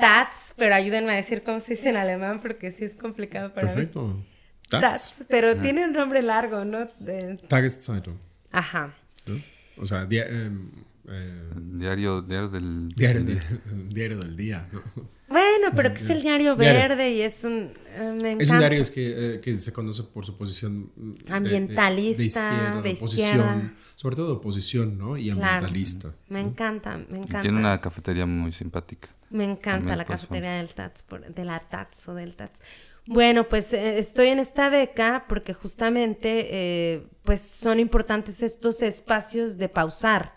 Tats, 0.02 0.54
pero 0.58 0.76
ayúdenme 0.76 1.14
a 1.14 1.16
decir 1.16 1.44
cómo 1.44 1.60
se 1.62 1.76
dice 1.76 1.90
en 1.90 1.98
alemán 1.98 2.40
porque 2.42 2.72
sí 2.72 2.84
es 2.84 2.96
complicado 2.96 3.54
para 3.54 3.68
Perfecto. 3.68 4.08
mí. 4.08 4.26
Tats. 4.70 4.82
Tats, 4.82 5.26
pero 5.30 5.56
tiene 5.56 5.86
un 5.86 5.94
nombre 5.94 6.22
largo, 6.22 6.66
¿no? 6.66 6.88
De- 7.00 7.38
Tageszeitung. 7.48 8.18
Ajá. 8.52 8.94
¿no? 9.28 9.36
O 9.78 9.86
sea, 9.86 10.06
dia- 10.06 10.26
em, 10.28 10.70
eh, 11.08 11.50
Diario, 11.56 12.22
diario 12.22 12.50
del... 12.50 12.90
diario, 12.90 13.22
diario 13.90 14.18
del 14.20 14.36
día. 14.36 14.68
¿no? 14.72 14.82
Bueno, 15.28 15.70
pero 15.76 15.90
Es 15.90 15.98
que 16.00 16.04
es 16.04 16.10
el 16.10 16.22
diario 16.22 16.56
diario. 16.58 16.80
verde 16.90 17.12
y 17.12 17.22
es 17.22 17.44
un... 17.46 17.72
eh, 17.88 18.18
me 18.22 18.34
Es 18.44 18.50
un 18.50 18.60
diario 18.60 18.82
es 18.82 18.92
que, 18.92 19.36
eh, 19.36 19.40
que 19.40 19.56
se 19.56 19.72
conoce 19.72 20.04
por 20.04 20.26
su 20.26 20.38
posición 20.38 20.92
mm, 20.96 21.12
de- 21.14 21.24
de- 21.24 21.34
Ambientalista, 21.34 22.82
de 22.84 22.92
oposición, 22.94 23.28
izquierda. 23.30 23.74
sobre 23.96 24.16
todo 24.18 24.28
de 24.28 24.34
oposición, 24.34 24.98
¿no? 24.98 25.16
Y 25.18 25.32
Claro. 25.32 25.42
ambientalista. 25.54 26.14
Me 26.30 26.40
encanta, 26.42 26.98
me 27.10 27.18
encanta. 27.20 27.42
Tiene 27.44 27.58
una 27.60 27.80
cafetería 27.80 28.26
muy 28.26 28.52
simpática. 28.52 29.10
Me 29.32 29.46
encanta 29.46 29.96
la 29.96 30.06
cafetería 30.06 30.54
del 30.58 30.74
Tats, 30.74 31.04
por- 31.04 31.26
de 31.34 31.46
la 31.46 31.60
Tats 31.60 32.08
o 32.10 32.14
del 32.14 32.36
Tats. 32.36 32.62
Bueno, 33.06 33.48
pues 33.50 33.74
eh, 33.74 33.98
estoy 34.00 34.28
en 34.28 34.40
esta 34.40 34.70
beca 34.70 35.26
porque 35.28 35.54
justamente 35.54 36.48
eh, 36.52 37.08
pues 37.24 37.42
son 37.42 37.80
importantes 37.80 38.42
estos 38.44 38.82
espacios 38.82 39.58
de 39.58 39.70
pausar. 39.70 40.34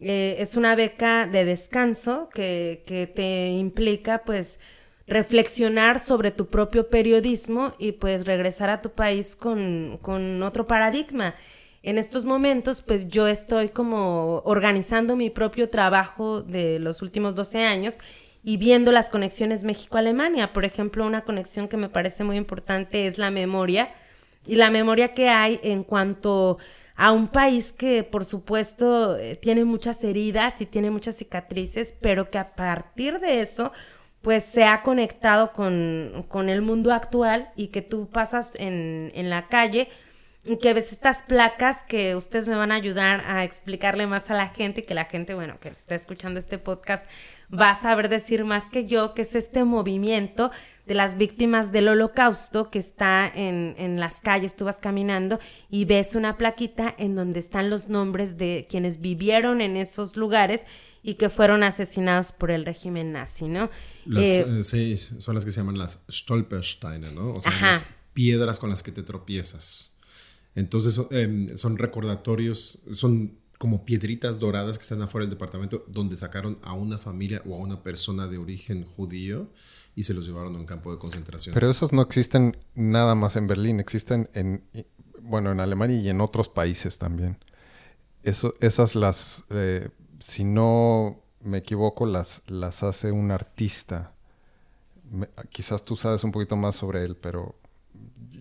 Eh, 0.00 0.36
es 0.38 0.56
una 0.56 0.74
beca 0.76 1.26
de 1.26 1.44
descanso 1.44 2.30
que, 2.32 2.82
que 2.86 3.06
te 3.06 3.48
implica 3.50 4.22
pues 4.24 4.58
reflexionar 5.06 5.98
sobre 6.00 6.30
tu 6.30 6.46
propio 6.46 6.88
periodismo 6.88 7.74
y 7.78 7.92
pues 7.92 8.26
regresar 8.26 8.70
a 8.70 8.80
tu 8.80 8.90
país 8.92 9.36
con, 9.36 9.98
con 10.02 10.42
otro 10.42 10.66
paradigma. 10.66 11.34
En 11.82 11.96
estos 11.96 12.26
momentos, 12.26 12.82
pues 12.82 13.08
yo 13.08 13.26
estoy 13.26 13.70
como 13.70 14.42
organizando 14.44 15.16
mi 15.16 15.30
propio 15.30 15.70
trabajo 15.70 16.42
de 16.42 16.78
los 16.78 17.00
últimos 17.00 17.34
12 17.34 17.64
años 17.64 17.98
y 18.42 18.58
viendo 18.58 18.92
las 18.92 19.08
conexiones 19.08 19.64
México-Alemania. 19.64 20.52
Por 20.52 20.66
ejemplo, 20.66 21.06
una 21.06 21.22
conexión 21.22 21.68
que 21.68 21.78
me 21.78 21.88
parece 21.88 22.22
muy 22.22 22.36
importante 22.36 23.06
es 23.06 23.16
la 23.16 23.30
memoria 23.30 23.90
y 24.46 24.56
la 24.56 24.70
memoria 24.70 25.14
que 25.14 25.30
hay 25.30 25.58
en 25.62 25.82
cuanto 25.82 26.58
a 26.96 27.12
un 27.12 27.28
país 27.28 27.72
que, 27.72 28.04
por 28.04 28.26
supuesto, 28.26 29.16
eh, 29.16 29.36
tiene 29.36 29.64
muchas 29.64 30.04
heridas 30.04 30.60
y 30.60 30.66
tiene 30.66 30.90
muchas 30.90 31.16
cicatrices, 31.16 31.94
pero 31.98 32.30
que 32.30 32.36
a 32.36 32.54
partir 32.54 33.20
de 33.20 33.40
eso, 33.40 33.72
pues 34.20 34.44
se 34.44 34.64
ha 34.64 34.82
conectado 34.82 35.52
con, 35.52 36.26
con 36.28 36.50
el 36.50 36.60
mundo 36.60 36.92
actual 36.92 37.48
y 37.56 37.68
que 37.68 37.80
tú 37.80 38.10
pasas 38.10 38.54
en, 38.56 39.12
en 39.14 39.30
la 39.30 39.48
calle 39.48 39.88
que 40.60 40.72
ves 40.72 40.90
estas 40.90 41.22
placas 41.22 41.84
que 41.86 42.16
ustedes 42.16 42.48
me 42.48 42.56
van 42.56 42.72
a 42.72 42.76
ayudar 42.76 43.22
a 43.26 43.44
explicarle 43.44 44.06
más 44.06 44.30
a 44.30 44.34
la 44.34 44.48
gente 44.48 44.80
y 44.80 44.84
que 44.84 44.94
la 44.94 45.04
gente, 45.04 45.34
bueno, 45.34 45.60
que 45.60 45.68
está 45.68 45.94
escuchando 45.94 46.40
este 46.40 46.58
podcast 46.58 47.06
va 47.52 47.70
a 47.70 47.80
saber 47.80 48.08
decir 48.08 48.44
más 48.44 48.70
que 48.70 48.86
yo, 48.86 49.12
que 49.12 49.22
es 49.22 49.34
este 49.34 49.64
movimiento 49.64 50.50
de 50.86 50.94
las 50.94 51.18
víctimas 51.18 51.72
del 51.72 51.88
holocausto 51.88 52.70
que 52.70 52.78
está 52.78 53.30
en, 53.32 53.74
en 53.76 54.00
las 54.00 54.22
calles, 54.22 54.56
tú 54.56 54.64
vas 54.64 54.80
caminando 54.80 55.38
y 55.68 55.84
ves 55.84 56.14
una 56.14 56.38
plaquita 56.38 56.94
en 56.96 57.14
donde 57.14 57.38
están 57.38 57.68
los 57.68 57.88
nombres 57.88 58.38
de 58.38 58.66
quienes 58.68 59.00
vivieron 59.00 59.60
en 59.60 59.76
esos 59.76 60.16
lugares 60.16 60.64
y 61.02 61.14
que 61.14 61.28
fueron 61.28 61.62
asesinados 61.62 62.32
por 62.32 62.50
el 62.50 62.64
régimen 62.64 63.12
nazi, 63.12 63.46
¿no? 63.46 63.70
Las, 64.06 64.24
Eh, 64.24 64.46
eh, 64.48 64.62
sí, 64.62 64.96
son 64.96 65.34
las 65.34 65.44
que 65.44 65.50
se 65.50 65.60
llaman 65.60 65.78
las 65.78 66.00
Stolpersteine, 66.10 67.12
¿no? 67.12 67.34
O 67.34 67.40
sea, 67.40 67.52
Ajá. 67.52 67.72
las 67.72 67.86
piedras 68.14 68.58
con 68.58 68.70
las 68.70 68.82
que 68.82 68.92
te 68.92 69.02
tropiezas. 69.02 69.92
Entonces 70.54 70.94
son, 70.94 71.06
em, 71.10 71.56
son 71.56 71.78
recordatorios, 71.78 72.82
son 72.92 73.38
como 73.60 73.84
piedritas 73.84 74.38
doradas 74.38 74.78
que 74.78 74.82
están 74.82 75.02
afuera 75.02 75.24
del 75.26 75.30
departamento 75.30 75.84
donde 75.86 76.16
sacaron 76.16 76.58
a 76.62 76.72
una 76.72 76.96
familia 76.96 77.42
o 77.46 77.54
a 77.54 77.58
una 77.58 77.82
persona 77.82 78.26
de 78.26 78.38
origen 78.38 78.84
judío 78.84 79.50
y 79.94 80.04
se 80.04 80.14
los 80.14 80.26
llevaron 80.26 80.56
a 80.56 80.58
un 80.58 80.64
campo 80.64 80.90
de 80.90 80.98
concentración. 80.98 81.52
Pero 81.52 81.68
esos 81.68 81.92
no 81.92 82.00
existen 82.00 82.56
nada 82.74 83.14
más 83.14 83.36
en 83.36 83.46
Berlín, 83.46 83.78
existen 83.78 84.30
en, 84.32 84.64
bueno, 85.20 85.52
en 85.52 85.60
Alemania 85.60 86.00
y 86.00 86.08
en 86.08 86.22
otros 86.22 86.48
países 86.48 86.96
también. 86.96 87.36
Eso, 88.22 88.54
esas 88.60 88.94
las, 88.94 89.44
eh, 89.50 89.90
si 90.20 90.44
no 90.44 91.20
me 91.42 91.58
equivoco, 91.58 92.06
las, 92.06 92.42
las 92.46 92.82
hace 92.82 93.12
un 93.12 93.30
artista. 93.30 94.14
Quizás 95.50 95.84
tú 95.84 95.96
sabes 95.96 96.24
un 96.24 96.32
poquito 96.32 96.56
más 96.56 96.76
sobre 96.76 97.04
él, 97.04 97.14
pero 97.14 97.56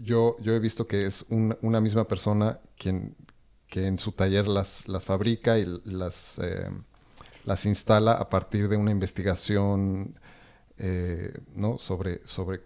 yo, 0.02 0.36
yo 0.42 0.54
he 0.54 0.60
visto 0.60 0.88
que 0.88 1.06
es 1.06 1.26
un- 1.30 1.58
una 1.62 1.82
misma 1.82 2.08
persona 2.08 2.60
quien 2.78 3.16
que 3.68 3.86
en 3.86 4.00
su 4.00 4.12
taller 4.14 4.48
las, 4.48 4.88
las 4.88 5.06
fabrica 5.06 5.60
y 5.60 5.66
las, 5.86 6.40
eh, 6.42 6.70
las 7.46 7.66
instala 7.68 8.14
a 8.14 8.28
partir 8.30 8.68
de 8.68 8.78
una 8.78 8.90
investigación 8.92 10.20
eh, 10.78 11.34
¿no? 11.56 11.78
sobre, 11.78 12.22
sobre 12.26 12.62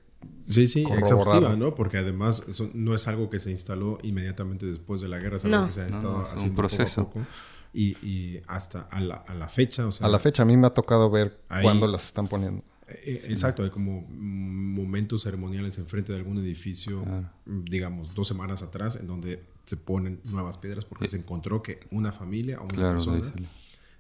Sí, 0.47 0.65
sí, 0.67 0.85
exhaustiva, 0.89 1.57
¿no? 1.57 1.75
Porque 1.75 1.97
además 1.97 2.43
eso 2.47 2.69
no 2.73 2.95
es 2.95 3.09
algo 3.09 3.29
que 3.29 3.39
se 3.39 3.51
instaló 3.51 3.97
inmediatamente 4.03 4.65
después 4.65 5.01
de 5.01 5.09
la 5.09 5.17
guerra, 5.17 5.35
es 5.35 5.43
algo 5.43 5.57
No. 5.57 5.65
que 5.65 5.71
se 5.71 5.81
ha 5.81 5.87
estado 5.89 6.13
no, 6.13 6.21
es 6.21 6.27
un 6.27 6.33
haciendo 6.35 6.55
proceso. 6.55 7.03
poco 7.03 7.19
a 7.19 7.23
poco. 7.23 7.27
Y, 7.73 7.97
y 8.07 8.41
hasta 8.47 8.81
a 8.89 9.01
la, 9.01 9.15
a 9.15 9.33
la 9.33 9.49
fecha, 9.49 9.85
o 9.85 9.91
sea... 9.91 10.07
A 10.07 10.09
la 10.09 10.19
fecha, 10.19 10.43
a 10.43 10.45
mí 10.45 10.55
me 10.55 10.67
ha 10.67 10.69
tocado 10.69 11.09
ver 11.09 11.37
Ahí- 11.49 11.63
cuándo 11.63 11.87
las 11.87 12.05
están 12.05 12.27
poniendo. 12.29 12.63
Eh, 12.87 13.25
Exacto, 13.27 13.63
hay 13.63 13.69
como 13.69 14.01
mm, 14.01 14.73
momentos 14.75 15.23
ceremoniales 15.23 15.77
enfrente 15.77 16.11
de 16.11 16.17
algún 16.19 16.37
edificio, 16.37 17.03
digamos, 17.45 18.13
dos 18.15 18.27
semanas 18.27 18.63
atrás, 18.63 18.95
en 18.97 19.07
donde 19.07 19.43
se 19.65 19.77
ponen 19.77 20.19
nuevas 20.25 20.57
piedras 20.57 20.83
porque 20.85 21.07
se 21.07 21.17
encontró 21.17 21.63
que 21.63 21.79
una 21.91 22.11
familia 22.11 22.59
o 22.59 22.63
una 22.65 22.73
Claro, 22.75 22.91
persona 22.93 23.31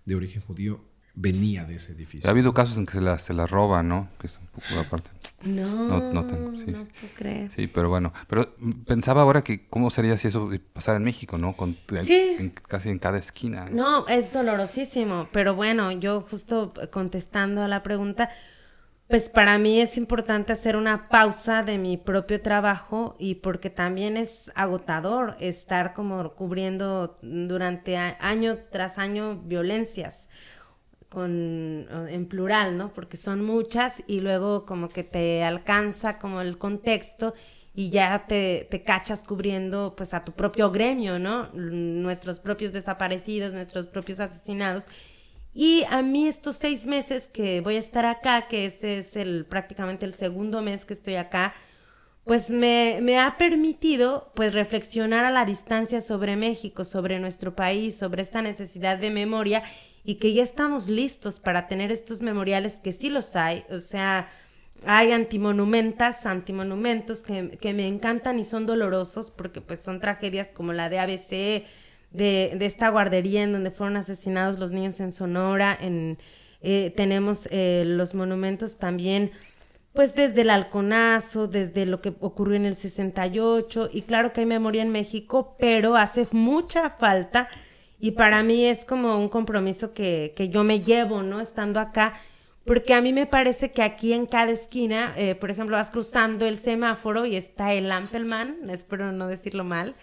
de 0.05 0.15
origen 0.15 0.41
judío 0.41 0.81
venía 1.15 1.63
de 1.65 1.75
ese 1.75 1.93
edificio. 1.93 2.27
Ha 2.27 2.31
habido 2.31 2.53
casos 2.55 2.75
en 2.77 2.85
que 2.87 2.93
se 2.93 3.01
las 3.01 3.21
se 3.21 3.33
las 3.33 3.49
roban, 3.49 3.87
¿no? 3.87 4.09
Que 4.19 4.27
es 4.27 4.37
un 4.39 4.47
poco 4.47 4.79
aparte. 4.79 5.11
no, 5.43 5.87
No- 5.87 6.11
no 6.11 6.25
tengo, 6.25 6.55
sí, 6.57 6.65
no 6.67 6.79
sí. 6.79 6.87
puedo 6.99 7.13
creer. 7.13 7.51
Sí, 7.55 7.67
pero 7.67 7.87
bueno. 7.87 8.11
Pero 8.27 8.55
pensaba 8.87 9.21
ahora 9.21 9.43
que 9.43 9.67
cómo 9.67 9.89
sería 9.91 10.17
si 10.17 10.27
eso 10.29 10.49
pasara 10.73 10.97
en 10.97 11.03
México, 11.03 11.37
¿no? 11.37 11.55
Con, 11.55 11.77
en- 11.91 12.05
Sí. 12.05 12.35
en- 12.39 12.49
casi 12.49 12.89
en 12.89 12.97
cada 12.99 13.19
esquina. 13.19 13.69
No, 13.69 14.07
es 14.07 14.33
dolorosísimo, 14.33 15.27
pero 15.31 15.53
bueno, 15.55 15.91
yo 15.91 16.21
justo 16.29 16.73
contestando 16.91 17.61
a 17.61 17.67
la 17.67 17.83
pregunta, 17.83 18.29
pues 19.13 19.29
para 19.29 19.59
mí 19.59 19.79
es 19.79 19.95
importante 19.95 20.53
hacer 20.53 20.75
una 20.75 21.07
pausa 21.07 21.61
de 21.61 21.77
mi 21.77 21.97
propio 21.97 22.41
trabajo 22.41 23.15
y 23.19 23.35
porque 23.35 23.69
también 23.69 24.17
es 24.17 24.51
agotador 24.55 25.35
estar 25.39 25.93
como 25.93 26.33
cubriendo 26.33 27.19
durante 27.21 27.95
año 27.95 28.57
tras 28.71 28.97
año 28.97 29.39
violencias 29.45 30.29
con 31.09 31.87
en 32.09 32.25
plural, 32.27 32.75
¿no? 32.75 32.91
Porque 32.91 33.15
son 33.15 33.45
muchas 33.45 34.01
y 34.07 34.21
luego 34.21 34.65
como 34.65 34.89
que 34.89 35.03
te 35.03 35.43
alcanza 35.43 36.17
como 36.17 36.41
el 36.41 36.57
contexto 36.57 37.35
y 37.75 37.91
ya 37.91 38.25
te, 38.27 38.67
te 38.71 38.81
cachas 38.81 39.23
cubriendo 39.23 39.93
pues 39.95 40.15
a 40.15 40.23
tu 40.23 40.31
propio 40.31 40.71
gremio, 40.71 41.19
¿no? 41.19 41.49
Nuestros 41.53 42.39
propios 42.39 42.73
desaparecidos, 42.73 43.53
nuestros 43.53 43.85
propios 43.85 44.19
asesinados. 44.19 44.85
Y 45.53 45.83
a 45.89 46.01
mí 46.01 46.27
estos 46.27 46.57
seis 46.57 46.85
meses 46.85 47.27
que 47.27 47.61
voy 47.61 47.75
a 47.75 47.79
estar 47.79 48.05
acá, 48.05 48.47
que 48.47 48.65
este 48.65 48.99
es 48.99 49.15
el 49.15 49.45
prácticamente 49.45 50.05
el 50.05 50.15
segundo 50.15 50.61
mes 50.61 50.85
que 50.85 50.93
estoy 50.93 51.15
acá, 51.15 51.53
pues 52.23 52.49
me, 52.49 52.99
me 53.01 53.19
ha 53.19 53.37
permitido 53.37 54.31
pues 54.35 54.53
reflexionar 54.53 55.25
a 55.25 55.31
la 55.31 55.45
distancia 55.45 56.01
sobre 56.01 56.35
México, 56.35 56.85
sobre 56.85 57.19
nuestro 57.19 57.55
país, 57.55 57.97
sobre 57.97 58.21
esta 58.23 58.41
necesidad 58.41 58.97
de 58.97 59.11
memoria 59.11 59.63
y 60.03 60.15
que 60.15 60.33
ya 60.33 60.43
estamos 60.43 60.87
listos 60.89 61.39
para 61.39 61.67
tener 61.67 61.91
estos 61.91 62.21
memoriales 62.21 62.75
que 62.75 62.91
sí 62.91 63.09
los 63.09 63.35
hay, 63.35 63.63
o 63.69 63.79
sea, 63.79 64.29
hay 64.85 65.11
antimonumentas, 65.11 66.25
antimonumentos 66.25 67.21
que, 67.21 67.57
que 67.61 67.73
me 67.73 67.87
encantan 67.87 68.39
y 68.39 68.43
son 68.43 68.65
dolorosos 68.65 69.31
porque 69.31 69.61
pues 69.61 69.81
son 69.81 69.99
tragedias 69.99 70.51
como 70.51 70.73
la 70.73 70.89
de 70.89 70.99
ABC, 70.99 71.65
de, 72.13 72.53
de 72.57 72.65
esta 72.65 72.89
guardería 72.89 73.43
en 73.43 73.51
donde 73.51 73.71
fueron 73.71 73.97
asesinados 73.97 74.59
los 74.59 74.71
niños 74.71 74.99
en 74.99 75.11
Sonora, 75.11 75.77
en, 75.79 76.17
eh, 76.61 76.93
tenemos 76.95 77.47
eh, 77.51 77.83
los 77.85 78.13
monumentos 78.13 78.77
también 78.77 79.31
pues 79.93 80.15
desde 80.15 80.41
el 80.41 80.49
halconazo, 80.49 81.47
desde 81.47 81.85
lo 81.85 82.01
que 82.01 82.13
ocurrió 82.19 82.55
en 82.55 82.65
el 82.65 82.75
68, 82.75 83.89
y 83.93 84.01
claro 84.01 84.33
que 84.33 84.41
hay 84.41 84.47
memoria 84.47 84.81
en 84.81 84.91
México, 84.91 85.55
pero 85.59 85.95
hace 85.95 86.27
mucha 86.31 86.89
falta 86.89 87.47
y 87.99 88.11
para 88.11 88.43
mí 88.43 88.65
es 88.65 88.85
como 88.85 89.17
un 89.17 89.29
compromiso 89.29 89.93
que, 89.93 90.33
que 90.35 90.49
yo 90.49 90.63
me 90.63 90.79
llevo, 90.79 91.21
¿no? 91.21 91.39
Estando 91.39 91.79
acá, 91.79 92.15
porque 92.65 92.93
a 92.93 93.01
mí 93.01 93.13
me 93.13 93.27
parece 93.27 93.71
que 93.71 93.83
aquí 93.83 94.13
en 94.13 94.25
cada 94.25 94.51
esquina, 94.51 95.13
eh, 95.15 95.35
por 95.35 95.51
ejemplo, 95.51 95.77
vas 95.77 95.91
cruzando 95.91 96.45
el 96.45 96.57
semáforo 96.57 97.25
y 97.25 97.35
está 97.35 97.73
el 97.73 97.91
Ampelman, 97.91 98.69
espero 98.69 99.11
no 99.11 99.27
decirlo 99.27 99.63
mal, 99.63 99.93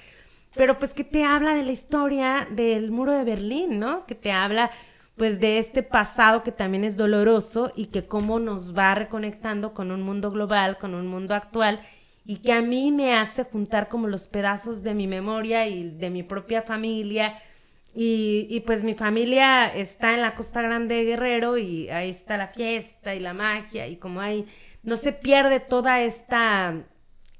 pero 0.54 0.78
pues 0.78 0.92
que 0.92 1.04
te 1.04 1.24
habla 1.24 1.54
de 1.54 1.62
la 1.62 1.72
historia 1.72 2.46
del 2.50 2.90
muro 2.90 3.12
de 3.12 3.24
Berlín, 3.24 3.78
¿no? 3.78 4.06
Que 4.06 4.14
te 4.14 4.32
habla 4.32 4.70
pues 5.16 5.38
de 5.38 5.58
este 5.58 5.82
pasado 5.82 6.42
que 6.42 6.52
también 6.52 6.82
es 6.82 6.96
doloroso 6.96 7.72
y 7.76 7.86
que 7.86 8.06
cómo 8.06 8.38
nos 8.38 8.76
va 8.76 8.94
reconectando 8.94 9.74
con 9.74 9.90
un 9.90 10.02
mundo 10.02 10.30
global, 10.30 10.78
con 10.78 10.94
un 10.94 11.06
mundo 11.06 11.34
actual 11.34 11.80
y 12.24 12.36
que 12.36 12.52
a 12.52 12.62
mí 12.62 12.90
me 12.92 13.14
hace 13.14 13.44
juntar 13.44 13.88
como 13.88 14.08
los 14.08 14.26
pedazos 14.26 14.82
de 14.82 14.94
mi 14.94 15.06
memoria 15.06 15.66
y 15.66 15.90
de 15.90 16.10
mi 16.10 16.22
propia 16.22 16.62
familia. 16.62 17.38
Y, 17.94 18.46
y 18.48 18.60
pues 18.60 18.84
mi 18.84 18.94
familia 18.94 19.66
está 19.66 20.14
en 20.14 20.20
la 20.20 20.36
Costa 20.36 20.62
Grande 20.62 20.94
de 20.94 21.04
Guerrero 21.04 21.58
y 21.58 21.88
ahí 21.90 22.08
está 22.10 22.36
la 22.36 22.46
fiesta 22.46 23.14
y 23.14 23.20
la 23.20 23.34
magia 23.34 23.88
y 23.88 23.96
como 23.96 24.20
hay, 24.20 24.46
no 24.84 24.96
se 24.96 25.12
pierde 25.12 25.58
toda 25.58 26.00
esta 26.00 26.84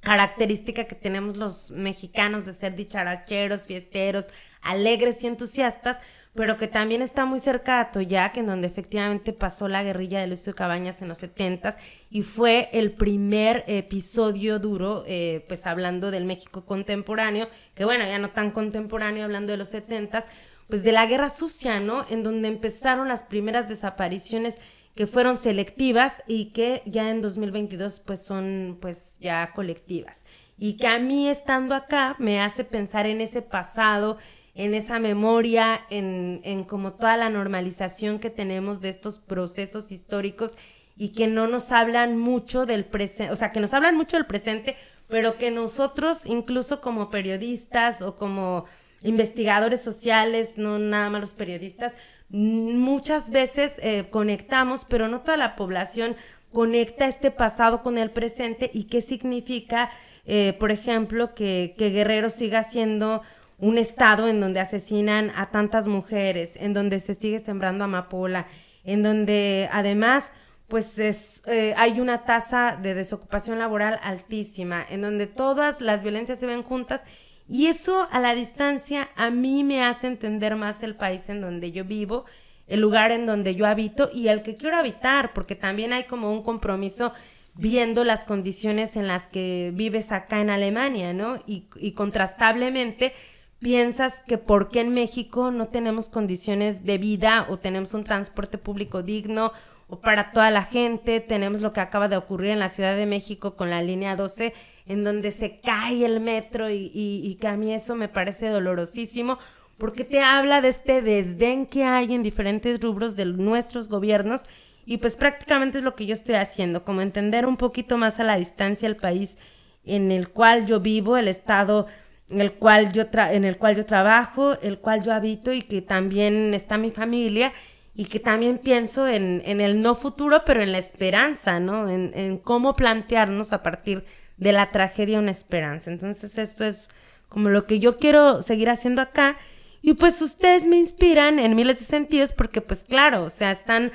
característica 0.00 0.84
que 0.84 0.94
tenemos 0.94 1.36
los 1.36 1.70
mexicanos 1.72 2.46
de 2.46 2.52
ser 2.52 2.74
dicharacheros, 2.74 3.66
fiesteros, 3.66 4.28
alegres 4.62 5.22
y 5.22 5.26
entusiastas, 5.26 6.00
pero 6.34 6.56
que 6.56 6.68
también 6.68 7.02
está 7.02 7.24
muy 7.24 7.40
cerca 7.40 7.74
de 7.74 7.80
Atoyac, 7.80 8.36
en 8.36 8.46
donde 8.46 8.68
efectivamente 8.68 9.32
pasó 9.32 9.68
la 9.68 9.82
guerrilla 9.82 10.20
de 10.20 10.28
Luis 10.28 10.44
de 10.44 10.54
Cabañas 10.54 11.02
en 11.02 11.08
los 11.08 11.18
setentas 11.18 11.76
y 12.08 12.22
fue 12.22 12.70
el 12.72 12.92
primer 12.92 13.64
episodio 13.66 14.58
duro, 14.58 15.04
eh, 15.06 15.44
pues 15.48 15.66
hablando 15.66 16.10
del 16.10 16.24
México 16.24 16.64
contemporáneo, 16.64 17.48
que 17.74 17.84
bueno, 17.84 18.04
ya 18.04 18.18
no 18.18 18.30
tan 18.30 18.50
contemporáneo, 18.50 19.24
hablando 19.24 19.50
de 19.52 19.58
los 19.58 19.70
setentas, 19.70 20.28
pues 20.68 20.84
de 20.84 20.92
la 20.92 21.06
guerra 21.06 21.30
sucia, 21.30 21.80
¿no? 21.80 22.06
En 22.10 22.22
donde 22.22 22.46
empezaron 22.46 23.08
las 23.08 23.24
primeras 23.24 23.68
desapariciones 23.68 24.56
que 24.94 25.06
fueron 25.06 25.36
selectivas 25.36 26.22
y 26.26 26.46
que 26.46 26.82
ya 26.86 27.10
en 27.10 27.22
2022 27.22 28.00
pues 28.00 28.22
son 28.22 28.78
pues 28.80 29.18
ya 29.20 29.52
colectivas. 29.54 30.24
Y 30.58 30.74
que 30.74 30.86
a 30.86 30.98
mí 30.98 31.28
estando 31.28 31.74
acá 31.74 32.16
me 32.18 32.40
hace 32.40 32.64
pensar 32.64 33.06
en 33.06 33.20
ese 33.20 33.40
pasado, 33.40 34.18
en 34.54 34.74
esa 34.74 34.98
memoria, 34.98 35.80
en, 35.90 36.40
en 36.44 36.64
como 36.64 36.92
toda 36.92 37.16
la 37.16 37.30
normalización 37.30 38.18
que 38.18 38.30
tenemos 38.30 38.80
de 38.80 38.90
estos 38.90 39.18
procesos 39.18 39.90
históricos 39.90 40.56
y 40.96 41.10
que 41.14 41.28
no 41.28 41.46
nos 41.46 41.72
hablan 41.72 42.18
mucho 42.18 42.66
del 42.66 42.84
presente, 42.84 43.32
o 43.32 43.36
sea, 43.36 43.52
que 43.52 43.60
nos 43.60 43.72
hablan 43.72 43.96
mucho 43.96 44.18
del 44.18 44.26
presente, 44.26 44.76
pero 45.08 45.38
que 45.38 45.50
nosotros, 45.50 46.26
incluso 46.26 46.82
como 46.82 47.08
periodistas 47.08 48.02
o 48.02 48.16
como 48.16 48.66
investigadores 49.02 49.80
sociales, 49.80 50.58
no 50.58 50.78
nada 50.78 51.08
más 51.08 51.22
los 51.22 51.32
periodistas, 51.32 51.94
muchas 52.30 53.30
veces 53.30 53.74
eh, 53.82 54.06
conectamos, 54.10 54.84
pero 54.84 55.08
no 55.08 55.20
toda 55.20 55.36
la 55.36 55.56
población 55.56 56.16
conecta 56.52 57.06
este 57.06 57.30
pasado 57.30 57.82
con 57.82 57.98
el 57.98 58.10
presente 58.10 58.70
y 58.72 58.84
qué 58.84 59.02
significa, 59.02 59.90
eh, 60.26 60.56
por 60.58 60.70
ejemplo, 60.70 61.34
que, 61.34 61.74
Guerrero 61.78 62.30
siga 62.30 62.64
siendo 62.64 63.22
un 63.58 63.78
estado 63.78 64.28
en 64.28 64.40
donde 64.40 64.60
asesinan 64.60 65.32
a 65.36 65.50
tantas 65.50 65.86
mujeres, 65.86 66.56
en 66.56 66.72
donde 66.72 66.98
se 67.00 67.14
sigue 67.14 67.40
sembrando 67.40 67.84
amapola, 67.84 68.46
en 68.84 69.02
donde 69.02 69.68
además 69.72 70.30
pues 70.66 70.98
es, 71.00 71.42
eh, 71.46 71.74
hay 71.76 71.98
una 71.98 72.24
tasa 72.24 72.78
de 72.80 72.94
desocupación 72.94 73.58
laboral 73.58 73.98
altísima, 74.04 74.84
en 74.88 75.02
donde 75.02 75.26
todas 75.26 75.80
las 75.80 76.04
violencias 76.04 76.38
se 76.38 76.46
ven 76.46 76.62
juntas 76.62 77.02
y 77.50 77.66
eso 77.66 78.06
a 78.12 78.20
la 78.20 78.32
distancia 78.32 79.08
a 79.16 79.30
mí 79.30 79.64
me 79.64 79.82
hace 79.82 80.06
entender 80.06 80.54
más 80.54 80.84
el 80.84 80.94
país 80.94 81.28
en 81.28 81.40
donde 81.40 81.72
yo 81.72 81.84
vivo, 81.84 82.24
el 82.68 82.80
lugar 82.80 83.10
en 83.10 83.26
donde 83.26 83.56
yo 83.56 83.66
habito 83.66 84.08
y 84.14 84.28
el 84.28 84.44
que 84.44 84.54
quiero 84.54 84.76
habitar, 84.76 85.32
porque 85.32 85.56
también 85.56 85.92
hay 85.92 86.04
como 86.04 86.30
un 86.30 86.44
compromiso 86.44 87.12
viendo 87.56 88.04
las 88.04 88.24
condiciones 88.24 88.94
en 88.94 89.08
las 89.08 89.26
que 89.26 89.72
vives 89.74 90.12
acá 90.12 90.40
en 90.40 90.48
Alemania, 90.48 91.12
¿no? 91.12 91.42
Y, 91.44 91.90
contrastablemente 91.96 93.14
piensas 93.58 94.22
que 94.22 94.38
por 94.38 94.70
qué 94.70 94.82
en 94.82 94.94
México 94.94 95.50
no 95.50 95.66
tenemos 95.66 96.08
condiciones 96.08 96.84
de 96.84 96.98
vida 96.98 97.46
o 97.50 97.58
tenemos 97.58 97.94
un 97.94 98.04
transporte 98.04 98.58
público 98.58 99.02
digno 99.02 99.52
o 99.90 100.00
para 100.00 100.30
toda 100.30 100.50
la 100.52 100.62
gente, 100.62 101.18
tenemos 101.20 101.60
lo 101.62 101.72
que 101.72 101.80
acaba 101.80 102.06
de 102.06 102.16
ocurrir 102.16 102.50
en 102.50 102.60
la 102.60 102.68
Ciudad 102.68 102.96
de 102.96 103.06
México 103.06 103.56
con 103.56 103.70
la 103.70 103.82
línea 103.82 104.14
12, 104.14 104.54
en 104.86 105.02
donde 105.02 105.32
se 105.32 105.60
cae 105.60 106.04
el 106.04 106.20
metro 106.20 106.70
y, 106.70 106.90
y, 106.94 107.34
que 107.40 107.48
a 107.48 107.56
mí 107.56 107.74
eso 107.74 107.96
me 107.96 108.08
parece 108.08 108.48
dolorosísimo, 108.48 109.38
porque 109.78 110.04
te 110.04 110.20
habla 110.20 110.60
de 110.60 110.68
este 110.68 111.02
desdén 111.02 111.66
que 111.66 111.84
hay 111.84 112.14
en 112.14 112.22
diferentes 112.22 112.80
rubros 112.80 113.16
de 113.16 113.24
nuestros 113.24 113.88
gobiernos 113.88 114.42
y 114.86 114.98
pues 114.98 115.16
prácticamente 115.16 115.78
es 115.78 115.84
lo 115.84 115.96
que 115.96 116.06
yo 116.06 116.14
estoy 116.14 116.36
haciendo, 116.36 116.84
como 116.84 117.00
entender 117.00 117.44
un 117.44 117.56
poquito 117.56 117.96
más 117.98 118.20
a 118.20 118.24
la 118.24 118.36
distancia 118.36 118.86
el 118.86 118.96
país 118.96 119.38
en 119.84 120.12
el 120.12 120.28
cual 120.28 120.66
yo 120.66 120.78
vivo, 120.78 121.16
el 121.16 121.26
estado 121.26 121.86
en 122.28 122.40
el 122.40 122.52
cual 122.52 122.92
yo 122.92 123.04
en 123.12 123.44
el 123.44 123.58
cual 123.58 123.74
yo 123.74 123.84
trabajo, 123.84 124.56
el 124.62 124.78
cual 124.78 125.02
yo 125.02 125.12
habito 125.12 125.52
y 125.52 125.62
que 125.62 125.82
también 125.82 126.54
está 126.54 126.78
mi 126.78 126.92
familia 126.92 127.52
y 127.94 128.06
que 128.06 128.20
también 128.20 128.58
pienso 128.58 129.08
en, 129.08 129.42
en 129.44 129.60
el 129.60 129.82
no 129.82 129.94
futuro, 129.94 130.42
pero 130.46 130.62
en 130.62 130.72
la 130.72 130.78
esperanza, 130.78 131.60
¿no? 131.60 131.88
En, 131.88 132.12
en, 132.14 132.38
cómo 132.38 132.76
plantearnos 132.76 133.52
a 133.52 133.62
partir 133.62 134.04
de 134.36 134.52
la 134.52 134.70
tragedia 134.70 135.18
una 135.18 135.32
esperanza. 135.32 135.90
Entonces 135.90 136.38
esto 136.38 136.64
es 136.64 136.88
como 137.28 137.48
lo 137.48 137.66
que 137.66 137.78
yo 137.78 137.98
quiero 137.98 138.42
seguir 138.42 138.70
haciendo 138.70 139.02
acá. 139.02 139.36
Y 139.82 139.94
pues 139.94 140.20
ustedes 140.22 140.66
me 140.66 140.76
inspiran 140.76 141.38
en 141.38 141.56
miles 141.56 141.80
de 141.80 141.86
sentidos 141.86 142.32
porque 142.32 142.60
pues 142.60 142.84
claro, 142.84 143.24
o 143.24 143.30
sea, 143.30 143.50
están 143.50 143.92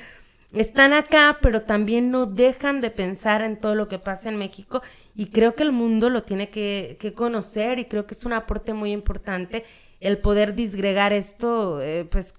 están 0.52 0.92
acá, 0.92 1.38
pero 1.42 1.62
también 1.62 2.10
no 2.10 2.26
dejan 2.26 2.80
de 2.80 2.90
pensar 2.90 3.42
en 3.42 3.58
todo 3.58 3.74
lo 3.74 3.88
que 3.88 3.98
pasa 3.98 4.28
en 4.28 4.36
México 4.36 4.82
y 5.14 5.26
creo 5.26 5.54
que 5.54 5.62
el 5.62 5.72
mundo 5.72 6.08
lo 6.08 6.22
tiene 6.22 6.50
que, 6.50 6.96
conocer 7.14 7.78
y 7.78 7.86
creo 7.86 8.06
que 8.06 8.14
es 8.14 8.24
un 8.24 8.32
aporte 8.32 8.72
muy 8.72 8.92
importante 8.92 9.64
el 10.00 10.18
poder 10.18 10.54
disgregar 10.54 11.12
esto, 11.12 11.80
eh, 11.80 12.06
pues 12.10 12.34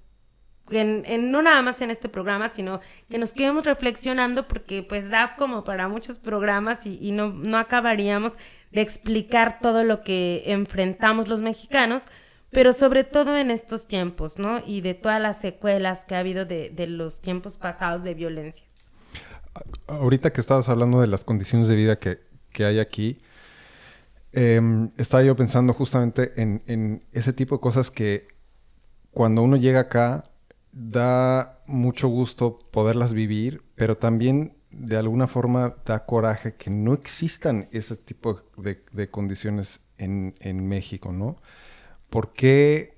en, 0.72 1.32
no 1.32 1.42
nada 1.42 1.62
más 1.62 1.82
en 1.82 1.92
este 1.92 2.10
programa, 2.10 2.50
sino 2.50 2.80
que 3.10 3.18
nos 3.18 3.34
quedemos 3.34 3.66
reflexionando 3.66 4.48
porque 4.48 4.84
pues 4.84 5.10
da 5.10 5.36
como 5.38 5.64
para 5.64 5.88
muchos 5.88 6.20
programas 6.20 6.86
y, 6.86 6.98
y 7.02 7.12
no, 7.12 7.30
no 7.30 7.58
acabaríamos 7.58 8.34
de 8.72 8.82
explicar 8.82 9.60
todo 9.62 9.84
lo 9.84 10.04
que 10.04 10.44
enfrentamos 10.46 11.28
los 11.28 11.42
mexicanos 11.42 12.08
pero 12.52 12.74
sobre 12.74 13.04
todo 13.04 13.38
en 13.38 13.52
estos 13.52 13.88
tiempos, 13.88 14.40
¿no? 14.40 14.62
Y 14.66 14.82
de 14.82 14.94
todas 14.94 15.22
las 15.22 15.40
secuelas 15.40 16.06
que 16.06 16.16
ha 16.16 16.20
habido 16.20 16.46
de, 16.46 16.74
los 16.88 17.22
tiempos 17.22 17.58
pasados 17.58 18.04
de 18.04 18.14
violencias. 18.14 18.86
Ahorita 19.88 20.32
que 20.32 20.42
estabas 20.42 20.70
hablando 20.70 21.02
de 21.02 21.08
las 21.08 21.24
condiciones 21.24 21.68
de 21.68 21.76
vida 21.76 22.00
que, 22.00 22.20
hay 22.60 22.80
aquí, 22.80 23.20
em, 24.32 24.90
estaba 24.98 25.22
yo 25.24 25.36
pensando 25.36 25.74
justamente 25.74 26.34
en, 26.42 26.64
en, 26.66 27.04
ese 27.12 27.34
tipo 27.34 27.56
de 27.56 27.62
cosas 27.62 27.92
que 27.92 28.28
cuando 29.12 29.44
uno 29.44 29.58
llega 29.58 29.82
acá 29.82 30.24
da 30.72 31.62
mucho 31.68 32.08
gusto 32.08 32.60
poderlas 32.72 33.14
vivir, 33.14 33.64
pero 33.76 33.98
también 33.98 34.58
de 34.72 34.98
alguna 34.98 35.28
forma 35.28 35.76
da 35.86 36.06
coraje 36.06 36.56
que 36.56 36.70
no 36.70 36.94
existan 36.94 37.68
ese 37.72 37.96
tipo 37.96 38.42
de, 38.58 39.10
condiciones 39.10 39.82
en, 39.98 40.36
en 40.40 40.68
México, 40.68 41.12
¿no? 41.12 41.38
¿por 42.10 42.34
qué, 42.34 42.98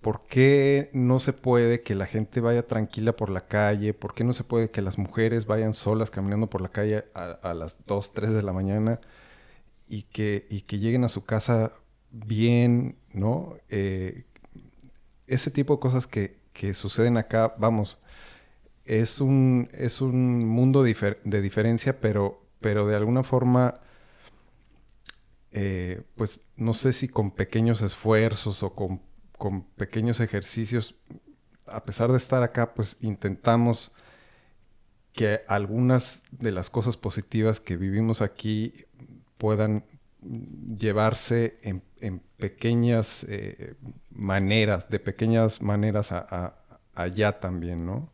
¿por 0.00 0.26
qué 0.26 0.90
no 0.92 1.18
se 1.18 1.32
puede 1.32 1.82
que 1.82 1.94
la 1.94 2.06
gente 2.06 2.40
vaya 2.40 2.66
tranquila 2.66 3.14
por 3.16 3.30
la 3.30 3.46
calle? 3.46 3.94
¿Por 3.94 4.14
qué 4.14 4.24
no 4.24 4.32
se 4.32 4.44
puede 4.44 4.70
que 4.70 4.82
las 4.82 4.98
mujeres 4.98 5.46
vayan 5.46 5.74
solas 5.74 6.10
caminando 6.10 6.48
por 6.48 6.60
la 6.60 6.70
calle 6.70 7.04
a, 7.14 7.54
las 7.54 7.76
2, 7.86 8.12
3 8.12 8.30
de 8.32 8.42
la 8.42 8.52
mañana 8.52 9.00
y 9.88 10.02
que, 10.04 10.46
y 10.50 10.62
que 10.62 10.78
lleguen 10.78 11.04
a 11.04 11.08
su 11.08 11.24
casa 11.24 11.72
bien, 12.10 12.96
¿no? 13.12 13.56
Eh, 13.68 14.24
ese 15.26 15.50
tipo 15.50 15.74
de 15.74 15.80
cosas 15.80 16.06
que, 16.06 16.41
que, 16.52 16.74
suceden 16.74 17.16
acá, 17.16 17.54
vamos, 17.58 17.98
es 18.84 19.20
un, 19.20 19.68
es 19.72 20.00
un 20.00 20.46
mundo 20.46 20.82
de 20.82 21.42
diferencia, 21.42 22.00
pero, 22.00 22.42
pero 22.60 22.86
de 22.86 22.96
alguna 22.96 23.22
forma 23.22 23.80
eh, 25.54 26.02
pues 26.16 26.40
no 26.56 26.72
sé 26.72 26.94
si 26.94 27.08
con 27.08 27.30
pequeños 27.30 27.82
esfuerzos 27.82 28.62
o 28.62 28.74
con, 28.74 29.02
pequeños 29.76 30.20
ejercicios, 30.20 30.94
a 31.66 31.84
pesar 31.84 32.10
de 32.10 32.16
estar 32.16 32.42
acá, 32.42 32.74
pues 32.74 32.96
intentamos 33.00 33.92
que 35.12 35.42
algunas 35.48 36.22
de 36.30 36.52
las 36.52 36.70
cosas 36.70 36.96
positivas 36.96 37.60
que 37.60 37.76
vivimos 37.76 38.22
aquí 38.22 38.86
puedan 39.36 39.84
llevarse 40.22 41.54
en, 41.62 41.82
pequeñas 42.42 43.24
eh, 43.28 43.76
maneras, 44.10 44.90
de 44.90 44.98
pequeñas 44.98 45.62
maneras 45.62 46.12
allá 46.92 47.38
también, 47.38 47.86
¿no? 47.86 48.10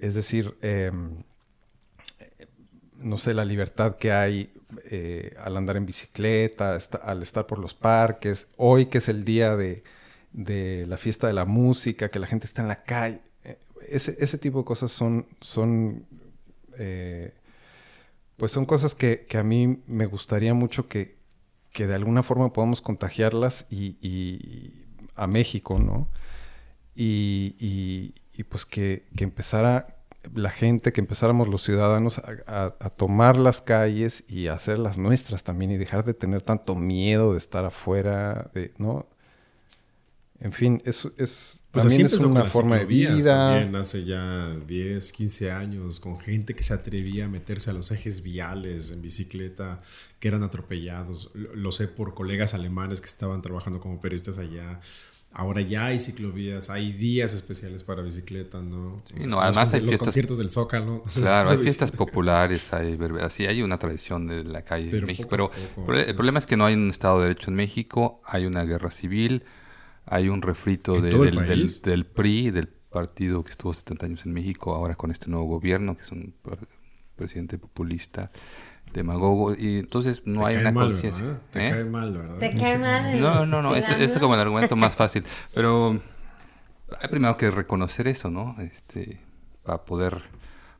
Es 0.00 0.16
decir, 0.16 0.56
em, 0.62 1.22
no 2.98 3.18
sé, 3.18 3.34
la 3.34 3.44
libertad 3.44 3.98
que 3.98 4.10
hay 4.10 4.52
eh, 4.90 5.36
al 5.38 5.56
andar 5.56 5.76
en 5.76 5.86
bicicleta, 5.86 6.76
al 7.04 7.22
estar 7.22 7.46
por 7.46 7.60
los 7.60 7.72
parques, 7.72 8.48
hoy 8.56 8.86
que 8.86 8.98
es 8.98 9.08
el 9.08 9.22
día 9.22 9.54
de, 9.56 9.84
la 10.88 10.96
fiesta 10.96 11.28
de 11.28 11.34
la 11.34 11.44
música, 11.44 12.08
que 12.10 12.18
la 12.18 12.26
gente 12.26 12.46
está 12.46 12.62
en 12.62 12.68
la 12.68 12.82
calle, 12.82 13.20
eh, 13.44 13.58
ese, 13.88 14.38
tipo 14.38 14.58
de 14.58 14.64
cosas 14.64 14.90
son, 14.90 15.24
son 15.40 16.04
pues 18.36 18.50
son 18.52 18.66
cosas 18.66 18.96
que, 18.96 19.24
a 19.38 19.42
mí 19.44 19.82
me 19.86 20.06
gustaría 20.06 20.52
mucho 20.52 20.88
que, 20.88 21.15
de 21.84 21.94
alguna 21.94 22.22
forma 22.22 22.52
podamos 22.52 22.80
contagiarlas 22.80 23.66
y, 23.70 24.72
a 25.14 25.26
México, 25.26 25.78
¿no? 25.78 26.08
Y, 26.94 28.14
pues 28.48 28.64
que, 28.64 29.04
que 29.16 29.24
empezara 29.24 29.96
la 30.34 30.50
gente, 30.50 30.92
que 30.92 31.00
empezáramos 31.00 31.48
los 31.48 31.62
ciudadanos 31.62 32.18
a, 32.18 32.70
tomar 32.96 33.38
las 33.38 33.60
calles 33.60 34.24
y 34.28 34.48
a 34.48 34.54
hacer 34.54 34.78
las 34.78 34.98
nuestras 34.98 35.44
también 35.44 35.70
y 35.70 35.76
dejar 35.76 36.04
de 36.04 36.14
tener 36.14 36.42
tanto 36.42 36.74
miedo 36.74 37.32
de 37.32 37.38
estar 37.38 37.64
afuera, 37.64 38.50
de, 38.54 38.72
¿no? 38.78 39.06
En 40.40 40.52
fin, 40.52 40.82
es, 40.84 41.08
es, 41.16 41.62
pues 41.70 41.86
también 41.86 42.06
es 42.06 42.12
una 42.14 42.44
forma 42.44 42.76
de 42.78 42.84
vida. 42.84 43.54
También 43.54 43.74
hace 43.76 44.04
ya 44.04 44.54
10, 44.66 45.12
15 45.12 45.50
años, 45.50 45.98
con 45.98 46.20
gente 46.20 46.54
que 46.54 46.62
se 46.62 46.74
atrevía 46.74 47.24
a 47.24 47.28
meterse 47.28 47.70
a 47.70 47.72
los 47.72 47.90
ejes 47.90 48.22
viales 48.22 48.90
en 48.90 49.00
bicicleta, 49.00 49.80
que 50.20 50.28
eran 50.28 50.42
atropellados. 50.42 51.30
Lo 51.34 51.72
sé 51.72 51.88
por 51.88 52.14
colegas 52.14 52.54
alemanes 52.54 53.00
que 53.00 53.06
estaban 53.06 53.40
trabajando 53.40 53.80
como 53.80 54.00
periodistas 54.00 54.38
allá. 54.38 54.80
Ahora 55.32 55.60
ya 55.60 55.86
hay 55.86 56.00
ciclovías, 56.00 56.70
hay 56.70 56.92
días 56.92 57.34
especiales 57.34 57.82
para 57.82 58.00
bicicleta, 58.00 58.62
¿no? 58.62 59.02
Sí, 59.18 59.28
no 59.28 59.38
además 59.38 59.72
hay 59.74 59.82
los 59.82 59.98
conciertos 59.98 60.38
del 60.38 60.48
Zócalo. 60.48 61.02
claro, 61.14 61.50
hay 61.50 61.58
fiestas 61.58 61.90
populares, 61.92 62.72
hay 62.72 62.98
así 63.20 63.44
hay 63.44 63.60
una 63.60 63.78
tradición 63.78 64.26
de 64.26 64.44
la 64.44 64.62
calle 64.62 64.96
en 64.96 65.04
México, 65.04 65.28
pero 65.28 65.50
el 65.94 66.14
problema 66.14 66.38
es 66.38 66.46
que 66.46 66.56
no 66.56 66.64
hay 66.64 66.74
un 66.74 66.88
Estado 66.88 67.18
de 67.20 67.28
Derecho 67.28 67.50
en 67.50 67.56
México, 67.56 68.22
hay 68.24 68.46
una 68.46 68.64
guerra 68.64 68.90
civil, 68.90 69.42
hay 70.06 70.28
un 70.28 70.40
refrito 70.40 71.00
del, 71.00 72.06
PRI, 72.14 72.50
del 72.50 72.68
partido 72.68 73.44
que 73.44 73.50
estuvo 73.50 73.74
70 73.74 74.06
años 74.06 74.26
en 74.26 74.32
México, 74.32 74.74
ahora 74.74 74.94
con 74.94 75.10
este 75.10 75.28
nuevo 75.28 75.46
gobierno, 75.46 75.96
que 75.96 76.02
es 76.02 76.12
un 76.12 76.34
presidente 77.16 77.58
populista 77.58 78.30
demagogo 78.92 79.54
y 79.54 79.78
entonces 79.78 80.22
no 80.24 80.46
hay 80.46 80.56
una 80.56 80.72
conciencia. 80.72 81.40
Te 81.50 81.66
¿eh? 81.66 81.70
cae 81.70 81.84
mal, 81.84 82.16
¿verdad? 82.16 82.38
Te 82.38 82.56
cae 82.56 82.78
mal. 82.78 83.20
No, 83.20 83.44
no, 83.44 83.62
no, 83.62 83.74
ese 83.74 84.02
es 84.02 84.18
como 84.18 84.34
el 84.34 84.40
argumento 84.40 84.76
más 84.76 84.94
fácil, 84.96 85.24
pero 85.54 86.00
hay 87.00 87.08
primero 87.10 87.36
que 87.36 87.50
reconocer 87.50 88.06
eso, 88.06 88.30
¿no? 88.30 88.56
Este, 88.60 89.20
para 89.64 89.84
poder 89.84 90.22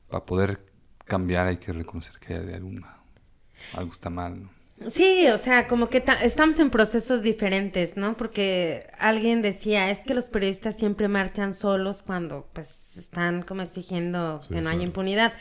para 0.09 0.24
poder 0.24 0.64
cambiar 1.05 1.49
hay 1.49 1.57
que 1.57 1.72
reconocer 1.72 2.18
que 2.20 2.35
hay 2.35 2.55
alguna 2.55 2.99
algo 3.74 3.93
está 3.93 4.09
mal, 4.09 4.45
¿no? 4.45 4.51
Sí, 4.91 5.27
o 5.29 5.39
sea, 5.39 5.68
como 5.68 5.89
que 5.89 6.05
estamos 6.22 6.59
en 6.59 6.68
procesos 6.70 7.22
diferentes, 7.22 7.97
¿no? 7.97 8.14
Porque 8.16 8.87
alguien 8.99 9.41
decía, 9.41 9.91
es 9.91 10.05
que 10.05 10.12
los 10.12 10.29
periodistas 10.29 10.77
siempre 10.77 11.09
marchan 11.09 11.55
solos 11.55 12.03
cuando 12.03 12.47
pues 12.53 12.99
están 12.99 13.43
como 13.43 13.62
exigiendo 13.62 14.41
que 14.51 14.61
no 14.61 14.68
haya 14.68 14.83
impunidad. 14.83 15.33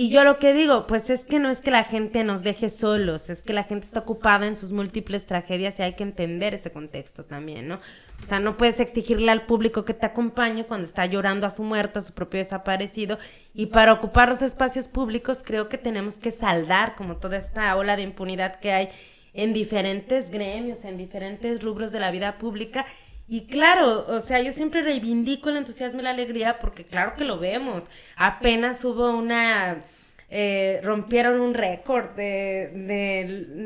Y 0.00 0.10
yo 0.10 0.22
lo 0.22 0.38
que 0.38 0.54
digo, 0.54 0.86
pues 0.86 1.10
es 1.10 1.24
que 1.24 1.40
no 1.40 1.50
es 1.50 1.58
que 1.58 1.72
la 1.72 1.82
gente 1.82 2.22
nos 2.22 2.44
deje 2.44 2.70
solos, 2.70 3.30
es 3.30 3.42
que 3.42 3.52
la 3.52 3.64
gente 3.64 3.84
está 3.84 3.98
ocupada 3.98 4.46
en 4.46 4.54
sus 4.54 4.70
múltiples 4.70 5.26
tragedias 5.26 5.76
y 5.76 5.82
hay 5.82 5.94
que 5.94 6.04
entender 6.04 6.54
ese 6.54 6.70
contexto 6.70 7.24
también, 7.24 7.66
¿no? 7.66 7.80
O 8.22 8.24
sea, 8.24 8.38
no 8.38 8.56
puedes 8.56 8.78
exigirle 8.78 9.32
al 9.32 9.44
público 9.44 9.84
que 9.84 9.94
te 9.94 10.06
acompañe 10.06 10.66
cuando 10.66 10.86
está 10.86 11.04
llorando 11.06 11.48
a 11.48 11.50
su 11.50 11.64
muerto, 11.64 11.98
a 11.98 12.02
su 12.02 12.14
propio 12.14 12.38
desaparecido. 12.38 13.18
Y 13.54 13.66
para 13.66 13.92
ocupar 13.92 14.28
los 14.28 14.40
espacios 14.40 14.86
públicos 14.86 15.42
creo 15.44 15.68
que 15.68 15.78
tenemos 15.78 16.20
que 16.20 16.30
saldar 16.30 16.94
como 16.94 17.16
toda 17.16 17.36
esta 17.36 17.74
ola 17.74 17.96
de 17.96 18.02
impunidad 18.02 18.60
que 18.60 18.70
hay 18.70 18.88
en 19.34 19.52
diferentes 19.52 20.30
gremios, 20.30 20.84
en 20.84 20.96
diferentes 20.96 21.60
rubros 21.60 21.90
de 21.90 21.98
la 21.98 22.12
vida 22.12 22.38
pública 22.38 22.86
y 23.28 23.46
claro, 23.46 24.06
o 24.08 24.20
sea, 24.20 24.40
yo 24.40 24.52
siempre 24.54 24.82
reivindico 24.82 25.50
el 25.50 25.58
entusiasmo 25.58 26.00
y 26.00 26.02
la 26.02 26.10
alegría 26.10 26.58
porque 26.58 26.84
claro 26.84 27.14
que 27.14 27.24
lo 27.24 27.38
vemos. 27.38 27.84
Apenas 28.16 28.82
hubo 28.84 29.10
una... 29.10 29.84
Eh, 30.30 30.80
rompieron 30.82 31.40
un 31.40 31.54
récord 31.54 32.10
de, 32.10 32.70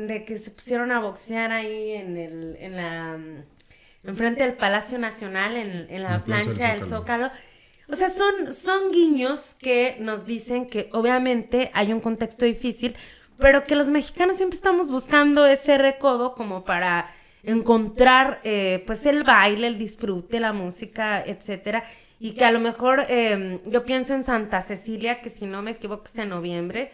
de, 0.07 0.23
que 0.25 0.37
se 0.37 0.49
pusieron 0.51 0.91
a 0.91 0.99
boxear 0.99 1.51
ahí 1.51 1.91
en, 1.91 2.17
el, 2.17 2.57
en 2.59 2.75
la... 2.75 3.17
enfrente 4.03 4.43
del 4.43 4.53
Palacio 4.53 4.97
Nacional, 4.97 5.55
en, 5.55 5.87
en 5.89 6.03
la, 6.03 6.23
plancha 6.25 6.73
del 6.73 6.83
Zócalo. 6.83 7.31
O 7.87 7.95
sea, 7.95 8.09
son, 8.09 8.53
son 8.53 8.91
guiños 8.91 9.55
que 9.59 9.95
nos 9.99 10.25
dicen 10.25 10.67
que 10.67 10.89
obviamente 10.91 11.71
hay 11.73 11.93
un 11.93 12.01
contexto 12.01 12.43
difícil, 12.43 12.95
pero 13.37 13.63
que 13.63 13.75
los 13.75 13.89
mexicanos 13.89 14.37
siempre 14.37 14.57
estamos 14.57 14.89
buscando 14.89 15.45
ese 15.45 15.77
recodo 15.77 16.33
como 16.33 16.65
para 16.65 17.09
encontrar 17.43 18.39
eh, 18.43 18.83
pues 18.87 19.05
el 19.05 19.23
baile, 19.23 19.67
el 19.67 19.77
disfrute, 19.77 20.39
la 20.39 20.53
música, 20.53 21.21
etcétera. 21.21 21.83
Y 22.19 22.31
que 22.31 22.45
a 22.45 22.51
lo 22.51 22.59
mejor 22.59 23.05
em, 23.09 23.59
yo 23.65 23.83
pienso 23.83 24.13
en 24.13 24.23
Santa 24.23 24.61
Cecilia, 24.61 25.21
que 25.21 25.29
si 25.29 25.45
no 25.45 25.61
me 25.61 25.71
equivoco 25.71 26.05
está 26.05 26.23
en 26.23 26.29
noviembre, 26.29 26.91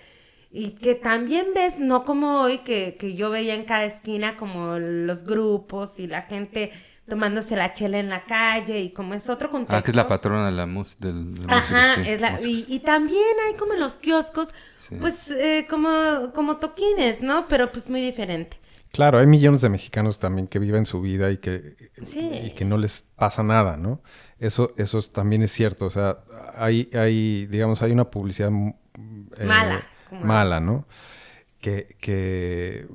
y 0.51 0.71
que 0.71 0.95
también 0.95 1.47
ves, 1.53 1.79
no 1.79 2.03
como 2.03 2.41
hoy, 2.41 2.59
que, 2.59 2.97
que 2.99 3.13
yo 3.13 3.29
veía 3.29 3.53
en 3.53 3.65
cada 3.65 3.85
esquina 3.85 4.35
como 4.37 4.79
los 4.79 5.23
grupos 5.23 5.99
y 5.99 6.07
la 6.07 6.23
gente 6.23 6.71
tomándose 7.07 7.55
la 7.55 7.73
chela 7.73 7.99
en 7.99 8.09
la 8.09 8.23
calle 8.23 8.79
y 8.79 8.91
como 8.91 9.13
es 9.13 9.29
otro 9.29 9.49
contexto. 9.49 9.75
Ah, 9.75 9.81
que 9.83 9.91
es 9.91 9.95
la 9.95 10.07
patrona 10.07 10.45
de 10.45 10.51
la, 10.53 10.65
música. 10.65 11.09
Ajá, 11.47 11.95
es 12.01 12.21
la, 12.21 12.39
y, 12.41 12.65
y, 12.67 12.79
también 12.79 13.35
hay 13.47 13.55
como 13.55 13.73
en 13.73 13.79
los 13.79 13.97
kioscos, 13.97 14.53
pues 14.99 15.29
eh, 15.29 15.67
como, 15.69 16.31
como 16.33 16.57
toquines, 16.57 17.21
¿no? 17.21 17.47
Pero 17.47 17.71
pues 17.71 17.89
muy 17.89 18.01
diferente. 18.01 18.57
Claro, 18.91 19.19
hay 19.19 19.27
millones 19.27 19.61
de 19.61 19.69
mexicanos 19.69 20.19
también 20.19 20.47
que 20.47 20.57
viven 20.57 20.85
su 20.85 20.99
vida 20.99 21.29
y 21.31 21.37
que, 21.37 21.75
y 22.15 22.51
que 22.51 22.65
no 22.65 22.77
les 22.77 23.03
pasa 23.15 23.43
nada, 23.43 23.77
¿no? 23.77 24.01
Eso, 24.39 24.73
eso 24.77 25.01
también 25.01 25.43
es 25.43 25.51
cierto. 25.51 25.85
O 25.85 25.91
sea, 25.91 26.23
hay, 26.55 26.89
hay 26.93 27.45
digamos, 27.45 27.81
hay 27.83 27.91
una 27.91 28.09
publicidad 28.09 28.49
eh, 28.51 29.45
mala, 29.45 29.83
mala, 30.11 30.59
¿no? 30.59 30.87
Que, 31.61 31.95
que 31.99 32.87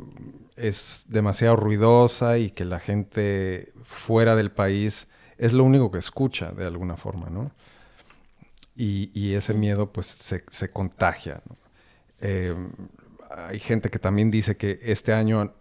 es 0.57 1.05
demasiado 1.09 1.57
ruidosa 1.57 2.39
y 2.39 2.51
que 2.51 2.65
la 2.65 2.81
gente 2.81 3.73
fuera 3.85 4.35
del 4.35 4.51
país 4.51 5.07
es 5.39 5.53
lo 5.53 5.65
único 5.65 5.91
que 5.91 5.99
escucha 5.99 6.51
de 6.53 6.67
alguna 6.67 6.97
forma, 6.97 7.29
¿no? 7.31 7.53
Y, 8.77 9.11
y 9.15 9.35
ese 9.35 9.55
miedo 9.55 9.93
pues 9.93 10.07
se, 10.07 10.45
se 10.49 10.71
contagia. 10.71 11.41
¿no? 11.49 11.55
Eh, 12.21 12.55
hay 13.31 13.59
gente 13.59 13.91
que 13.91 13.99
también 13.99 14.31
dice 14.31 14.57
que 14.57 14.79
este 14.83 15.13
año 15.13 15.55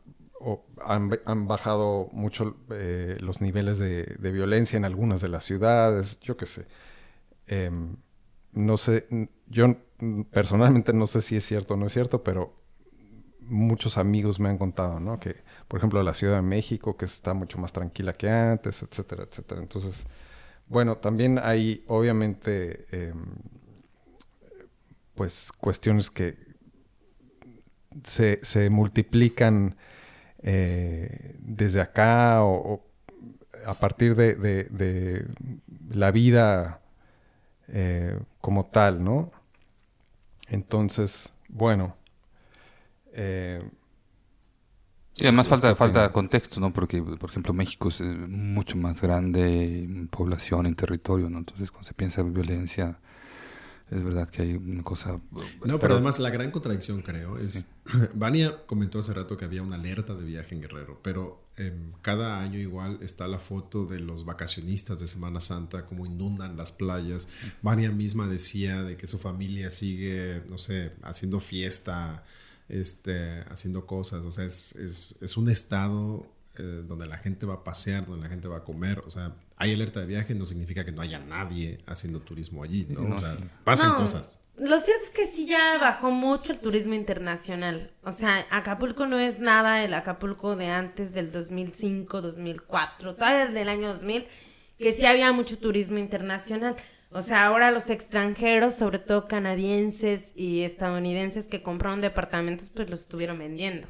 han, 0.85 1.47
bajado 1.47 2.09
mucho 2.11 2.55
eh, 2.71 3.17
los 3.19 3.41
niveles 3.41 3.79
de, 3.79 4.31
violencia 4.31 4.77
en 4.77 4.85
algunas 4.85 5.21
de 5.21 5.29
las 5.29 5.43
ciudades, 5.43 6.19
yo 6.21 6.37
qué 6.37 6.45
sé. 6.45 6.65
Em, 7.47 7.95
no 8.53 8.77
sé, 8.77 9.07
yo 9.47 9.65
personalmente 10.31 10.93
no 10.93 11.07
sé 11.07 11.21
si 11.21 11.35
es 11.35 11.45
cierto 11.45 11.73
o 11.73 11.77
no 11.77 11.87
es 11.87 11.93
cierto, 11.93 12.23
pero 12.23 12.55
muchos 13.41 13.97
amigos 13.97 14.39
me 14.39 14.49
han 14.49 14.57
contado, 14.57 14.99
¿no? 14.99 15.19
Que, 15.19 15.37
por 15.67 15.79
ejemplo, 15.79 16.01
la 16.03 16.13
Ciudad 16.13 16.35
de 16.35 16.41
México, 16.41 16.95
que 16.97 17.05
está 17.05 17.33
mucho 17.33 17.57
más 17.57 17.73
tranquila 17.73 18.13
que 18.13 18.29
antes, 18.29 18.83
etcétera, 18.83 19.23
etcétera. 19.23 19.61
Entonces, 19.61 20.05
bueno, 20.69 20.97
también 20.97 21.39
hay, 21.41 21.83
obviamente, 21.87 22.85
em, 22.91 23.23
pues, 25.15 25.51
cuestiones 25.51 26.09
que 26.09 26.37
se 28.05 28.69
multiplican 28.71 29.75
eh, 30.43 31.35
desde 31.39 31.79
acá 31.79 32.43
o, 32.43 32.83
a 33.65 33.73
partir 33.75 34.15
de, 34.15 35.25
la 35.89 36.11
vida 36.11 36.81
eh, 37.69 38.19
como 38.41 38.65
tal, 38.65 39.03
¿no? 39.03 39.31
Entonces, 40.49 41.31
bueno. 41.47 41.95
Eh, 43.13 43.63
y 45.15 45.23
además 45.23 45.47
falta, 45.47 45.75
falta 45.75 46.11
contexto, 46.11 46.59
¿no? 46.59 46.73
Porque, 46.73 47.01
por 47.01 47.29
ejemplo, 47.29 47.53
México 47.53 47.89
es 47.89 48.01
mucho 48.01 48.75
más 48.77 48.99
grande 48.99 49.83
en 49.83 50.07
población, 50.07 50.65
en 50.65 50.75
territorio, 50.75 51.29
¿no? 51.29 51.37
Entonces, 51.37 51.71
cuando 51.71 51.87
se 51.87 51.93
piensa 51.93 52.21
en 52.21 52.33
violencia, 52.33 52.99
es 53.93 54.03
verdad 54.03 54.29
que 54.29 54.41
hay 54.41 54.53
una 54.55 54.83
cosa... 54.83 55.19
No, 55.65 55.79
pero, 55.79 55.93
además 55.93 56.19
la 56.19 56.31
gran 56.31 56.49
contradicción, 56.51 57.01
creo, 57.01 57.37
es... 57.37 57.67
Vania 58.13 58.65
comentó 58.65 58.99
hace 58.99 59.13
rato 59.13 59.37
que 59.37 59.45
había 59.45 59.61
una 59.61 59.75
alerta 59.75 60.15
de 60.15 60.23
viaje 60.25 60.55
en 60.55 60.61
Guerrero, 60.61 60.99
pero 61.03 61.43
em, 61.57 61.91
cada 62.01 62.41
año 62.41 62.57
igual 62.57 62.97
está 63.01 63.27
la 63.27 63.37
foto 63.37 63.85
de 63.85 63.99
los 63.99 64.25
vacacionistas 64.25 64.99
de 64.99 65.07
Semana 65.07 65.41
Santa, 65.41 65.85
como 65.85 66.05
inundan 66.05 66.57
las 66.57 66.71
playas. 66.71 67.27
Vania 67.61 67.91
misma 67.91 68.27
decía 68.27 68.81
de 68.81 68.97
que 68.97 69.05
su 69.05 69.19
familia 69.19 69.69
sigue, 69.69 70.41
no 70.49 70.57
sé, 70.57 70.93
haciendo 71.03 71.39
fiesta, 71.39 72.23
este, 72.69 73.41
haciendo 73.49 73.85
cosas. 73.85 74.25
O 74.25 74.31
sea, 74.31 74.45
es, 74.45 74.75
es, 74.75 75.15
es 75.21 75.37
un 75.37 75.49
estado 75.49 76.25
eh, 76.55 76.83
donde 76.87 77.07
la 77.07 77.17
gente 77.17 77.45
va 77.45 77.55
a 77.55 77.63
pasear, 77.63 78.05
donde 78.05 78.23
la 78.23 78.29
gente 78.29 78.47
va 78.47 78.57
a 78.57 78.63
comer. 78.63 79.03
O 79.05 79.09
sea, 79.09 79.35
hay 79.57 79.73
alerta 79.73 79.99
de 79.99 80.05
viaje, 80.05 80.33
no 80.35 80.45
significa 80.45 80.83
que 80.83 80.91
no 80.91 81.01
haya 81.01 81.19
nadie 81.19 81.77
haciendo 81.85 82.19
turismo 82.19 82.63
allí, 82.63 82.87
¿no? 82.89 83.13
o 83.13 83.17
sea, 83.17 83.37
pasan 83.63 83.95
cosas. 83.95 84.39
Lo 84.55 84.79
cierto 84.79 85.03
es 85.03 85.09
que 85.09 85.25
sí 85.25 85.47
ya 85.47 85.79
bajó 85.79 86.11
mucho 86.11 86.51
el 86.51 86.59
turismo 86.59 86.93
internacional. 86.93 87.91
O 88.03 88.11
sea, 88.11 88.45
Acapulco 88.51 89.07
no 89.07 89.19
es 89.19 89.39
nada 89.39 89.83
el 89.83 89.95
Acapulco 89.95 90.55
de 90.55 90.67
antes 90.67 91.11
del 91.13 91.31
2005, 91.31 92.21
2004, 92.21 93.15
todavía 93.15 93.47
del 93.47 93.69
año 93.69 93.87
2000, 93.87 94.27
que 94.77 94.91
sí 94.91 95.05
había 95.07 95.31
mucho 95.31 95.57
turismo 95.57 95.97
internacional. 95.97 96.75
O 97.09 97.21
sea, 97.21 97.45
ahora 97.47 97.71
los 97.71 97.89
extranjeros, 97.89 98.75
sobre 98.75 98.99
todo 98.99 99.27
canadienses 99.27 100.33
y 100.35 100.61
estadounidenses 100.61 101.47
que 101.47 101.63
compraron 101.63 102.01
departamentos, 102.01 102.69
pues 102.69 102.89
los 102.89 103.01
estuvieron 103.01 103.39
vendiendo. 103.39 103.87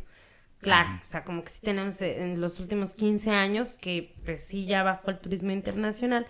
Claro, 0.64 0.90
o 1.00 1.06
sea, 1.06 1.24
como 1.24 1.44
que 1.44 1.50
sí 1.50 1.60
tenemos 1.62 2.02
en 2.02 2.42
los 2.42 2.60
últimos 2.60 2.96
15 2.96 3.32
años 3.32 3.78
que 3.78 4.16
pues 4.26 4.46
sí 4.46 4.66
ya 4.66 4.82
bajó 4.84 5.12
el 5.12 5.20
turismo 5.20 5.52
internacional. 5.52 6.26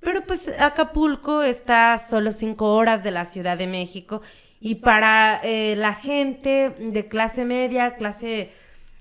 Pero 0.00 0.24
pues 0.24 0.48
Acapulco 0.60 1.42
está 1.42 1.98
solo 1.98 2.32
cinco 2.32 2.74
horas 2.74 3.02
de 3.02 3.10
la 3.10 3.24
Ciudad 3.24 3.56
de 3.56 3.66
México 3.66 4.22
y 4.60 4.76
para 4.76 5.40
eh, 5.42 5.74
la 5.76 5.94
gente 5.94 6.70
de 6.78 7.06
clase 7.06 7.44
media, 7.44 7.96
clase, 7.96 8.50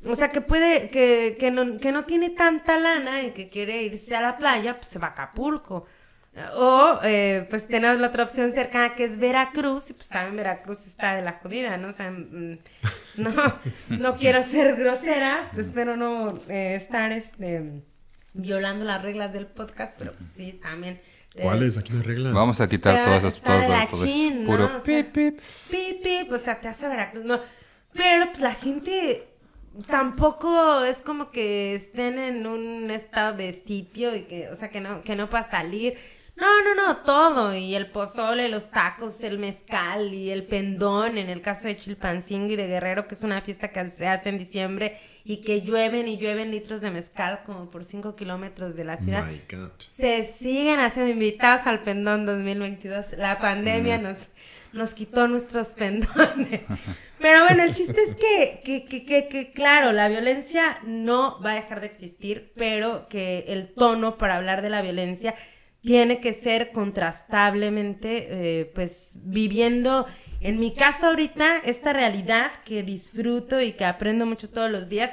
o 0.05 0.15
sea, 0.15 0.31
que 0.31 0.41
puede, 0.41 0.89
que, 0.89 1.37
que, 1.39 1.51
no, 1.51 1.77
que 1.79 1.91
no 1.91 2.05
tiene 2.05 2.29
tanta 2.29 2.77
lana 2.79 3.23
y 3.23 3.31
que 3.31 3.49
quiere 3.49 3.83
irse 3.83 4.15
a 4.15 4.21
la 4.21 4.37
playa, 4.37 4.75
pues 4.77 4.87
se 4.87 4.99
va 4.99 5.07
a 5.07 5.11
Acapulco. 5.11 5.85
O 6.55 6.99
eh, 7.03 7.47
pues 7.49 7.67
tenemos 7.67 7.99
la 7.99 8.07
otra 8.07 8.23
opción 8.23 8.51
cercana 8.51 8.95
que 8.95 9.03
es 9.03 9.17
Veracruz, 9.17 9.89
y 9.89 9.93
pues 9.93 10.07
también 10.07 10.35
Veracruz 10.35 10.85
está 10.85 11.15
de 11.15 11.23
la 11.23 11.39
jodida, 11.41 11.77
¿no? 11.77 11.89
O 11.89 11.91
sea, 11.91 12.11
mm, 12.11 12.59
no, 13.17 13.31
no 13.89 14.15
quiero 14.15 14.43
ser 14.43 14.75
grosera, 14.75 15.51
espero 15.57 15.97
no 15.97 16.39
eh, 16.47 16.75
estar 16.75 17.11
este, 17.11 17.81
violando 18.33 18.85
las 18.85 19.01
reglas 19.01 19.33
del 19.33 19.47
podcast, 19.47 19.95
pero 19.97 20.13
pues 20.13 20.29
sí, 20.35 20.59
también. 20.61 21.01
Eh, 21.33 21.41
¿Cuáles? 21.41 21.77
Aquí 21.77 21.91
no 21.93 21.99
hay 21.99 22.05
reglas. 22.05 22.33
Vamos 22.33 22.61
a 22.61 22.67
quitar 22.67 23.03
todas 23.03 23.23
esas 23.23 23.41
todas 23.41 23.89
todo, 23.89 24.45
puro 24.45 24.65
o 24.65 24.69
sea, 24.69 24.83
pip, 24.83 25.11
pip. 25.11 25.39
Pip, 25.69 26.03
pip, 26.03 26.31
o 26.31 26.37
sea, 26.37 26.59
te 26.59 26.67
hace 26.67 26.87
Veracruz, 26.87 27.25
no. 27.25 27.39
Pero 27.93 28.27
pues 28.27 28.41
la 28.41 28.53
gente 28.53 29.27
tampoco 29.87 30.83
es 30.83 31.01
como 31.01 31.31
que 31.31 31.75
estén 31.75 32.19
en 32.19 32.45
un 32.45 32.91
estado 32.91 33.37
de 33.37 33.51
sitio 33.53 34.15
y 34.15 34.23
que, 34.23 34.49
o 34.49 34.55
sea, 34.55 34.69
que 34.69 34.81
no, 34.81 35.01
que 35.01 35.15
no 35.15 35.29
para 35.29 35.43
salir 35.43 35.97
no, 36.37 36.61
no, 36.61 36.75
no, 36.75 36.97
todo. 36.97 37.55
Y 37.55 37.73
el 37.73 37.87
pozole, 37.87 38.47
los 38.47 38.69
tacos, 38.69 39.23
el 39.23 39.39
mezcal 39.39 40.13
y 40.13 40.29
el 40.29 40.43
pendón, 40.43 41.17
en 41.17 41.29
el 41.29 41.41
caso 41.41 41.67
de 41.67 41.75
Chilpancingo 41.75 42.53
y 42.53 42.55
de 42.55 42.67
Guerrero, 42.67 43.07
que 43.07 43.15
es 43.15 43.23
una 43.23 43.41
fiesta 43.41 43.69
que 43.69 43.87
se 43.87 44.07
hace 44.07 44.29
en 44.29 44.37
diciembre 44.37 44.97
y 45.23 45.37
que 45.37 45.61
llueven 45.61 46.07
y 46.07 46.17
llueven 46.17 46.51
litros 46.51 46.81
de 46.81 46.91
mezcal 46.91 47.41
como 47.43 47.71
por 47.71 47.83
5 47.83 48.15
kilómetros 48.15 48.75
de 48.75 48.83
la 48.83 48.97
ciudad. 48.97 49.25
Se 49.79 50.23
siguen 50.25 50.79
haciendo 50.79 51.11
invitados 51.11 51.65
al 51.65 51.81
pendón 51.81 52.27
2022. 52.27 53.17
La 53.17 53.39
pandemia 53.39 53.97
nos, 53.97 54.17
nos 54.73 54.93
quitó 54.93 55.27
nuestros 55.27 55.69
pendones. 55.69 56.67
Pero 57.19 57.45
bueno, 57.45 57.63
el 57.63 57.73
chiste 57.73 57.99
es 58.03 58.15
que, 58.15 58.61
que, 58.63 58.85
que, 58.85 59.27
que, 59.27 59.51
claro, 59.51 59.91
la 59.91 60.07
violencia 60.07 60.79
no 60.85 61.41
va 61.41 61.53
a 61.53 61.55
dejar 61.55 61.81
de 61.81 61.87
existir, 61.87 62.53
pero 62.55 63.07
que 63.09 63.45
el 63.47 63.73
tono 63.73 64.19
para 64.19 64.35
hablar 64.35 64.61
de 64.61 64.69
la 64.69 64.83
violencia 64.83 65.33
tiene 65.87 66.19
que 66.19 66.33
ser 66.33 66.73
contrastablemente, 66.73 68.27
eh, 68.29 68.71
pues 68.75 69.13
viviendo, 69.23 70.05
en 70.41 70.59
mi 70.59 70.73
caso 70.73 71.07
ahorita, 71.07 71.59
esta 71.63 71.93
realidad 71.93 72.51
que 72.65 72.83
disfruto 72.83 73.61
y 73.61 73.71
que 73.71 73.85
aprendo 73.85 74.25
mucho 74.25 74.49
todos 74.49 74.69
los 74.69 74.89
días, 74.89 75.11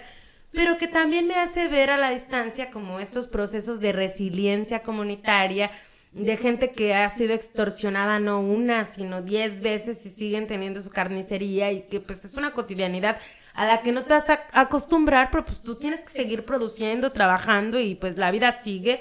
pero 0.50 0.76
que 0.76 0.88
también 0.88 1.28
me 1.28 1.36
hace 1.36 1.68
ver 1.68 1.90
a 1.90 1.96
la 1.96 2.10
distancia 2.10 2.72
como 2.72 2.98
estos 2.98 3.28
procesos 3.28 3.78
de 3.78 3.92
resiliencia 3.92 4.82
comunitaria, 4.82 5.70
de 6.10 6.36
gente 6.36 6.72
que 6.72 6.92
ha 6.92 7.08
sido 7.08 7.34
extorsionada 7.34 8.18
no 8.18 8.40
una, 8.40 8.84
sino 8.84 9.22
diez 9.22 9.60
veces 9.60 10.04
y 10.04 10.10
siguen 10.10 10.48
teniendo 10.48 10.80
su 10.80 10.90
carnicería 10.90 11.70
y 11.70 11.82
que 11.82 12.00
pues 12.00 12.24
es 12.24 12.34
una 12.34 12.50
cotidianidad 12.50 13.18
a 13.54 13.64
la 13.64 13.80
que 13.80 13.92
no 13.92 14.02
te 14.02 14.14
vas 14.14 14.28
a 14.28 14.40
acostumbrar, 14.52 15.30
pero 15.30 15.44
pues 15.44 15.60
tú 15.60 15.76
tienes 15.76 16.02
que 16.02 16.10
seguir 16.10 16.44
produciendo, 16.44 17.12
trabajando 17.12 17.78
y 17.78 17.94
pues 17.94 18.18
la 18.18 18.32
vida 18.32 18.50
sigue 18.60 19.00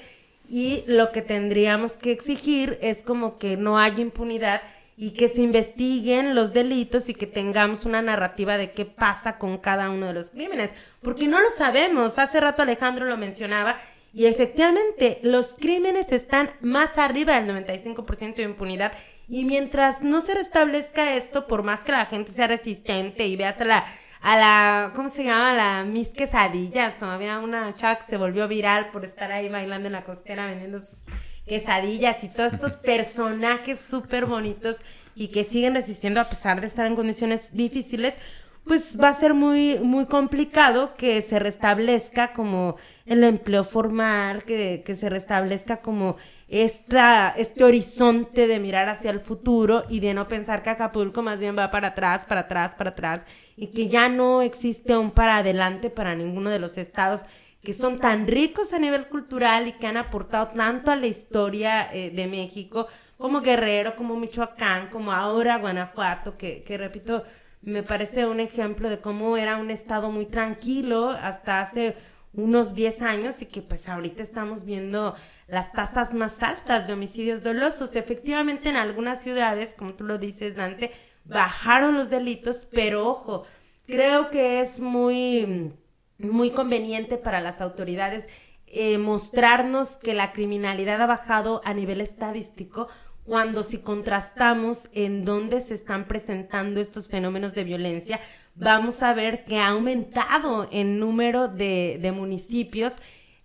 y 0.49 0.83
lo 0.87 1.11
que 1.11 1.21
tendríamos 1.21 1.93
que 1.93 2.11
exigir 2.11 2.77
es 2.81 3.01
como 3.01 3.37
que 3.37 3.57
no 3.57 3.79
haya 3.79 4.01
impunidad 4.01 4.61
y 4.95 5.11
que 5.11 5.27
se 5.27 5.41
investiguen 5.41 6.35
los 6.35 6.53
delitos 6.53 7.09
y 7.09 7.13
que 7.13 7.25
tengamos 7.25 7.85
una 7.85 8.01
narrativa 8.01 8.57
de 8.57 8.71
qué 8.71 8.85
pasa 8.85 9.37
con 9.37 9.57
cada 9.57 9.89
uno 9.89 10.07
de 10.07 10.13
los 10.13 10.29
crímenes, 10.29 10.71
porque 11.01 11.27
no 11.27 11.39
lo 11.39 11.49
sabemos. 11.57 12.19
Hace 12.19 12.39
rato 12.39 12.61
Alejandro 12.61 13.05
lo 13.05 13.17
mencionaba 13.17 13.75
y 14.13 14.27
efectivamente 14.27 15.19
los 15.23 15.55
crímenes 15.59 16.11
están 16.11 16.51
más 16.61 16.99
arriba 16.99 17.39
del 17.39 17.49
95% 17.49 18.35
de 18.35 18.43
impunidad 18.43 18.93
y 19.27 19.45
mientras 19.45 20.03
no 20.03 20.21
se 20.21 20.35
restablezca 20.35 21.15
esto, 21.15 21.47
por 21.47 21.63
más 21.63 21.81
que 21.81 21.93
la 21.93 22.05
gente 22.05 22.31
sea 22.31 22.47
resistente 22.47 23.25
y 23.25 23.35
vea 23.35 23.49
hasta 23.49 23.65
la 23.65 23.85
a 24.24 24.38
la, 24.38 24.93
¿cómo 24.95 25.09
se 25.09 25.26
llama? 25.26 25.53
La 25.53 25.84
Miss 25.84 26.13
Quesadillas. 26.13 27.03
O 27.03 27.05
había 27.07 27.39
una 27.39 27.74
chava 27.74 27.97
que 27.97 28.03
se 28.03 28.17
volvió 28.17 28.47
viral 28.47 28.89
por 28.89 29.03
estar 29.03 29.32
ahí 29.34 29.49
bailando 29.49 29.88
en 29.88 29.93
la 29.93 30.05
costera 30.05 30.47
vendiendo 30.47 30.80
sus 30.80 31.03
quesadillas 31.45 32.24
y 32.24 32.30
todos 32.30 32.53
estos 32.53 32.74
personajes 32.78 33.80
súper 33.80 34.26
bonitos 34.26 34.82
y 35.13 35.28
que 35.28 35.43
siguen 35.43 35.76
resistiendo 35.76 36.21
a 36.21 36.30
pesar 36.30 36.61
de 36.61 36.67
estar 36.67 36.88
en 36.88 36.95
condiciones 36.95 37.53
difíciles, 37.53 38.15
pues 38.63 38.97
va 38.97 39.09
a 39.09 39.13
ser 39.13 39.34
muy, 39.34 39.80
muy 39.80 40.05
complicado 40.05 40.95
que 40.95 41.21
se 41.21 41.38
restablezca 41.38 42.32
como 42.32 42.78
el 43.05 43.26
empleo 43.26 43.65
formal, 43.65 44.45
que, 44.45 44.84
que 44.86 44.95
se 44.95 45.09
restablezca 45.09 45.82
como 45.82 46.15
esta, 46.53 47.33
este 47.35 47.63
horizonte 47.63 48.45
de 48.45 48.59
mirar 48.59 48.87
hacia 48.87 49.09
el 49.09 49.21
futuro 49.21 49.85
y 49.89 50.01
de 50.01 50.13
no 50.13 50.27
pensar 50.27 50.61
que 50.61 50.69
Acapulco 50.69 51.23
más 51.23 51.39
bien 51.39 51.57
va 51.57 51.71
para 51.71 51.87
atrás, 51.89 52.25
para 52.25 52.41
atrás, 52.41 52.75
para 52.75 52.91
atrás 52.91 53.25
y 53.57 53.67
que 53.67 53.87
ya 53.87 54.07
no 54.07 54.43
existe 54.43 54.95
un 54.95 55.09
para 55.09 55.37
adelante 55.37 55.89
para 55.89 56.13
ninguno 56.13 56.51
de 56.51 56.59
los 56.59 56.77
estados 56.77 57.21
que 57.63 57.73
son 57.73 57.97
tan 57.97 58.27
ricos 58.27 58.71
a 58.71 58.77
nivel 58.77 59.07
cultural 59.07 59.67
y 59.67 59.71
que 59.71 59.87
han 59.87 59.97
aportado 59.97 60.49
tanto 60.49 60.91
a 60.91 60.95
la 60.95 61.07
historia 61.07 61.91
eh, 61.91 62.11
de 62.11 62.27
México 62.27 62.87
como 63.17 63.41
Guerrero, 63.41 63.95
como 63.95 64.15
Michoacán, 64.15 64.89
como 64.91 65.11
ahora 65.11 65.57
Guanajuato, 65.57 66.37
que, 66.37 66.61
que 66.61 66.77
repito, 66.77 67.23
me 67.63 67.81
parece 67.81 68.27
un 68.27 68.39
ejemplo 68.39 68.91
de 68.91 68.99
cómo 68.99 69.37
era 69.37 69.57
un 69.57 69.71
estado 69.71 70.11
muy 70.11 70.27
tranquilo 70.27 71.09
hasta 71.09 71.61
hace 71.61 71.95
unos 72.34 72.73
10 72.73 73.01
años 73.03 73.41
y 73.41 73.45
que 73.45 73.61
pues 73.61 73.88
ahorita 73.88 74.23
estamos 74.23 74.65
viendo 74.65 75.15
las 75.47 75.71
tasas 75.71 76.13
más 76.13 76.41
altas 76.41 76.88
de 76.88 76.93
homicidios 76.93 77.43
dolosos. 77.43 77.95
Efectivamente 77.95 78.69
en 78.69 78.75
algunas 78.75 79.21
ciudades, 79.21 79.75
como 79.77 79.93
tú 79.93 80.03
lo 80.03 80.17
dices 80.17 80.55
Dante, 80.55 80.91
bajaron 81.25 81.95
los 81.95 82.09
delitos, 82.09 82.67
pero 82.71 83.07
ojo, 83.07 83.45
creo 83.86 84.29
que 84.29 84.61
es 84.61 84.79
muy, 84.79 85.73
muy 86.17 86.51
conveniente 86.51 87.17
para 87.17 87.39
las 87.39 87.61
autoridades 87.61 88.27
eh, 88.65 88.97
mostrarnos 88.97 89.97
que 89.97 90.15
la 90.15 90.34
criminalidad 90.34 90.99
ha 91.01 91.05
bajado 91.05 91.61
a 91.63 91.75
nivel 91.75 92.01
estadístico 92.01 92.88
cuando 93.23 93.63
si 93.63 93.77
contrastamos 93.77 94.89
en 94.93 95.23
dónde 95.23 95.61
se 95.61 95.75
están 95.75 96.07
presentando 96.07 96.81
estos 96.81 97.07
fenómenos 97.07 97.53
de 97.53 97.63
violencia 97.63 98.19
vamos 98.55 99.01
a 99.03 99.13
ver 99.13 99.45
que 99.45 99.57
ha 99.57 99.69
aumentado 99.69 100.67
el 100.71 100.99
número 100.99 101.47
de, 101.47 102.11
municipios 102.15 102.97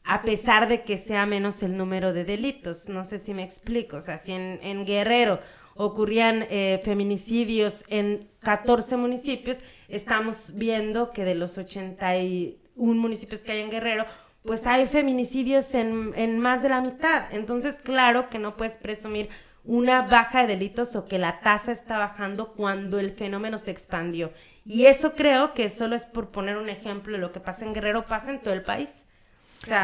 a 0.05 0.23
pesar 0.23 0.69
de 0.69 0.83
que 0.83 0.97
sea 0.97 1.27
menos 1.27 1.63
el 1.63 1.77
número 1.77 2.13
de 2.13 2.25
delitos. 2.25 2.89
No 2.89 3.05
sé 3.05 3.19
si 3.19 3.35
me 3.35 3.43
explico. 3.43 3.99
O 3.99 4.01
sea, 4.01 4.17
si 4.19 4.33
en, 4.33 4.87
Guerrero 4.87 5.39
ocurrían 5.75 6.47
eh, 6.51 6.81
feminicidios 6.83 7.85
en 7.89 8.29
14 8.41 8.97
municipios, 8.97 9.59
estamos 9.89 10.53
viendo 10.55 11.13
que 11.13 11.25
de 11.25 11.35
los 11.35 11.59
81 11.59 12.95
municipios 12.95 13.43
que 13.43 13.53
hay 13.53 13.61
en 13.61 13.71
Guerrero, 13.71 14.07
pues 14.45 14.67
hay 14.67 14.87
feminicidios 14.87 15.75
en, 15.75 16.13
en 16.17 16.39
más 16.39 16.63
de 16.63 16.71
la 16.71 16.81
mitad. 16.81 17.25
Entonces, 17.33 17.81
claro 17.81 18.31
que 18.31 18.39
no 18.39 18.57
puedes 18.57 18.77
presumir 18.77 19.29
una 19.69 20.01
baja 20.01 20.41
de 20.41 20.47
delitos 20.47 20.97
o 20.97 21.05
que 21.05 21.19
la 21.19 21.41
tasa 21.41 21.73
está 21.73 21.99
bajando 21.99 22.55
cuando 22.55 22.99
el 22.99 23.13
fenómeno 23.13 23.59
se 23.59 23.71
expandió. 23.71 24.33
Y 24.65 24.87
eso 24.87 25.13
creo 25.15 25.53
que 25.53 25.69
solo 25.69 25.95
es 25.95 26.07
por 26.07 26.31
poner 26.31 26.57
un 26.57 26.71
ejemplo 26.71 27.13
de 27.13 27.19
lo 27.19 27.33
que 27.33 27.41
pasa 27.41 27.67
en 27.67 27.75
Guerrero, 27.75 28.07
pasa 28.07 28.31
en 28.31 28.41
todo 28.41 28.55
el 28.55 28.63
país. 28.63 29.05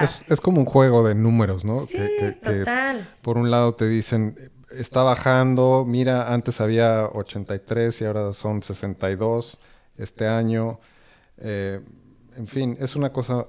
es, 0.01 0.41
como 0.41 0.61
un 0.61 0.64
juego 0.64 1.07
de 1.07 1.14
números, 1.14 1.66
¿no? 1.66 1.85
Sí, 1.85 1.99
total. 2.43 3.07
por 3.20 3.37
un 3.37 3.51
lado 3.51 3.74
te 3.74 3.87
dicen, 3.87 4.51
está 4.70 5.03
bajando. 5.03 5.85
Mira, 5.87 6.32
antes 6.32 6.62
había 6.62 7.05
83 7.05 8.01
y 8.01 8.05
ahora 8.07 8.32
son 8.32 8.62
62 8.62 9.59
este 9.99 10.26
año. 10.26 10.80
Eh, 11.37 11.78
en 12.39 12.47
fin, 12.47 12.78
es 12.80 12.97
una 12.97 13.12
cosa 13.12 13.49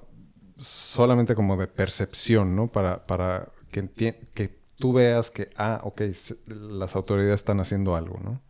solamente 0.58 1.34
como 1.34 1.56
de 1.56 1.68
percepción, 1.68 2.58
¿no? 2.58 2.68
Para, 2.68 3.02
para 3.04 3.48
que, 3.72 3.88
que 4.34 4.64
tú 4.78 4.93
veas 4.93 5.30
que, 5.30 5.49
ah, 5.57 5.82
ok, 5.84 6.01
las 6.47 6.95
autoridades 6.95 7.41
están 7.41 7.59
haciendo 7.59 7.95
algo, 7.95 8.19
¿no? 8.23 8.41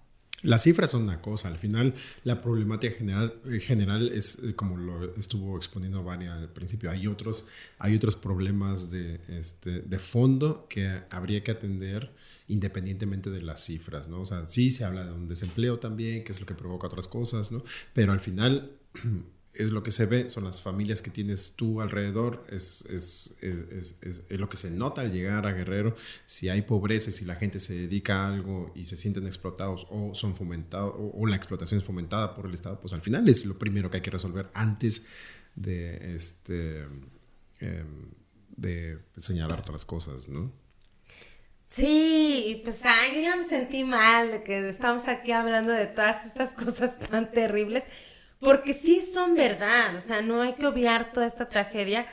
Las 0.46 0.62
cifras 0.62 0.92
son 0.92 1.04
una 1.04 1.22
cosa, 1.22 1.48
al 1.48 1.58
final 1.58 1.96
la 2.24 2.38
problemática 2.38 2.96
general, 2.96 3.34
eh, 3.46 3.60
general 3.60 4.10
es 4.10 4.38
eh, 4.44 4.54
como 4.54 4.78
lo 4.78 5.16
estuvo 5.16 5.56
exponiendo 5.56 6.04
Vania 6.04 6.36
al 6.36 6.50
principio, 6.50 6.92
hay 6.92 7.08
otros, 7.08 7.48
hay 7.80 7.96
otros 7.96 8.16
problemas 8.16 8.92
de, 8.92 9.22
este, 9.28 9.82
de 9.82 9.98
fondo 9.98 10.68
que 10.70 11.02
habría 11.10 11.44
que 11.44 11.50
atender 11.50 12.14
independientemente 12.48 13.32
de 13.32 13.42
las 13.42 13.66
cifras, 13.66 14.08
¿no? 14.08 14.22
O 14.22 14.26
sea, 14.26 14.46
sí 14.46 14.70
se 14.70 14.86
habla 14.86 15.06
de 15.06 15.14
un 15.14 15.28
desempleo 15.28 15.80
también, 15.80 16.24
que 16.24 16.32
es 16.32 16.40
lo 16.40 16.46
que 16.46 16.54
provoca 16.54 16.86
otras 16.88 17.08
cosas, 17.08 17.52
¿no? 17.52 17.64
Pero 17.94 18.12
al 18.12 18.20
final 18.20 18.72
es 19.56 19.72
lo 19.72 19.84
que 19.84 19.92
se 19.92 20.06
ve, 20.06 20.30
son 20.30 20.44
las 20.44 20.62
familias 20.62 21.02
que 21.02 21.10
tienes 21.10 21.54
tú 21.56 21.82
alrededor, 21.82 22.46
es, 22.50 22.86
es, 22.90 23.34
es, 23.42 23.96
es, 24.02 24.24
lo 24.30 24.50
que 24.50 24.58
se 24.58 24.70
nota 24.72 25.02
al 25.02 25.12
llegar 25.12 25.46
a 25.46 25.54
Guerrero, 25.54 25.96
si 26.26 26.50
hay 26.50 26.62
pobreza, 26.62 27.12
si 27.12 27.26
la 27.26 27.36
gente 27.36 27.60
se 27.60 27.74
dedica 27.74 28.24
a 28.24 28.34
algo 28.34 28.72
y 28.76 28.86
se 28.86 28.96
sienten 28.96 29.26
explotados 29.26 29.88
o 29.90 30.14
son 30.14 30.36
fomentados, 30.36 30.94
o, 30.98 31.26
la 31.26 31.36
explotación 31.36 31.80
es 31.80 31.86
fomentada 31.86 32.34
por 32.34 32.46
el 32.46 32.54
Estado, 32.54 32.80
pues 32.80 32.94
al 32.94 33.02
final 33.02 33.28
es 33.30 33.46
lo 33.46 33.58
primero 33.58 33.90
que 33.90 33.98
hay 33.98 34.04
que 34.04 34.12
resolver 34.12 34.50
antes 34.54 35.06
de, 35.56 36.16
este, 36.16 36.82
em, 37.60 38.12
de 38.56 39.00
señalar 39.18 39.60
otras 39.60 39.86
cosas, 39.86 40.28
¿no? 40.28 40.52
Sí, 41.66 42.62
pues 42.64 42.82
ay, 42.84 43.26
yo 43.26 43.38
me 43.38 43.44
sentí 43.44 43.84
mal 43.84 44.30
de 44.30 44.44
que 44.44 44.70
estamos 44.70 45.08
aquí 45.08 45.32
hablando 45.32 45.72
de 45.72 45.88
todas 45.88 46.26
estas 46.26 46.54
cosas 46.64 47.00
tan 47.00 47.32
terribles 47.32 47.86
porque 48.40 48.74
sí 48.74 49.02
son 49.02 49.36
verdad, 49.36 49.96
o 49.96 50.02
sea, 50.02 50.22
no 50.22 50.42
hay 50.42 50.54
que 50.54 50.68
obviar 50.68 51.12
toda 51.12 51.26
esta 51.26 51.50
tragedia, 51.50 52.06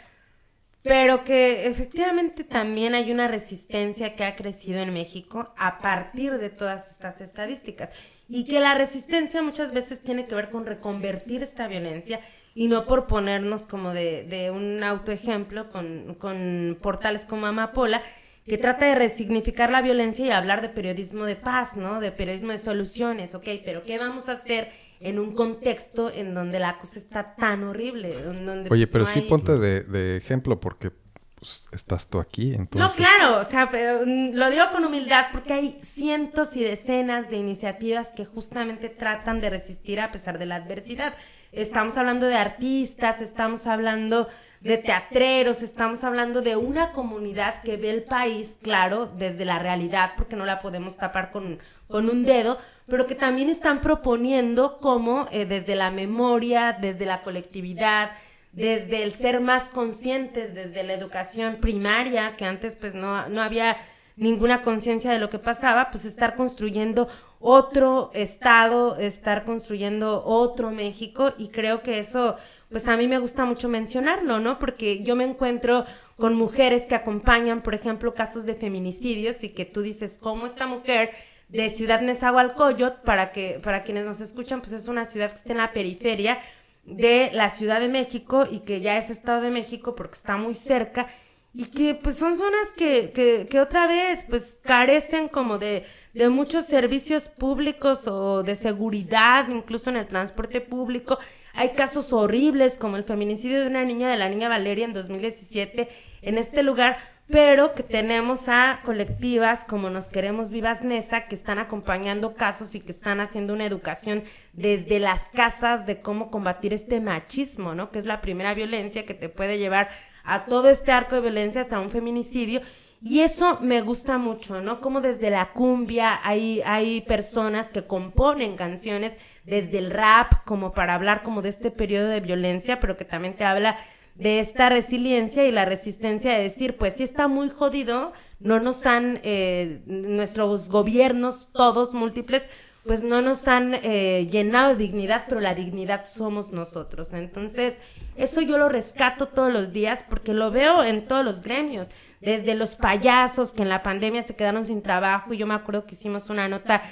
pero 0.83 1.23
que 1.23 1.67
efectivamente 1.67 2.43
también 2.43 2.95
hay 2.95 3.13
una 3.13 3.29
resistencia 3.29 4.17
que 4.17 4.25
ha 4.25 4.35
crecido 4.35 4.81
en 4.81 4.93
México 4.93 5.55
a 5.57 5.79
partir 5.79 6.39
de 6.39 6.51
todas 6.51 6.91
estas 6.91 7.21
estadísticas 7.21 7.91
y 8.29 8.47
que 8.47 8.59
la 8.61 8.75
resistencia 8.75 9.43
muchas 9.43 9.73
veces 9.73 10.03
tiene 10.03 10.27
que 10.27 10.35
ver 10.35 10.51
con 10.51 10.67
reconvertir 10.67 11.43
esta 11.43 11.69
violencia 11.69 12.21
y 12.55 12.67
no 12.69 12.85
por 12.87 13.07
ponernos 13.07 13.67
como 13.67 13.93
de, 13.95 14.25
de 14.25 14.51
un 14.51 14.83
autoejemplo 14.83 15.71
con, 15.71 16.15
con 16.15 16.79
portales 16.83 17.25
como 17.25 17.47
Amapola, 17.47 18.03
que 18.47 18.59
trata 18.59 18.87
de 18.87 18.97
resignificar 18.97 19.71
la 19.71 19.83
violencia 19.83 20.27
y 20.27 20.31
hablar 20.31 20.63
de 20.63 20.69
periodismo 20.69 21.27
de 21.27 21.37
paz, 21.37 21.77
¿no? 21.77 22.01
De 22.01 22.11
periodismo 22.11 22.51
de 22.51 22.59
soluciones, 22.59 23.37
ok, 23.37 23.49
pero 23.65 23.85
¿qué 23.85 23.99
vamos 23.99 24.29
a 24.29 24.33
hacer 24.33 24.69
en 25.03 25.19
un 25.19 25.35
contexto 25.35 26.11
en 26.11 26.35
donde 26.35 26.59
la 26.59 26.79
cosa 26.79 26.99
está 26.99 27.35
tan 27.35 27.65
horrible. 27.65 28.15
Donde, 28.23 28.71
Oye, 28.71 28.87
pues, 28.87 28.91
pero 28.91 29.07
sí 29.07 29.23
ponte 29.23 29.59
de, 29.59 30.17
ejemplo 30.17 30.61
porque 30.61 30.93
pues, 31.35 31.67
estás 31.73 32.09
tú 32.09 32.21
aquí, 32.21 32.55
entonces... 32.55 32.81
No, 32.81 32.91
claro, 32.95 33.41
o 33.41 33.45
sea, 33.45 33.69
pero, 33.71 34.07
mm, 34.07 34.35
lo 34.35 34.51
digo 34.51 34.65
con 34.73 34.85
humildad 34.85 35.27
porque 35.33 35.53
hay 35.53 35.79
cientos 35.83 36.57
y 36.57 36.63
decenas 36.63 37.31
de 37.31 37.37
iniciativas 37.37 38.13
que 38.13 38.25
justamente 38.25 38.89
tratan 38.89 39.41
de 39.41 39.51
resistir 39.51 40.01
a 40.01 40.13
pesar 40.13 40.39
de 40.39 40.47
la 40.47 40.57
adversidad. 40.57 41.15
Estamos 41.51 41.97
hablando 41.97 42.27
de 42.27 42.37
artistas, 42.37 43.21
estamos 43.21 43.67
hablando 43.67 44.29
de 44.63 44.79
teatreros, 44.79 45.61
estamos 45.61 46.05
hablando 46.05 46.41
de 46.41 46.55
una 46.55 46.93
comunidad 46.93 47.63
que 47.63 47.77
ve 47.77 47.91
el 47.91 48.05
país, 48.05 48.59
claro, 48.63 49.11
desde 49.19 49.45
la 49.45 49.59
realidad, 49.59 50.13
porque 50.17 50.37
no 50.37 50.45
la 50.45 50.61
podemos 50.61 50.97
tapar 50.97 51.33
con, 51.33 51.59
con 51.89 52.09
un 52.09 52.23
dedo, 52.23 52.59
pero 52.87 53.09
que 53.09 53.17
también 53.17 53.51
están 53.51 53.81
proponiendo 53.81 54.79
cómo 54.79 55.27
eh, 55.33 55.47
desde 55.47 55.75
la 55.75 55.91
memoria, 55.91 56.77
desde 56.81 57.07
la 57.07 57.23
colectividad, 57.23 58.13
desde 58.53 59.03
el 59.03 59.13
ser 59.13 59.41
más 59.41 59.69
conscientes, 59.69 60.55
desde 60.55 60.85
la 60.85 60.93
educación 60.93 61.57
primaria, 61.57 62.37
que 62.37 62.45
antes 62.45 62.77
pues 62.77 62.95
no, 62.95 63.29
no 63.29 63.43
había 63.43 63.77
ninguna 64.17 64.63
conciencia 64.63 65.11
de 65.11 65.19
lo 65.19 65.31
que 65.31 65.39
pasaba, 65.39 65.91
pues 65.91 66.05
estar 66.05 66.37
construyendo 66.37 67.09
otro 67.41 68.11
estado, 68.15 68.97
estar 68.97 69.45
construyendo 69.45 70.23
otro 70.25 70.71
México 70.71 71.33
y 71.39 71.49
creo 71.49 71.83
que 71.83 71.99
eso, 71.99 72.37
pues 72.73 72.89
a 72.89 72.97
mí 72.97 73.07
me 73.07 73.19
gusta 73.19 73.45
mucho 73.45 73.69
mencionarlo, 73.69 74.41
¿no? 74.41 74.59
Porque 74.59 75.03
yo 75.05 75.15
me 75.15 75.25
encuentro 75.25 75.85
con 76.17 76.35
mujeres 76.35 76.85
que 76.85 76.95
acompañan, 76.95 77.63
por 77.63 77.75
ejemplo, 77.75 78.15
casos 78.15 78.47
de 78.47 78.55
feminicidios 78.55 79.45
y 79.45 79.51
que 79.51 79.65
tú 79.65 79.83
dices, 79.83 80.19
¿cómo 80.21 80.47
esta 80.47 80.67
mujer 80.67 81.11
de 81.49 81.69
Ciudad 81.69 82.01
Nezahualcóyotl, 82.01 83.03
para 83.05 83.31
que 83.31 83.61
para 83.63 83.85
quienes 83.85 84.07
nos 84.07 84.21
escuchan, 84.21 84.61
pues 84.63 84.73
es 84.73 84.89
una 84.89 85.05
ciudad 85.05 85.31
que 85.31 85.37
está 85.37 85.53
en 85.53 85.59
la 85.59 85.73
periferia 85.73 86.39
de 86.85 87.31
la 87.35 87.51
Ciudad 87.51 87.79
de 87.79 87.89
México 87.89 88.45
y 88.51 88.61
que 88.61 88.81
ya 88.81 88.97
es 88.97 89.11
Estado 89.11 89.43
de 89.43 89.51
México 89.51 89.95
porque 89.95 90.15
está 90.15 90.37
muy 90.37 90.55
cerca 90.55 91.07
y 91.55 91.67
que 91.67 91.95
pues 91.95 92.17
son 92.17 92.39
zonas 92.39 92.73
que, 92.77 93.13
que, 93.13 93.47
que 93.49 93.61
otra 93.61 93.87
vez 93.87 94.25
pues 94.29 94.59
carecen 94.63 95.29
como 95.29 95.59
de, 95.59 95.85
de 96.15 96.31
muchos 96.31 96.65
servicios 96.65 97.29
públicos 97.29 98.09
o 98.09 98.43
de 98.43 98.57
seguridad, 98.57 99.49
incluso 99.51 99.91
en 99.91 99.99
el 99.99 100.07
transporte 100.07 100.63
público. 100.63 101.19
Hay 101.55 101.71
casos 101.71 102.13
horribles 102.13 102.79
como 102.79 102.97
el 102.97 103.05
feminicidio 103.05 103.61
de 103.61 103.67
una 103.67 103.85
niña, 103.85 104.11
de 104.11 104.17
la 104.17 104.29
niña 104.29 104.49
Valeria 104.49 104.85
en 104.85 104.93
2017, 104.93 105.89
en 106.23 106.39
este 106.39 106.63
lugar 106.63 106.97
pero 107.33 107.75
que 107.75 107.83
tenemos 107.83 108.49
a 108.49 108.81
colectivas 108.85 109.65
como 109.65 109.89
Nos 109.89 110.09
Queremos 110.09 110.51
Vivas 110.51 110.83
Nesa 110.83 111.29
que 111.29 111.35
están 111.35 111.59
acompañando 111.59 112.35
casos 112.35 112.75
y 112.75 112.81
que 112.81 112.93
están 112.93 113.21
haciendo 113.21 113.55
una 113.55 113.65
educación 113.65 114.23
desde 114.53 114.99
las 114.99 115.31
casas 115.31 115.87
de 115.87 116.03
cómo 116.03 116.31
combatir 116.31 116.75
este 116.75 117.01
machismo, 117.01 117.75
¿no? 117.75 117.91
Que 117.91 118.01
es 118.01 118.05
la 118.05 118.21
primera 118.21 118.53
violencia 118.53 119.07
que 119.07 119.15
te 119.15 119.31
puede 119.31 119.59
llevar 119.59 119.89
a 120.25 120.45
todo 120.45 120.69
este 120.69 120.93
arco 120.93 121.15
de 121.15 121.23
violencia 121.23 121.63
hasta 121.63 121.81
un 121.81 121.89
feminicidio. 121.89 122.61
Y 123.05 123.21
eso 123.21 123.59
me 123.61 123.81
gusta 123.81 124.17
mucho, 124.17 124.61
¿no? 124.61 124.81
Como 124.81 125.01
desde 125.01 125.29
la 125.31 125.53
cumbia 125.53 126.21
hay, 126.23 126.63
hay 126.65 127.01
personas 127.01 127.67
que 127.67 127.85
componen 127.85 128.57
canciones 128.57 129.17
desde 129.45 129.79
el 129.79 129.91
rap, 129.91 130.45
como 130.45 130.73
para 130.73 130.95
hablar 130.95 131.25
como 131.25 131.43
de 131.43 131.49
este 131.49 131.73
periodo 131.73 132.09
de 132.09 132.21
violencia, 132.21 132.79
pero 132.79 132.97
que 132.97 133.05
también 133.05 133.35
te 133.35 133.45
habla 133.45 133.77
de 134.15 134.39
esta 134.39 134.69
resiliencia 134.69 135.45
y 135.45 135.51
la 135.51 135.65
resistencia 135.65 136.33
de 136.33 136.45
decir, 136.45 136.77
pues 136.77 136.95
sí 136.95 137.03
está 137.03 137.27
muy 137.27 137.51
jodido, 137.51 138.13
no 138.39 138.61
nos 138.61 138.87
han, 138.87 139.19
eh, 139.25 139.83
nuestros 139.87 140.69
gobiernos, 140.69 141.49
todos 141.53 141.95
múltiples, 141.95 142.47
pues 142.85 143.05
no 143.05 143.23
nos 143.23 143.49
han 143.49 143.75
eh, 143.75 144.29
llenado 144.31 144.71
de 144.71 144.77
dignidad, 144.77 145.25
pero 145.29 145.41
la 145.41 145.55
dignidad 145.55 146.05
somos 146.05 146.53
nosotros. 146.53 147.13
Entonces, 147.13 147.75
eso 148.17 148.41
yo 148.41 148.59
lo 148.59 148.69
rescato 148.69 149.27
todos 149.27 149.53
los 149.53 149.73
días 149.73 150.05
porque 150.09 150.35
lo 150.35 150.51
veo 150.51 150.83
en 150.85 151.07
todos 151.07 151.25
los 151.25 151.43
gremios, 151.43 151.89
desde 152.23 152.55
los 152.55 152.77
payasos 152.77 153.53
que 153.53 153.63
en 153.63 153.69
la 153.69 153.83
pandemia 153.83 154.23
se 154.23 154.37
quedaron 154.37 154.65
sin 154.65 154.81
trabajo 154.81 155.35
y 155.35 155.39
yo 155.39 155.47
me 155.47 155.55
acuerdo 155.55 155.85
que 155.85 155.95
hicimos 155.95 156.31
una 156.31 156.49
nota 156.49 156.83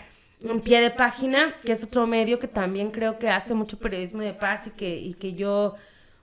en 0.43 0.61
pie 0.61 0.81
de 0.81 0.91
página, 0.91 1.55
que 1.63 1.73
es 1.73 1.85
otro 1.85 2.07
medio 2.07 2.39
que 2.39 2.49
también 2.49 2.91
creo 2.91 3.19
que 3.19 3.29
hace 3.29 3.55
mucho 3.55 3.79
periodismo 3.79 4.23
de 4.23 4.35
paz 4.35 4.67
y 4.67 4.71
que, 4.71 4.97
y 4.97 5.15
que 5.15 5.35
yo 5.35 5.77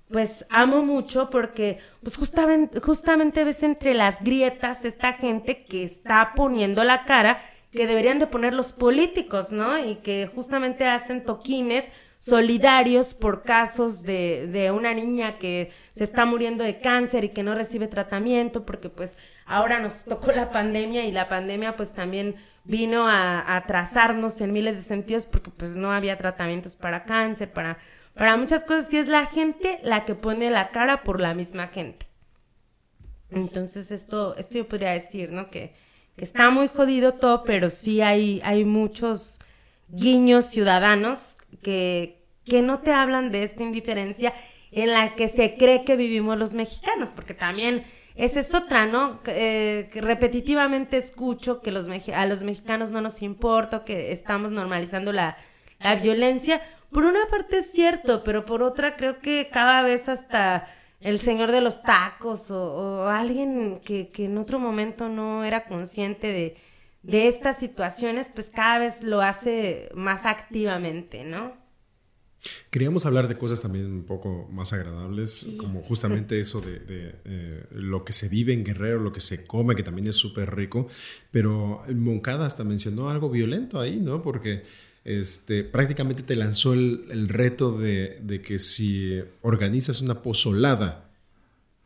pues 0.10 0.46
amo 0.50 0.84
mucho 0.84 1.30
porque 1.30 1.80
pues 2.02 2.18
justamente, 2.18 2.80
justamente 2.82 3.44
ves 3.44 3.64
entre 3.64 3.94
las 3.94 4.22
grietas 4.22 4.86
esta 4.86 5.14
gente 5.14 5.64
que 5.64 5.84
está 5.84 6.34
poniendo 6.36 6.84
la 6.84 7.06
cara 7.06 7.40
que 7.72 7.88
deberían 7.88 8.20
de 8.20 8.28
poner 8.28 8.54
los 8.54 8.72
políticos, 8.72 9.52
¿no? 9.52 9.78
Y 9.78 9.96
que 9.98 10.30
justamente 10.34 10.86
hacen 10.86 11.24
toquines 11.24 11.86
solidarios 12.18 13.14
por 13.14 13.44
casos 13.44 14.04
de, 14.04 14.48
de 14.48 14.72
una 14.72 14.94
niña 14.94 15.38
que 15.38 15.72
se 15.92 16.04
está 16.04 16.26
muriendo 16.26 16.64
de 16.64 16.80
cáncer 16.80 17.24
y 17.24 17.30
que 17.30 17.44
no 17.44 17.56
recibe 17.56 17.88
tratamiento 17.88 18.66
porque 18.66 18.90
pues 18.90 19.18
ahora 19.46 19.80
nos 19.80 20.04
tocó 20.04 20.32
la 20.32 20.52
pandemia 20.52 21.06
y 21.06 21.12
la 21.12 21.30
pandemia 21.30 21.76
pues 21.76 21.94
también 21.94 22.36
vino 22.64 23.08
a, 23.08 23.40
a 23.40 23.58
atrasarnos 23.58 24.42
en 24.42 24.52
miles 24.52 24.78
de 24.78 24.84
sentidos 24.84 25.26
porque 25.26 25.52
pues 25.52 25.78
no 25.78 25.92
había 25.92 26.18
tratamientos 26.18 26.76
para 26.76 27.06
cáncer, 27.06 27.54
para 27.54 27.78
para 28.18 28.36
muchas 28.36 28.64
cosas 28.64 28.88
sí 28.90 28.98
es 28.98 29.08
la 29.08 29.28
gente 29.28 29.80
la 29.84 30.04
que 30.04 30.16
pone 30.16 30.50
la 30.50 30.70
cara 30.70 31.04
por 31.04 31.22
la 31.22 31.36
misma 31.36 31.68
gente. 31.68 32.08
Entonces 33.30 33.92
esto, 33.92 34.36
esto 34.36 34.58
yo 34.58 34.68
podría 34.68 34.92
decir, 34.92 35.32
¿no? 35.32 35.50
Que, 35.50 35.74
está 36.18 36.50
muy 36.50 36.68
jodido 36.68 37.14
todo, 37.14 37.44
pero 37.44 37.70
sí 37.70 38.02
hay, 38.02 38.42
hay 38.44 38.66
muchos 38.66 39.40
guiños 39.88 40.48
ciudadanos 40.48 41.38
que, 41.62 42.24
que 42.46 42.62
no 42.62 42.80
te 42.80 42.92
hablan 42.92 43.32
de 43.32 43.44
esta 43.44 43.64
indiferencia 43.64 44.34
en 44.72 44.92
la 44.92 45.16
que 45.16 45.28
se 45.28 45.56
cree 45.56 45.84
que 45.84 45.96
vivimos 45.96 46.38
los 46.38 46.54
mexicanos, 46.54 47.12
porque 47.16 47.34
también 47.34 47.84
esa 48.16 48.40
es 48.40 48.54
otra, 48.54 48.86
¿no? 48.86 49.20
Eh, 49.28 49.90
que 49.92 50.02
repetitivamente 50.02 50.98
escucho 50.98 51.62
que 51.62 51.72
los 51.72 51.88
a 52.14 52.26
los 52.26 52.44
mexicanos 52.44 52.92
no 52.92 53.02
nos 53.02 53.22
importa, 53.22 53.84
que 53.84 54.12
estamos 54.12 54.52
normalizando 54.52 55.14
la, 55.14 55.38
la 55.80 55.96
violencia, 55.96 56.62
por 56.92 57.04
una 57.04 57.28
parte 57.28 57.58
es 57.58 57.72
cierto, 57.72 58.24
pero 58.24 58.46
por 58.46 58.64
otra 58.64 58.96
creo 58.96 59.20
que 59.20 59.50
cada 59.52 59.82
vez 59.82 60.10
hasta 60.10 60.68
el 61.00 61.20
señor 61.20 61.52
de 61.52 61.62
los 61.62 61.84
tacos 61.84 62.50
o, 62.50 63.08
alguien 63.08 63.80
que, 63.84 64.10
en 64.18 64.38
otro 64.38 64.60
momento 64.60 65.10
no 65.10 65.44
era 65.44 65.66
consciente 65.66 66.28
de, 66.28 66.58
de 67.08 67.30
estas 67.30 67.58
situaciones, 67.58 68.30
pues 68.34 68.52
cada 68.54 68.80
vez 68.80 69.02
lo 69.02 69.22
hace 69.22 69.90
más 69.96 70.26
activamente, 70.26 71.24
¿no? 71.24 71.56
Queríamos 72.70 73.06
hablar 73.06 73.30
de 73.30 73.38
cosas 73.38 73.62
también 73.62 73.86
un 73.86 74.04
poco 74.04 74.48
más 74.52 74.74
agradables, 74.74 75.48
como 75.58 75.82
justamente 75.82 76.40
eso 76.42 76.60
de, 76.60 76.80
de, 76.80 77.16
eh, 77.24 77.66
lo 77.72 78.04
que 78.04 78.12
se 78.12 78.28
vive 78.28 78.54
en 78.54 78.66
Guerrero, 78.66 79.00
lo 79.00 79.14
que 79.14 79.22
se 79.22 79.46
come, 79.48 79.76
que 79.76 79.84
también 79.84 80.08
es 80.08 80.16
súper 80.16 80.54
rico, 80.54 80.88
pero 81.32 81.84
Moncada 81.96 82.46
hasta 82.46 82.66
mencionó 82.66 83.10
algo 83.10 83.30
violento 83.30 83.80
ahí, 83.80 83.98
¿no? 84.02 84.22
Porque 84.22 84.64
este, 85.06 85.64
prácticamente 85.64 86.24
te 86.24 86.36
lanzó 86.36 86.74
el, 86.74 87.06
el 87.10 87.30
reto 87.30 87.78
de, 87.78 88.20
de, 88.22 88.42
que 88.42 88.60
si 88.60 89.18
organizas 89.42 90.02
una 90.02 90.22
pozolada 90.22 91.10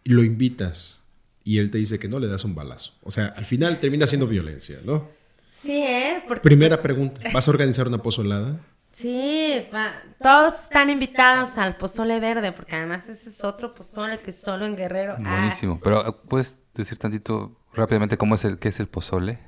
y 0.03 0.09
lo 0.09 0.23
invitas 0.23 1.00
y 1.43 1.59
él 1.59 1.71
te 1.71 1.77
dice 1.77 1.99
que 1.99 2.07
no, 2.07 2.19
le 2.19 2.27
das 2.27 2.45
un 2.45 2.55
balazo. 2.55 2.93
O 3.03 3.11
sea, 3.11 3.27
al 3.35 3.45
final 3.45 3.79
termina 3.79 4.07
siendo 4.07 4.27
violencia, 4.27 4.79
¿no? 4.83 5.09
Sí, 5.49 5.83
¿eh? 5.83 6.23
Porque 6.27 6.41
Primera 6.41 6.77
pues, 6.77 6.83
pregunta, 6.83 7.21
¿vas 7.33 7.47
a 7.47 7.51
organizar 7.51 7.87
una 7.87 8.01
pozolada? 8.01 8.59
Sí, 8.91 9.65
va. 9.73 9.89
todos 10.21 10.63
están 10.63 10.89
invitados 10.89 11.57
al 11.57 11.77
pozole 11.77 12.19
verde, 12.19 12.51
porque 12.51 12.75
además 12.75 13.07
ese 13.07 13.29
es 13.29 13.43
otro 13.43 13.73
pozole 13.73 14.17
que 14.17 14.31
solo 14.31 14.65
en 14.65 14.75
Guerrero. 14.75 15.15
Ah. 15.17 15.37
Buenísimo. 15.39 15.79
Pero 15.81 16.21
¿puedes 16.23 16.55
decir 16.75 16.97
tantito 16.97 17.57
rápidamente 17.73 18.17
cómo 18.17 18.35
es 18.35 18.43
el 18.43 18.59
qué 18.59 18.69
es 18.69 18.79
el 18.79 18.87
pozole? 18.87 19.39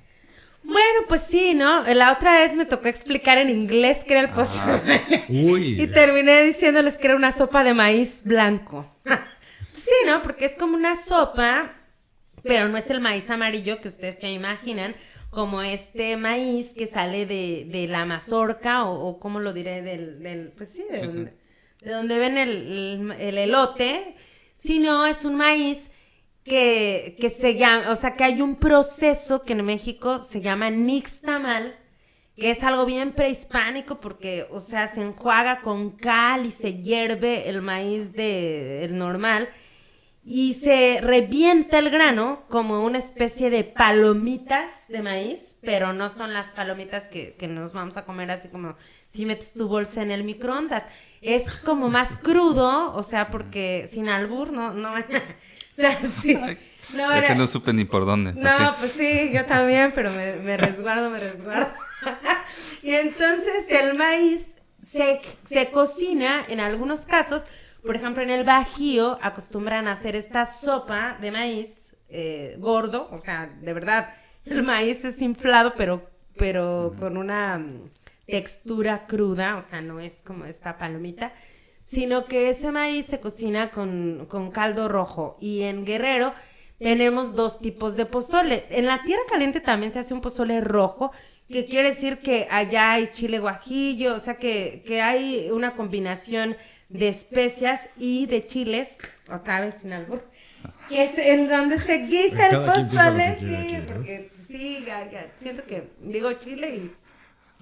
Bueno, 0.63 0.99
pues 1.09 1.23
sí, 1.23 1.53
¿no? 1.53 1.83
La 1.93 2.13
otra 2.13 2.39
vez 2.39 2.55
me 2.55 2.65
tocó 2.65 2.87
explicar 2.87 3.37
en 3.37 3.49
inglés 3.49 4.05
qué 4.05 4.13
era 4.13 4.21
el 4.21 4.29
pozole. 4.29 5.03
Uy. 5.29 5.81
Y 5.81 5.87
terminé 5.87 6.43
diciéndoles 6.43 6.97
que 6.97 7.07
era 7.07 7.15
una 7.17 7.33
sopa 7.33 7.65
de 7.65 7.73
maíz 7.73 8.21
blanco. 8.23 8.89
sí, 9.71 9.91
¿no? 10.07 10.21
Porque 10.21 10.45
es 10.45 10.55
como 10.55 10.77
una 10.77 10.95
sopa, 10.95 11.73
pero 12.43 12.67
no 12.69 12.77
es 12.77 12.89
el 12.89 13.01
maíz 13.01 13.29
amarillo 13.29 13.79
que 13.81 13.87
ustedes 13.87 14.19
se 14.19 14.31
imaginan, 14.31 14.95
como 15.29 15.61
este 15.61 16.15
maíz 16.17 16.73
que 16.73 16.87
sale 16.87 17.25
de, 17.25 17.65
de 17.69 17.87
la 17.87 18.05
mazorca, 18.05 18.83
o, 18.85 19.07
o 19.07 19.19
como 19.19 19.39
lo 19.39 19.53
diré, 19.53 19.81
del, 19.81 20.21
del 20.21 20.51
pues 20.51 20.69
sí, 20.69 20.83
del, 20.91 21.33
de 21.81 21.91
donde 21.91 22.19
ven 22.19 22.37
el, 22.37 22.49
el, 22.49 23.11
el 23.19 23.37
elote, 23.37 24.15
sino 24.53 25.05
es 25.07 25.25
un 25.25 25.35
maíz 25.35 25.89
que, 26.43 27.15
que 27.19 27.29
se 27.29 27.55
llama, 27.55 27.89
o 27.91 27.95
sea, 27.95 28.15
que 28.15 28.23
hay 28.25 28.41
un 28.41 28.55
proceso 28.57 29.43
que 29.43 29.53
en 29.53 29.65
México 29.65 30.19
se 30.21 30.41
llama 30.41 30.69
nixtamal, 30.69 31.75
que 32.35 32.51
es 32.51 32.63
algo 32.63 32.85
bien 32.85 33.11
prehispánico 33.13 33.99
porque, 33.99 34.47
o 34.51 34.59
sea, 34.59 34.87
se 34.87 35.01
enjuaga 35.01 35.61
con 35.61 35.91
cal 35.91 36.45
y 36.45 36.51
se 36.51 36.75
hierve 36.81 37.49
el 37.49 37.61
maíz 37.61 38.13
de, 38.13 38.83
el 38.83 38.97
normal 38.97 39.49
y 40.25 40.53
se 40.53 40.99
revienta 41.01 41.79
el 41.79 41.89
grano 41.89 42.45
como 42.47 42.83
una 42.83 42.97
especie 42.97 43.49
de 43.49 43.65
palomitas 43.65 44.87
de 44.87 45.01
maíz, 45.01 45.57
pero 45.61 45.91
no 45.91 46.09
son 46.09 46.31
las 46.33 46.49
palomitas 46.51 47.03
que, 47.05 47.35
que 47.35 47.47
nos 47.47 47.73
vamos 47.73 47.97
a 47.97 48.05
comer 48.05 48.31
así 48.31 48.47
como 48.47 48.75
si 49.11 49.25
metes 49.25 49.53
tu 49.53 49.67
bolsa 49.67 50.01
en 50.01 50.11
el 50.11 50.23
microondas. 50.23 50.85
Es 51.21 51.59
como 51.59 51.89
más 51.89 52.15
crudo, 52.15 52.93
o 52.93 53.03
sea, 53.03 53.29
porque 53.29 53.89
sin 53.91 54.07
albur, 54.07 54.53
no, 54.53 54.73
no, 54.73 54.93
o 54.93 54.95
sea, 55.69 55.95
sí. 55.97 56.39
No, 56.93 57.11
Ese 57.13 57.35
no 57.35 57.47
supe 57.47 57.73
ni 57.73 57.85
por 57.85 58.05
dónde. 58.05 58.33
No, 58.33 58.75
pues 58.79 58.93
sí, 58.93 59.31
yo 59.33 59.45
también, 59.45 59.91
pero 59.93 60.11
me, 60.11 60.35
me 60.35 60.57
resguardo, 60.57 61.09
me 61.09 61.19
resguardo. 61.19 61.71
y 62.83 62.93
entonces 62.93 63.65
el 63.69 63.95
maíz 63.95 64.57
se, 64.77 65.21
se 65.43 65.71
cocina 65.71 66.43
en 66.47 66.59
algunos 66.59 67.01
casos, 67.01 67.43
por 67.85 67.95
ejemplo, 67.95 68.23
en 68.23 68.29
el 68.29 68.43
Bajío 68.43 69.17
acostumbran 69.21 69.87
a 69.87 69.93
hacer 69.93 70.15
esta 70.15 70.45
sopa 70.45 71.17
de 71.19 71.31
maíz 71.31 71.93
eh, 72.09 72.55
gordo, 72.59 73.09
o 73.11 73.17
sea, 73.17 73.47
de 73.61 73.73
verdad, 73.73 74.09
el 74.45 74.63
maíz 74.63 75.03
es 75.03 75.21
inflado, 75.21 75.73
pero, 75.75 76.09
pero 76.37 76.93
con 76.99 77.17
una 77.17 77.57
mm, 77.57 77.89
textura 78.27 79.05
cruda, 79.07 79.57
o 79.57 79.61
sea, 79.61 79.81
no 79.81 79.99
es 79.99 80.21
como 80.21 80.45
esta 80.45 80.77
palomita, 80.77 81.33
sino 81.81 82.25
que 82.25 82.49
ese 82.49 82.71
maíz 82.71 83.07
se 83.07 83.19
cocina 83.19 83.71
con, 83.71 84.27
con 84.29 84.51
caldo 84.51 84.87
rojo. 84.87 85.37
Y 85.41 85.63
en 85.63 85.85
Guerrero 85.85 86.33
tenemos 86.79 87.33
dos 87.35 87.59
tipos 87.59 87.95
de 87.95 88.05
pozole. 88.05 88.65
En 88.69 88.85
la 88.85 89.03
tierra 89.03 89.23
caliente 89.29 89.59
también 89.59 89.91
se 89.91 89.99
hace 89.99 90.13
un 90.13 90.21
pozole 90.21 90.61
rojo, 90.61 91.11
que 91.49 91.65
quiere 91.65 91.89
decir 91.89 92.19
que 92.19 92.47
allá 92.49 92.93
hay 92.93 93.09
chile 93.11 93.39
guajillo, 93.39 94.15
o 94.15 94.19
sea 94.19 94.35
que, 94.37 94.83
que 94.85 95.01
hay 95.01 95.49
una 95.51 95.75
combinación 95.75 96.55
de 96.93 97.07
especias 97.09 97.81
y 97.97 98.25
de 98.27 98.45
chiles, 98.45 98.97
otra 99.31 99.61
vez 99.61 99.75
sin 99.81 99.93
albur, 99.93 100.23
que 100.89 101.03
es 101.03 101.17
en 101.17 101.49
donde 101.49 101.79
se 101.79 101.97
guisa 102.05 102.47
el 102.47 102.65
pozole, 102.65 103.37
sí, 103.39 103.55
aquí, 103.55 103.73
¿no? 103.77 103.85
porque 103.87 104.29
sí, 104.31 104.83
ya- 104.85 105.09
ya, 105.11 105.25
siento 105.35 105.63
que 105.65 105.89
digo 106.01 106.31
chile 106.33 106.75
y 106.75 106.95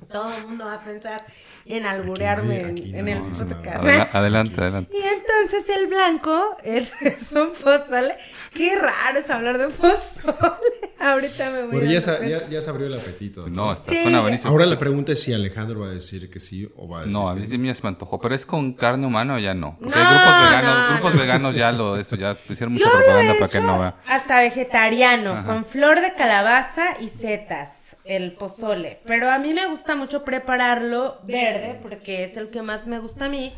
todo 0.09 0.35
el 0.35 0.47
mundo 0.47 0.65
va 0.65 0.73
a 0.75 0.83
pensar 0.83 1.23
en 1.65 1.85
alburearme 1.85 2.65
Aquí 2.65 2.91
en, 2.95 3.07
el 3.07 3.19
no 3.19 3.25
podcast. 3.29 3.83
Adela- 3.83 4.09
adelante, 4.13 4.61
adelante. 4.61 4.97
Y 4.97 5.01
entonces 5.01 5.69
el 5.77 5.87
blanco 5.87 6.57
es, 6.63 6.91
es 7.01 7.31
un 7.33 7.51
pozole. 7.53 8.15
Qué 8.53 8.75
raro 8.75 9.19
es 9.19 9.29
hablar 9.29 9.57
de 9.59 9.67
pozole. 9.67 10.80
Ahorita 11.01 11.49
me 11.51 11.61
voy 11.63 11.71
Bueno, 11.71 11.89
a 11.89 11.93
ya, 11.93 12.17
cuenta. 12.17 12.27
ya, 12.27 12.49
ya 12.49 12.61
se 12.61 12.69
abrió 12.69 12.87
el 12.87 12.93
apetito. 12.93 13.47
No, 13.49 13.73
está, 13.73 13.91
Sí. 13.91 14.01
suena 14.03 14.21
buenísimo. 14.21 14.49
Ahora 14.51 14.65
la 14.65 14.77
pregunta 14.77 15.11
es 15.11 15.21
si 15.23 15.33
Alejandro 15.33 15.79
va 15.81 15.87
a 15.87 15.91
decir 15.91 16.29
que 16.29 16.39
sí 16.39 16.69
o 16.77 16.87
va 16.87 16.99
a 16.99 17.05
decir 17.05 17.13
No, 17.19 17.27
a 17.29 17.35
mí 17.35 17.45
sí 17.47 17.57
me 17.57 17.73
se 17.73 17.81
me 17.83 17.89
antojó, 17.89 18.19
pero 18.21 18.35
es 18.35 18.45
con 18.45 18.73
carne 18.73 19.07
humana 19.07 19.35
o 19.35 19.39
ya 19.39 19.53
no. 19.53 19.77
Porque 19.79 19.95
No, 19.95 20.01
hay 20.01 20.13
grupos 20.13 20.41
veganos, 20.51 20.75
no, 20.77 20.93
grupos 20.95 21.13
no. 21.15 21.21
veganos 21.21 21.55
ya 21.55 21.71
lo, 21.71 21.97
eso, 21.97 22.15
ya 22.15 22.37
hicieron 22.49 22.73
mucha 22.73 22.85
Yo 22.85 22.91
lo 22.91 22.99
he 22.99 23.03
propaganda 23.03 23.33
para 23.39 23.51
que 23.51 23.59
no 23.61 23.79
va. 23.79 23.95
hasta 24.07 24.39
vegetariano, 24.41 25.31
Ajá. 25.31 25.43
con 25.43 25.65
flor 25.65 26.01
de 26.01 26.13
calabaza 26.13 26.83
y 26.99 27.09
setas, 27.09 27.95
el 28.03 28.33
pozole. 28.33 28.99
Pero 29.05 29.31
a 29.31 29.39
mí 29.39 29.53
me 29.53 29.67
gusta 29.67 29.95
mucho 29.95 30.23
prepararlo 30.23 31.19
verde, 31.23 31.79
porque 31.81 32.23
es 32.23 32.37
el 32.37 32.49
que 32.49 32.61
más 32.61 32.87
me 32.87 32.99
gusta 32.99 33.25
a 33.25 33.29
mí. 33.29 33.53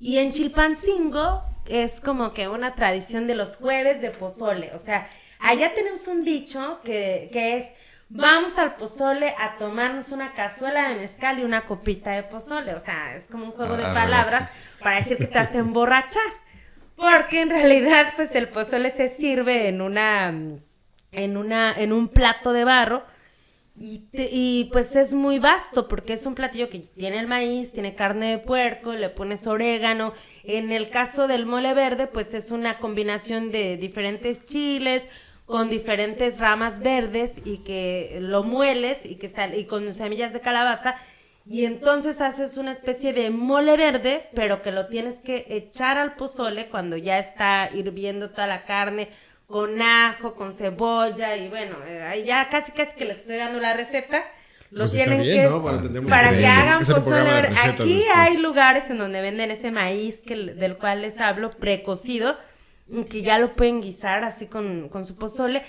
Y 0.00 0.18
en 0.18 0.32
Chilpancingo 0.32 1.42
es 1.66 2.00
como 2.00 2.32
que 2.32 2.48
una 2.48 2.74
tradición 2.74 3.26
de 3.26 3.34
los 3.34 3.56
jueves 3.56 4.00
de 4.00 4.10
pozole. 4.10 4.70
O 4.74 4.78
sea, 4.78 5.06
allá 5.40 5.74
tenemos 5.74 6.06
un 6.08 6.24
dicho 6.24 6.80
que, 6.84 7.30
que 7.32 7.58
es, 7.58 7.66
vamos 8.08 8.58
al 8.58 8.76
pozole 8.76 9.34
a 9.38 9.56
tomarnos 9.58 10.10
una 10.10 10.32
cazuela 10.32 10.88
de 10.90 10.96
mezcal 10.96 11.38
y 11.38 11.44
una 11.44 11.66
copita 11.66 12.12
de 12.12 12.22
pozole. 12.24 12.74
O 12.74 12.80
sea, 12.80 13.16
es 13.16 13.26
como 13.28 13.44
un 13.46 13.52
juego 13.52 13.76
de 13.76 13.86
Ah, 13.86 13.88
palabras 13.88 14.48
para 14.80 14.96
decir 14.96 15.18
que 15.18 15.26
te 15.26 15.38
hace 15.38 15.58
emborrachar. 15.58 16.22
Porque 16.96 17.42
en 17.42 17.50
realidad, 17.50 18.12
pues 18.16 18.34
el 18.34 18.48
pozole 18.48 18.90
se 18.90 19.08
sirve 19.08 19.68
en 19.68 19.80
una, 19.80 20.28
en 21.12 21.36
una, 21.36 21.72
en 21.72 21.92
un 21.92 22.08
plato 22.08 22.52
de 22.52 22.64
barro 22.64 23.04
y, 23.74 24.00
te- 24.12 24.28
y, 24.32 24.68
pues 24.72 24.96
es 24.96 25.12
muy 25.12 25.38
vasto 25.38 25.88
porque 25.88 26.14
es 26.14 26.26
un 26.26 26.34
platillo 26.34 26.68
que 26.68 26.80
tiene 26.80 27.18
el 27.20 27.26
maíz, 27.28 27.72
tiene 27.72 27.94
carne 27.94 28.32
de 28.32 28.38
puerco, 28.38 28.92
le 28.92 29.08
pones 29.10 29.46
orégano. 29.46 30.12
En 30.44 30.72
el 30.72 30.90
caso 30.90 31.28
del 31.28 31.46
mole 31.46 31.72
verde, 31.74 32.06
pues 32.06 32.34
es 32.34 32.50
una 32.50 32.78
combinación 32.78 33.50
de 33.52 33.76
diferentes 33.76 34.44
chiles 34.44 35.08
con 35.50 35.68
diferentes 35.68 36.38
ramas 36.38 36.80
verdes 36.80 37.42
y 37.44 37.58
que 37.58 38.18
lo 38.20 38.42
mueles 38.42 39.04
y 39.04 39.16
que 39.16 39.28
sale 39.28 39.58
y 39.58 39.64
con 39.64 39.92
semillas 39.92 40.32
de 40.32 40.40
calabaza 40.40 40.96
y 41.46 41.64
entonces 41.64 42.20
haces 42.20 42.56
una 42.58 42.70
especie 42.70 43.12
de 43.12 43.30
mole 43.30 43.76
verde, 43.76 44.28
pero 44.34 44.62
que 44.62 44.70
lo 44.70 44.86
tienes 44.86 45.16
que 45.16 45.46
echar 45.48 45.98
al 45.98 46.14
pozole 46.14 46.68
cuando 46.68 46.96
ya 46.96 47.18
está 47.18 47.68
hirviendo 47.74 48.30
toda 48.30 48.46
la 48.46 48.64
carne 48.64 49.08
con 49.46 49.82
ajo, 49.82 50.34
con 50.36 50.52
cebolla 50.52 51.36
y 51.36 51.48
bueno, 51.48 51.76
eh, 51.84 52.22
ya 52.24 52.48
casi 52.48 52.70
casi 52.70 52.94
que 52.94 53.04
les 53.04 53.18
estoy 53.18 53.36
dando 53.36 53.58
la 53.58 53.72
receta. 53.74 54.24
Lo 54.70 54.84
Pues 54.84 54.92
tienen 54.92 55.22
bien, 55.22 55.38
que 55.38 55.50
¿no? 55.50 55.64
Para 55.64 55.82
para 56.08 56.38
que 56.38 56.46
hagan 56.46 56.78
pozole 56.78 57.24
verde. 57.24 57.56
Aquí 57.60 57.94
después. 57.94 58.04
hay 58.14 58.38
lugares 58.40 58.88
en 58.88 58.98
donde 58.98 59.20
venden 59.20 59.50
ese 59.50 59.72
maíz 59.72 60.22
que, 60.24 60.36
del 60.36 60.78
cual 60.78 61.02
les 61.02 61.18
hablo 61.18 61.50
precocido, 61.50 62.36
que 63.08 63.22
ya 63.22 63.38
lo 63.38 63.54
pueden 63.54 63.80
guisar 63.80 64.24
así 64.24 64.46
con, 64.46 64.88
con 64.88 65.06
su 65.06 65.16
pozole. 65.16 65.62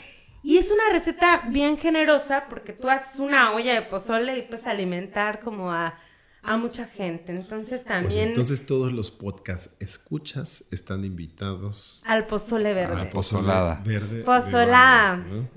Y 0.44 0.58
es 0.58 0.72
una 0.72 0.84
receta 0.92 1.44
bien 1.50 1.78
generosa 1.78 2.46
porque 2.50 2.74
tú 2.74 2.90
haces 2.90 3.20
una 3.20 3.52
olla 3.54 3.74
de 3.76 3.84
pozole 3.84 4.38
y 4.38 4.42
puedes 4.42 4.66
alimentar 4.66 5.40
como 5.40 5.72
a, 5.72 6.00
a 6.42 6.58
mucha 6.58 6.86
gente. 6.86 7.32
Entonces 7.32 7.82
Pues 7.82 7.86
también 7.86 8.30
entonces 8.30 8.66
todos 8.66 8.92
los 8.92 9.12
podcasts 9.12 9.76
escuchas 9.80 10.66
están 10.72 11.06
invitados 11.06 12.02
al 12.06 12.26
pozole 12.26 12.74
verde. 12.74 13.02
al 13.02 13.10
pozolada. 13.10 13.78
pozole 13.84 14.00
verde. 14.00 14.18
de 14.18 14.24
Pozolada. 14.24 15.16
¿no? 15.18 15.48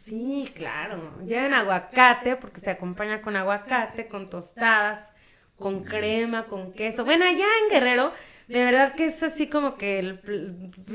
Sí, 0.00 0.48
claro. 0.54 1.12
Lleven 1.26 1.54
aguacate 1.54 2.36
porque 2.36 2.60
se 2.60 2.70
acompaña 2.70 3.20
con 3.22 3.36
aguacate, 3.36 4.06
con 4.06 4.28
tostadas, 4.30 5.10
con 5.58 5.82
crema, 5.82 6.44
con 6.44 6.72
queso. 6.72 7.04
Bueno, 7.04 7.24
allá 7.24 7.46
en 7.64 7.70
Guerrero, 7.70 8.12
de 8.48 8.64
verdad 8.64 8.94
que 8.94 9.06
es 9.06 9.22
así 9.22 9.46
como 9.48 9.76
que 9.76 9.98
el 10.00 10.20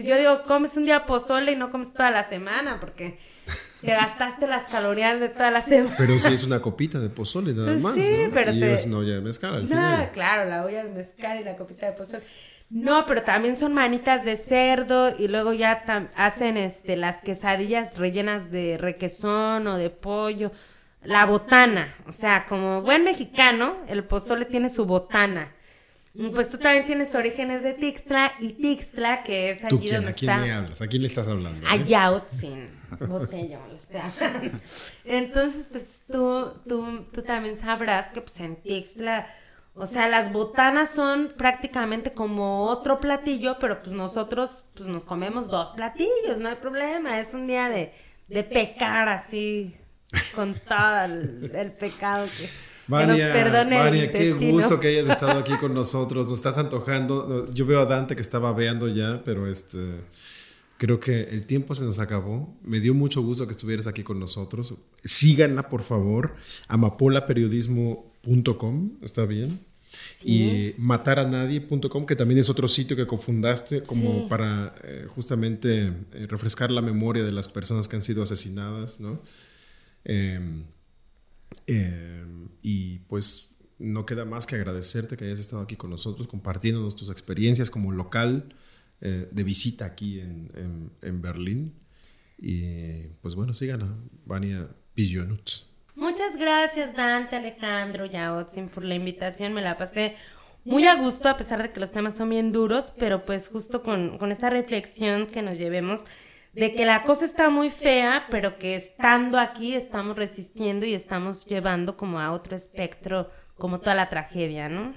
yo 0.04 0.18
digo, 0.18 0.44
comes 0.44 0.78
un 0.78 0.86
día 0.86 1.06
pozole 1.06 1.52
y 1.52 1.56
no 1.56 1.72
comes 1.72 1.94
toda 1.94 2.12
la 2.12 2.28
semana 2.28 2.80
porque 2.80 3.18
te 3.82 3.88
gastaste 3.92 4.46
las 4.48 4.66
calorías 4.66 5.20
de 5.20 5.30
toda 5.30 5.50
la 5.52 5.62
semana. 5.62 5.96
Pero 5.98 6.20
sí 6.20 6.34
es 6.34 6.44
una 6.44 6.62
copita 6.62 7.00
de 7.00 7.10
pozole 7.10 7.54
nada 7.54 7.68
Pues 7.68 7.82
más, 7.82 7.96
sí, 7.96 8.12
¿no? 8.28 8.34
pero 8.34 8.52
y 8.52 8.60
te- 8.60 8.74
es 8.74 8.86
una 8.86 8.98
olla 9.00 9.14
de 9.16 9.22
mezcal 9.22 9.56
al 9.56 9.62
No, 9.64 9.68
final. 9.70 10.12
claro, 10.12 10.50
la 10.50 10.64
olla 10.66 10.84
de 10.84 10.90
mezcal 10.92 11.40
y 11.40 11.44
la 11.44 11.56
copita 11.56 11.86
de 11.88 11.94
pozole. 11.94 12.24
No, 12.70 13.08
pero 13.08 13.24
también 13.24 13.56
son 13.56 13.74
manitas 13.74 14.24
de 14.24 14.38
cerdo 14.38 15.12
y 15.18 15.28
luego 15.28 15.54
ya 15.54 15.84
hacen 16.16 16.56
este 16.56 16.98
las 16.98 17.18
quesadillas 17.18 17.98
rellenas 17.98 18.52
de 18.52 18.78
requesón 18.78 19.66
o 19.68 19.78
de 19.78 19.90
pollo. 19.90 20.52
la 21.02 21.26
botana. 21.26 21.96
O 22.06 22.12
sea, 22.12 22.46
como 22.46 22.82
buen 22.84 23.06
mexicano, 23.06 23.78
el 23.88 24.04
pozole 24.04 24.44
tiene 24.46 24.70
su 24.70 24.86
botana. 24.86 25.54
Pues 26.34 26.50
tú 26.50 26.58
también 26.58 26.86
tienes 26.86 27.14
orígenes 27.16 27.64
de 27.64 27.74
Tixtla 27.74 28.34
y 28.40 28.54
Tixtla, 28.54 29.24
que 29.24 29.52
es 29.52 29.62
¿Tú 29.62 29.78
allí 29.78 29.88
quién? 29.90 29.96
donde 29.96 30.12
¿A 30.12 30.14
quién 30.14 30.32
está... 30.32 30.46
le 30.46 30.52
hablas? 30.52 30.82
¿A 30.82 30.88
quién 30.88 31.02
le 31.04 31.08
estás 31.08 31.28
hablando? 31.28 31.68
A 31.68 31.76
eh? 31.76 31.86
Yautzin, 31.86 32.70
botellón, 33.08 33.72
o 33.72 33.78
sea. 33.78 34.12
Entonces, 35.06 35.68
pues 35.72 36.04
tú, 36.12 36.52
tú, 36.68 37.06
tú 37.14 37.22
también 37.22 37.56
sabrás 37.56 38.08
que 38.12 38.22
pues 38.22 38.40
en 38.40 38.56
Tixtla, 38.58 39.28
o 39.76 39.86
sea, 39.86 40.10
las 40.10 40.34
botanas 40.34 40.90
son 40.90 41.32
prácticamente 41.38 42.12
como 42.12 42.64
otro 42.66 43.00
platillo, 43.00 43.58
pero 43.60 43.82
pues 43.82 43.96
nosotros 43.96 44.66
pues 44.76 44.90
nos 44.90 45.06
comemos 45.06 45.48
dos 45.48 45.72
platillos, 45.74 46.40
no 46.40 46.50
hay 46.50 46.56
problema, 46.56 47.20
es 47.20 47.34
un 47.34 47.48
día 47.48 47.70
de, 47.70 47.94
de 48.28 48.44
pecar 48.44 49.08
así, 49.08 49.76
con 50.36 50.56
todo 50.56 51.06
el, 51.06 51.52
el 51.56 51.72
pecado 51.72 52.26
que, 52.26 52.50
que 52.90 53.08
nos 53.08 53.18
Vania, 53.18 53.46
el 53.46 53.52
Vania, 53.52 54.12
qué 54.12 54.34
gusto 54.34 54.80
que 54.80 54.88
hayas 54.90 55.10
estado 55.10 55.40
aquí 55.40 55.54
con 55.60 55.74
nosotros. 55.74 56.28
Nos 56.28 56.38
estás 56.40 56.58
antojando. 56.58 57.52
Yo 57.54 57.66
veo 57.66 57.80
a 57.82 57.86
Dante 57.86 58.16
que 58.16 58.22
estaba 58.22 58.52
veando 58.54 58.88
ya, 58.88 59.22
pero 59.24 59.48
este 59.48 59.80
creo 60.78 61.00
que 61.00 61.24
el 61.24 61.46
tiempo 61.46 61.76
se 61.76 61.84
nos 61.84 62.00
acabó. 62.00 62.56
Me 62.64 62.80
dio 62.80 62.94
mucho 62.94 63.22
gusto 63.22 63.46
que 63.46 63.52
estuvieras 63.52 63.88
aquí 63.88 64.04
con 64.04 64.20
nosotros. 64.20 64.74
Síganla, 65.04 65.68
por 65.70 65.82
favor. 65.84 66.36
amapolaperiodismo.com, 66.70 68.92
¿está 69.02 69.26
bien? 69.26 69.60
Y 70.24 70.74
mataranadie.com, 70.78 72.06
que 72.06 72.16
también 72.16 72.40
es 72.40 72.50
otro 72.50 72.68
sitio 72.68 72.96
que 72.96 73.08
cofundaste 73.08 73.82
como 73.82 74.22
Sí. 74.22 74.26
para 74.30 74.76
eh, 74.84 75.06
justamente 75.08 75.88
eh, 76.14 76.28
refrescar 76.28 76.70
la 76.70 76.82
memoria 76.82 77.24
de 77.24 77.32
las 77.32 77.48
personas 77.48 77.88
que 77.88 77.96
han 77.96 78.04
sido 78.04 78.22
asesinadas, 78.22 79.00
¿no? 79.00 79.20
Em, 80.06 80.64
eh, 81.68 82.26
y 82.62 83.00
pues 83.00 83.52
no 83.78 84.06
queda 84.06 84.26
más 84.26 84.46
que 84.46 84.56
agradecerte 84.56 85.16
que 85.18 85.26
hayas 85.26 85.40
estado 85.40 85.62
aquí 85.62 85.76
con 85.76 85.90
nosotros, 85.90 86.28
compartiéndonos 86.28 86.96
tus 86.96 87.10
experiencias 87.10 87.70
como 87.72 87.92
local 87.92 88.54
eh, 89.02 89.30
de 89.32 89.44
visita 89.44 89.86
aquí 89.86 90.20
en, 90.20 90.52
en- 90.56 90.92
en 91.02 91.22
Berlín. 91.22 91.74
Y 92.38 93.08
pues 93.22 93.36
bueno, 93.36 93.54
sigan 93.54 93.82
a 93.84 93.98
Vania 94.26 94.70
Pijonut. 94.94 95.50
Muchas 95.96 96.38
gracias, 96.38 96.96
Dante, 96.96 97.36
Alejandro, 97.36 98.06
Yaotzin, 98.06 98.70
por 98.70 98.84
la 98.86 98.96
invitación. 98.96 99.54
Me 99.54 99.62
la 99.62 99.78
pasé 99.78 100.16
muy 100.64 100.86
a 100.86 100.96
gusto, 100.96 101.28
a 101.30 101.36
pesar 101.38 101.62
de 101.62 101.72
que 101.72 101.80
los 101.80 101.92
temas 101.92 102.16
son 102.16 102.30
bien 102.30 102.52
duros, 102.52 102.94
pero 102.98 103.26
pues 103.26 103.50
justo 103.50 103.82
con, 103.84 104.18
con 104.18 104.32
esta 104.32 104.50
reflexión 104.50 105.28
que 105.28 105.42
nos 105.42 105.58
llevemos 105.58 106.06
de 106.54 106.74
que 106.74 106.86
la 106.86 107.04
cosa 107.04 107.26
está 107.26 107.50
muy 107.50 107.70
fea, 107.70 108.26
pero 108.32 108.58
que 108.58 108.76
estando 108.76 109.38
aquí 109.40 109.76
estamos 109.76 110.18
resistiendo 110.18 110.86
y 110.86 110.94
estamos 110.94 111.46
llevando 111.46 111.96
como 111.96 112.20
a 112.20 112.32
otro 112.32 112.56
espectro, 112.56 113.30
como 113.58 113.80
toda 113.80 113.96
la 113.96 114.10
tragedia, 114.10 114.68
¿no? 114.70 114.94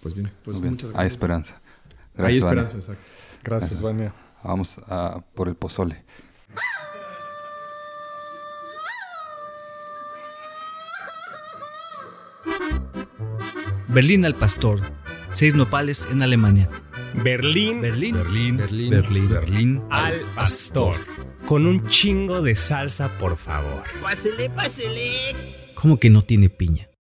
Pues 0.00 0.14
bien, 0.14 0.32
pues 0.44 0.60
bien, 0.60 0.72
muchas 0.74 0.90
Hay 0.90 0.94
gracias. 0.94 1.14
esperanza. 1.14 1.54
Hay 1.54 1.60
Gracias, 2.16 2.44
Vania. 2.44 2.62
esperanza, 2.62 2.76
exacto. 2.78 3.12
Gracias, 3.44 3.80
Vania. 3.80 4.14
Vamos 4.42 4.76
a 4.88 5.20
por 5.34 5.48
el 5.48 5.54
pozole. 5.56 6.04
Berlín 13.88 14.24
al 14.24 14.34
Pastor. 14.34 14.80
Seis 15.30 15.54
nopales 15.54 16.08
en 16.10 16.22
Alemania. 16.22 16.68
Berlín, 17.14 17.80
Berlín. 17.80 18.14
Berlín, 18.16 18.56
Berlín. 18.56 18.90
Berlín, 18.90 19.28
Berlín 19.28 19.82
al 19.90 20.20
pastor. 20.34 20.94
Con 21.46 21.66
un 21.66 21.86
chingo 21.88 22.42
de 22.42 22.54
salsa, 22.54 23.08
por 23.18 23.36
favor. 23.36 23.82
Pásele, 24.02 24.50
pásele. 24.50 25.12
¿Cómo 25.74 25.98
que 25.98 26.10
no 26.10 26.22
tiene 26.22 26.50
piña? 26.50 26.88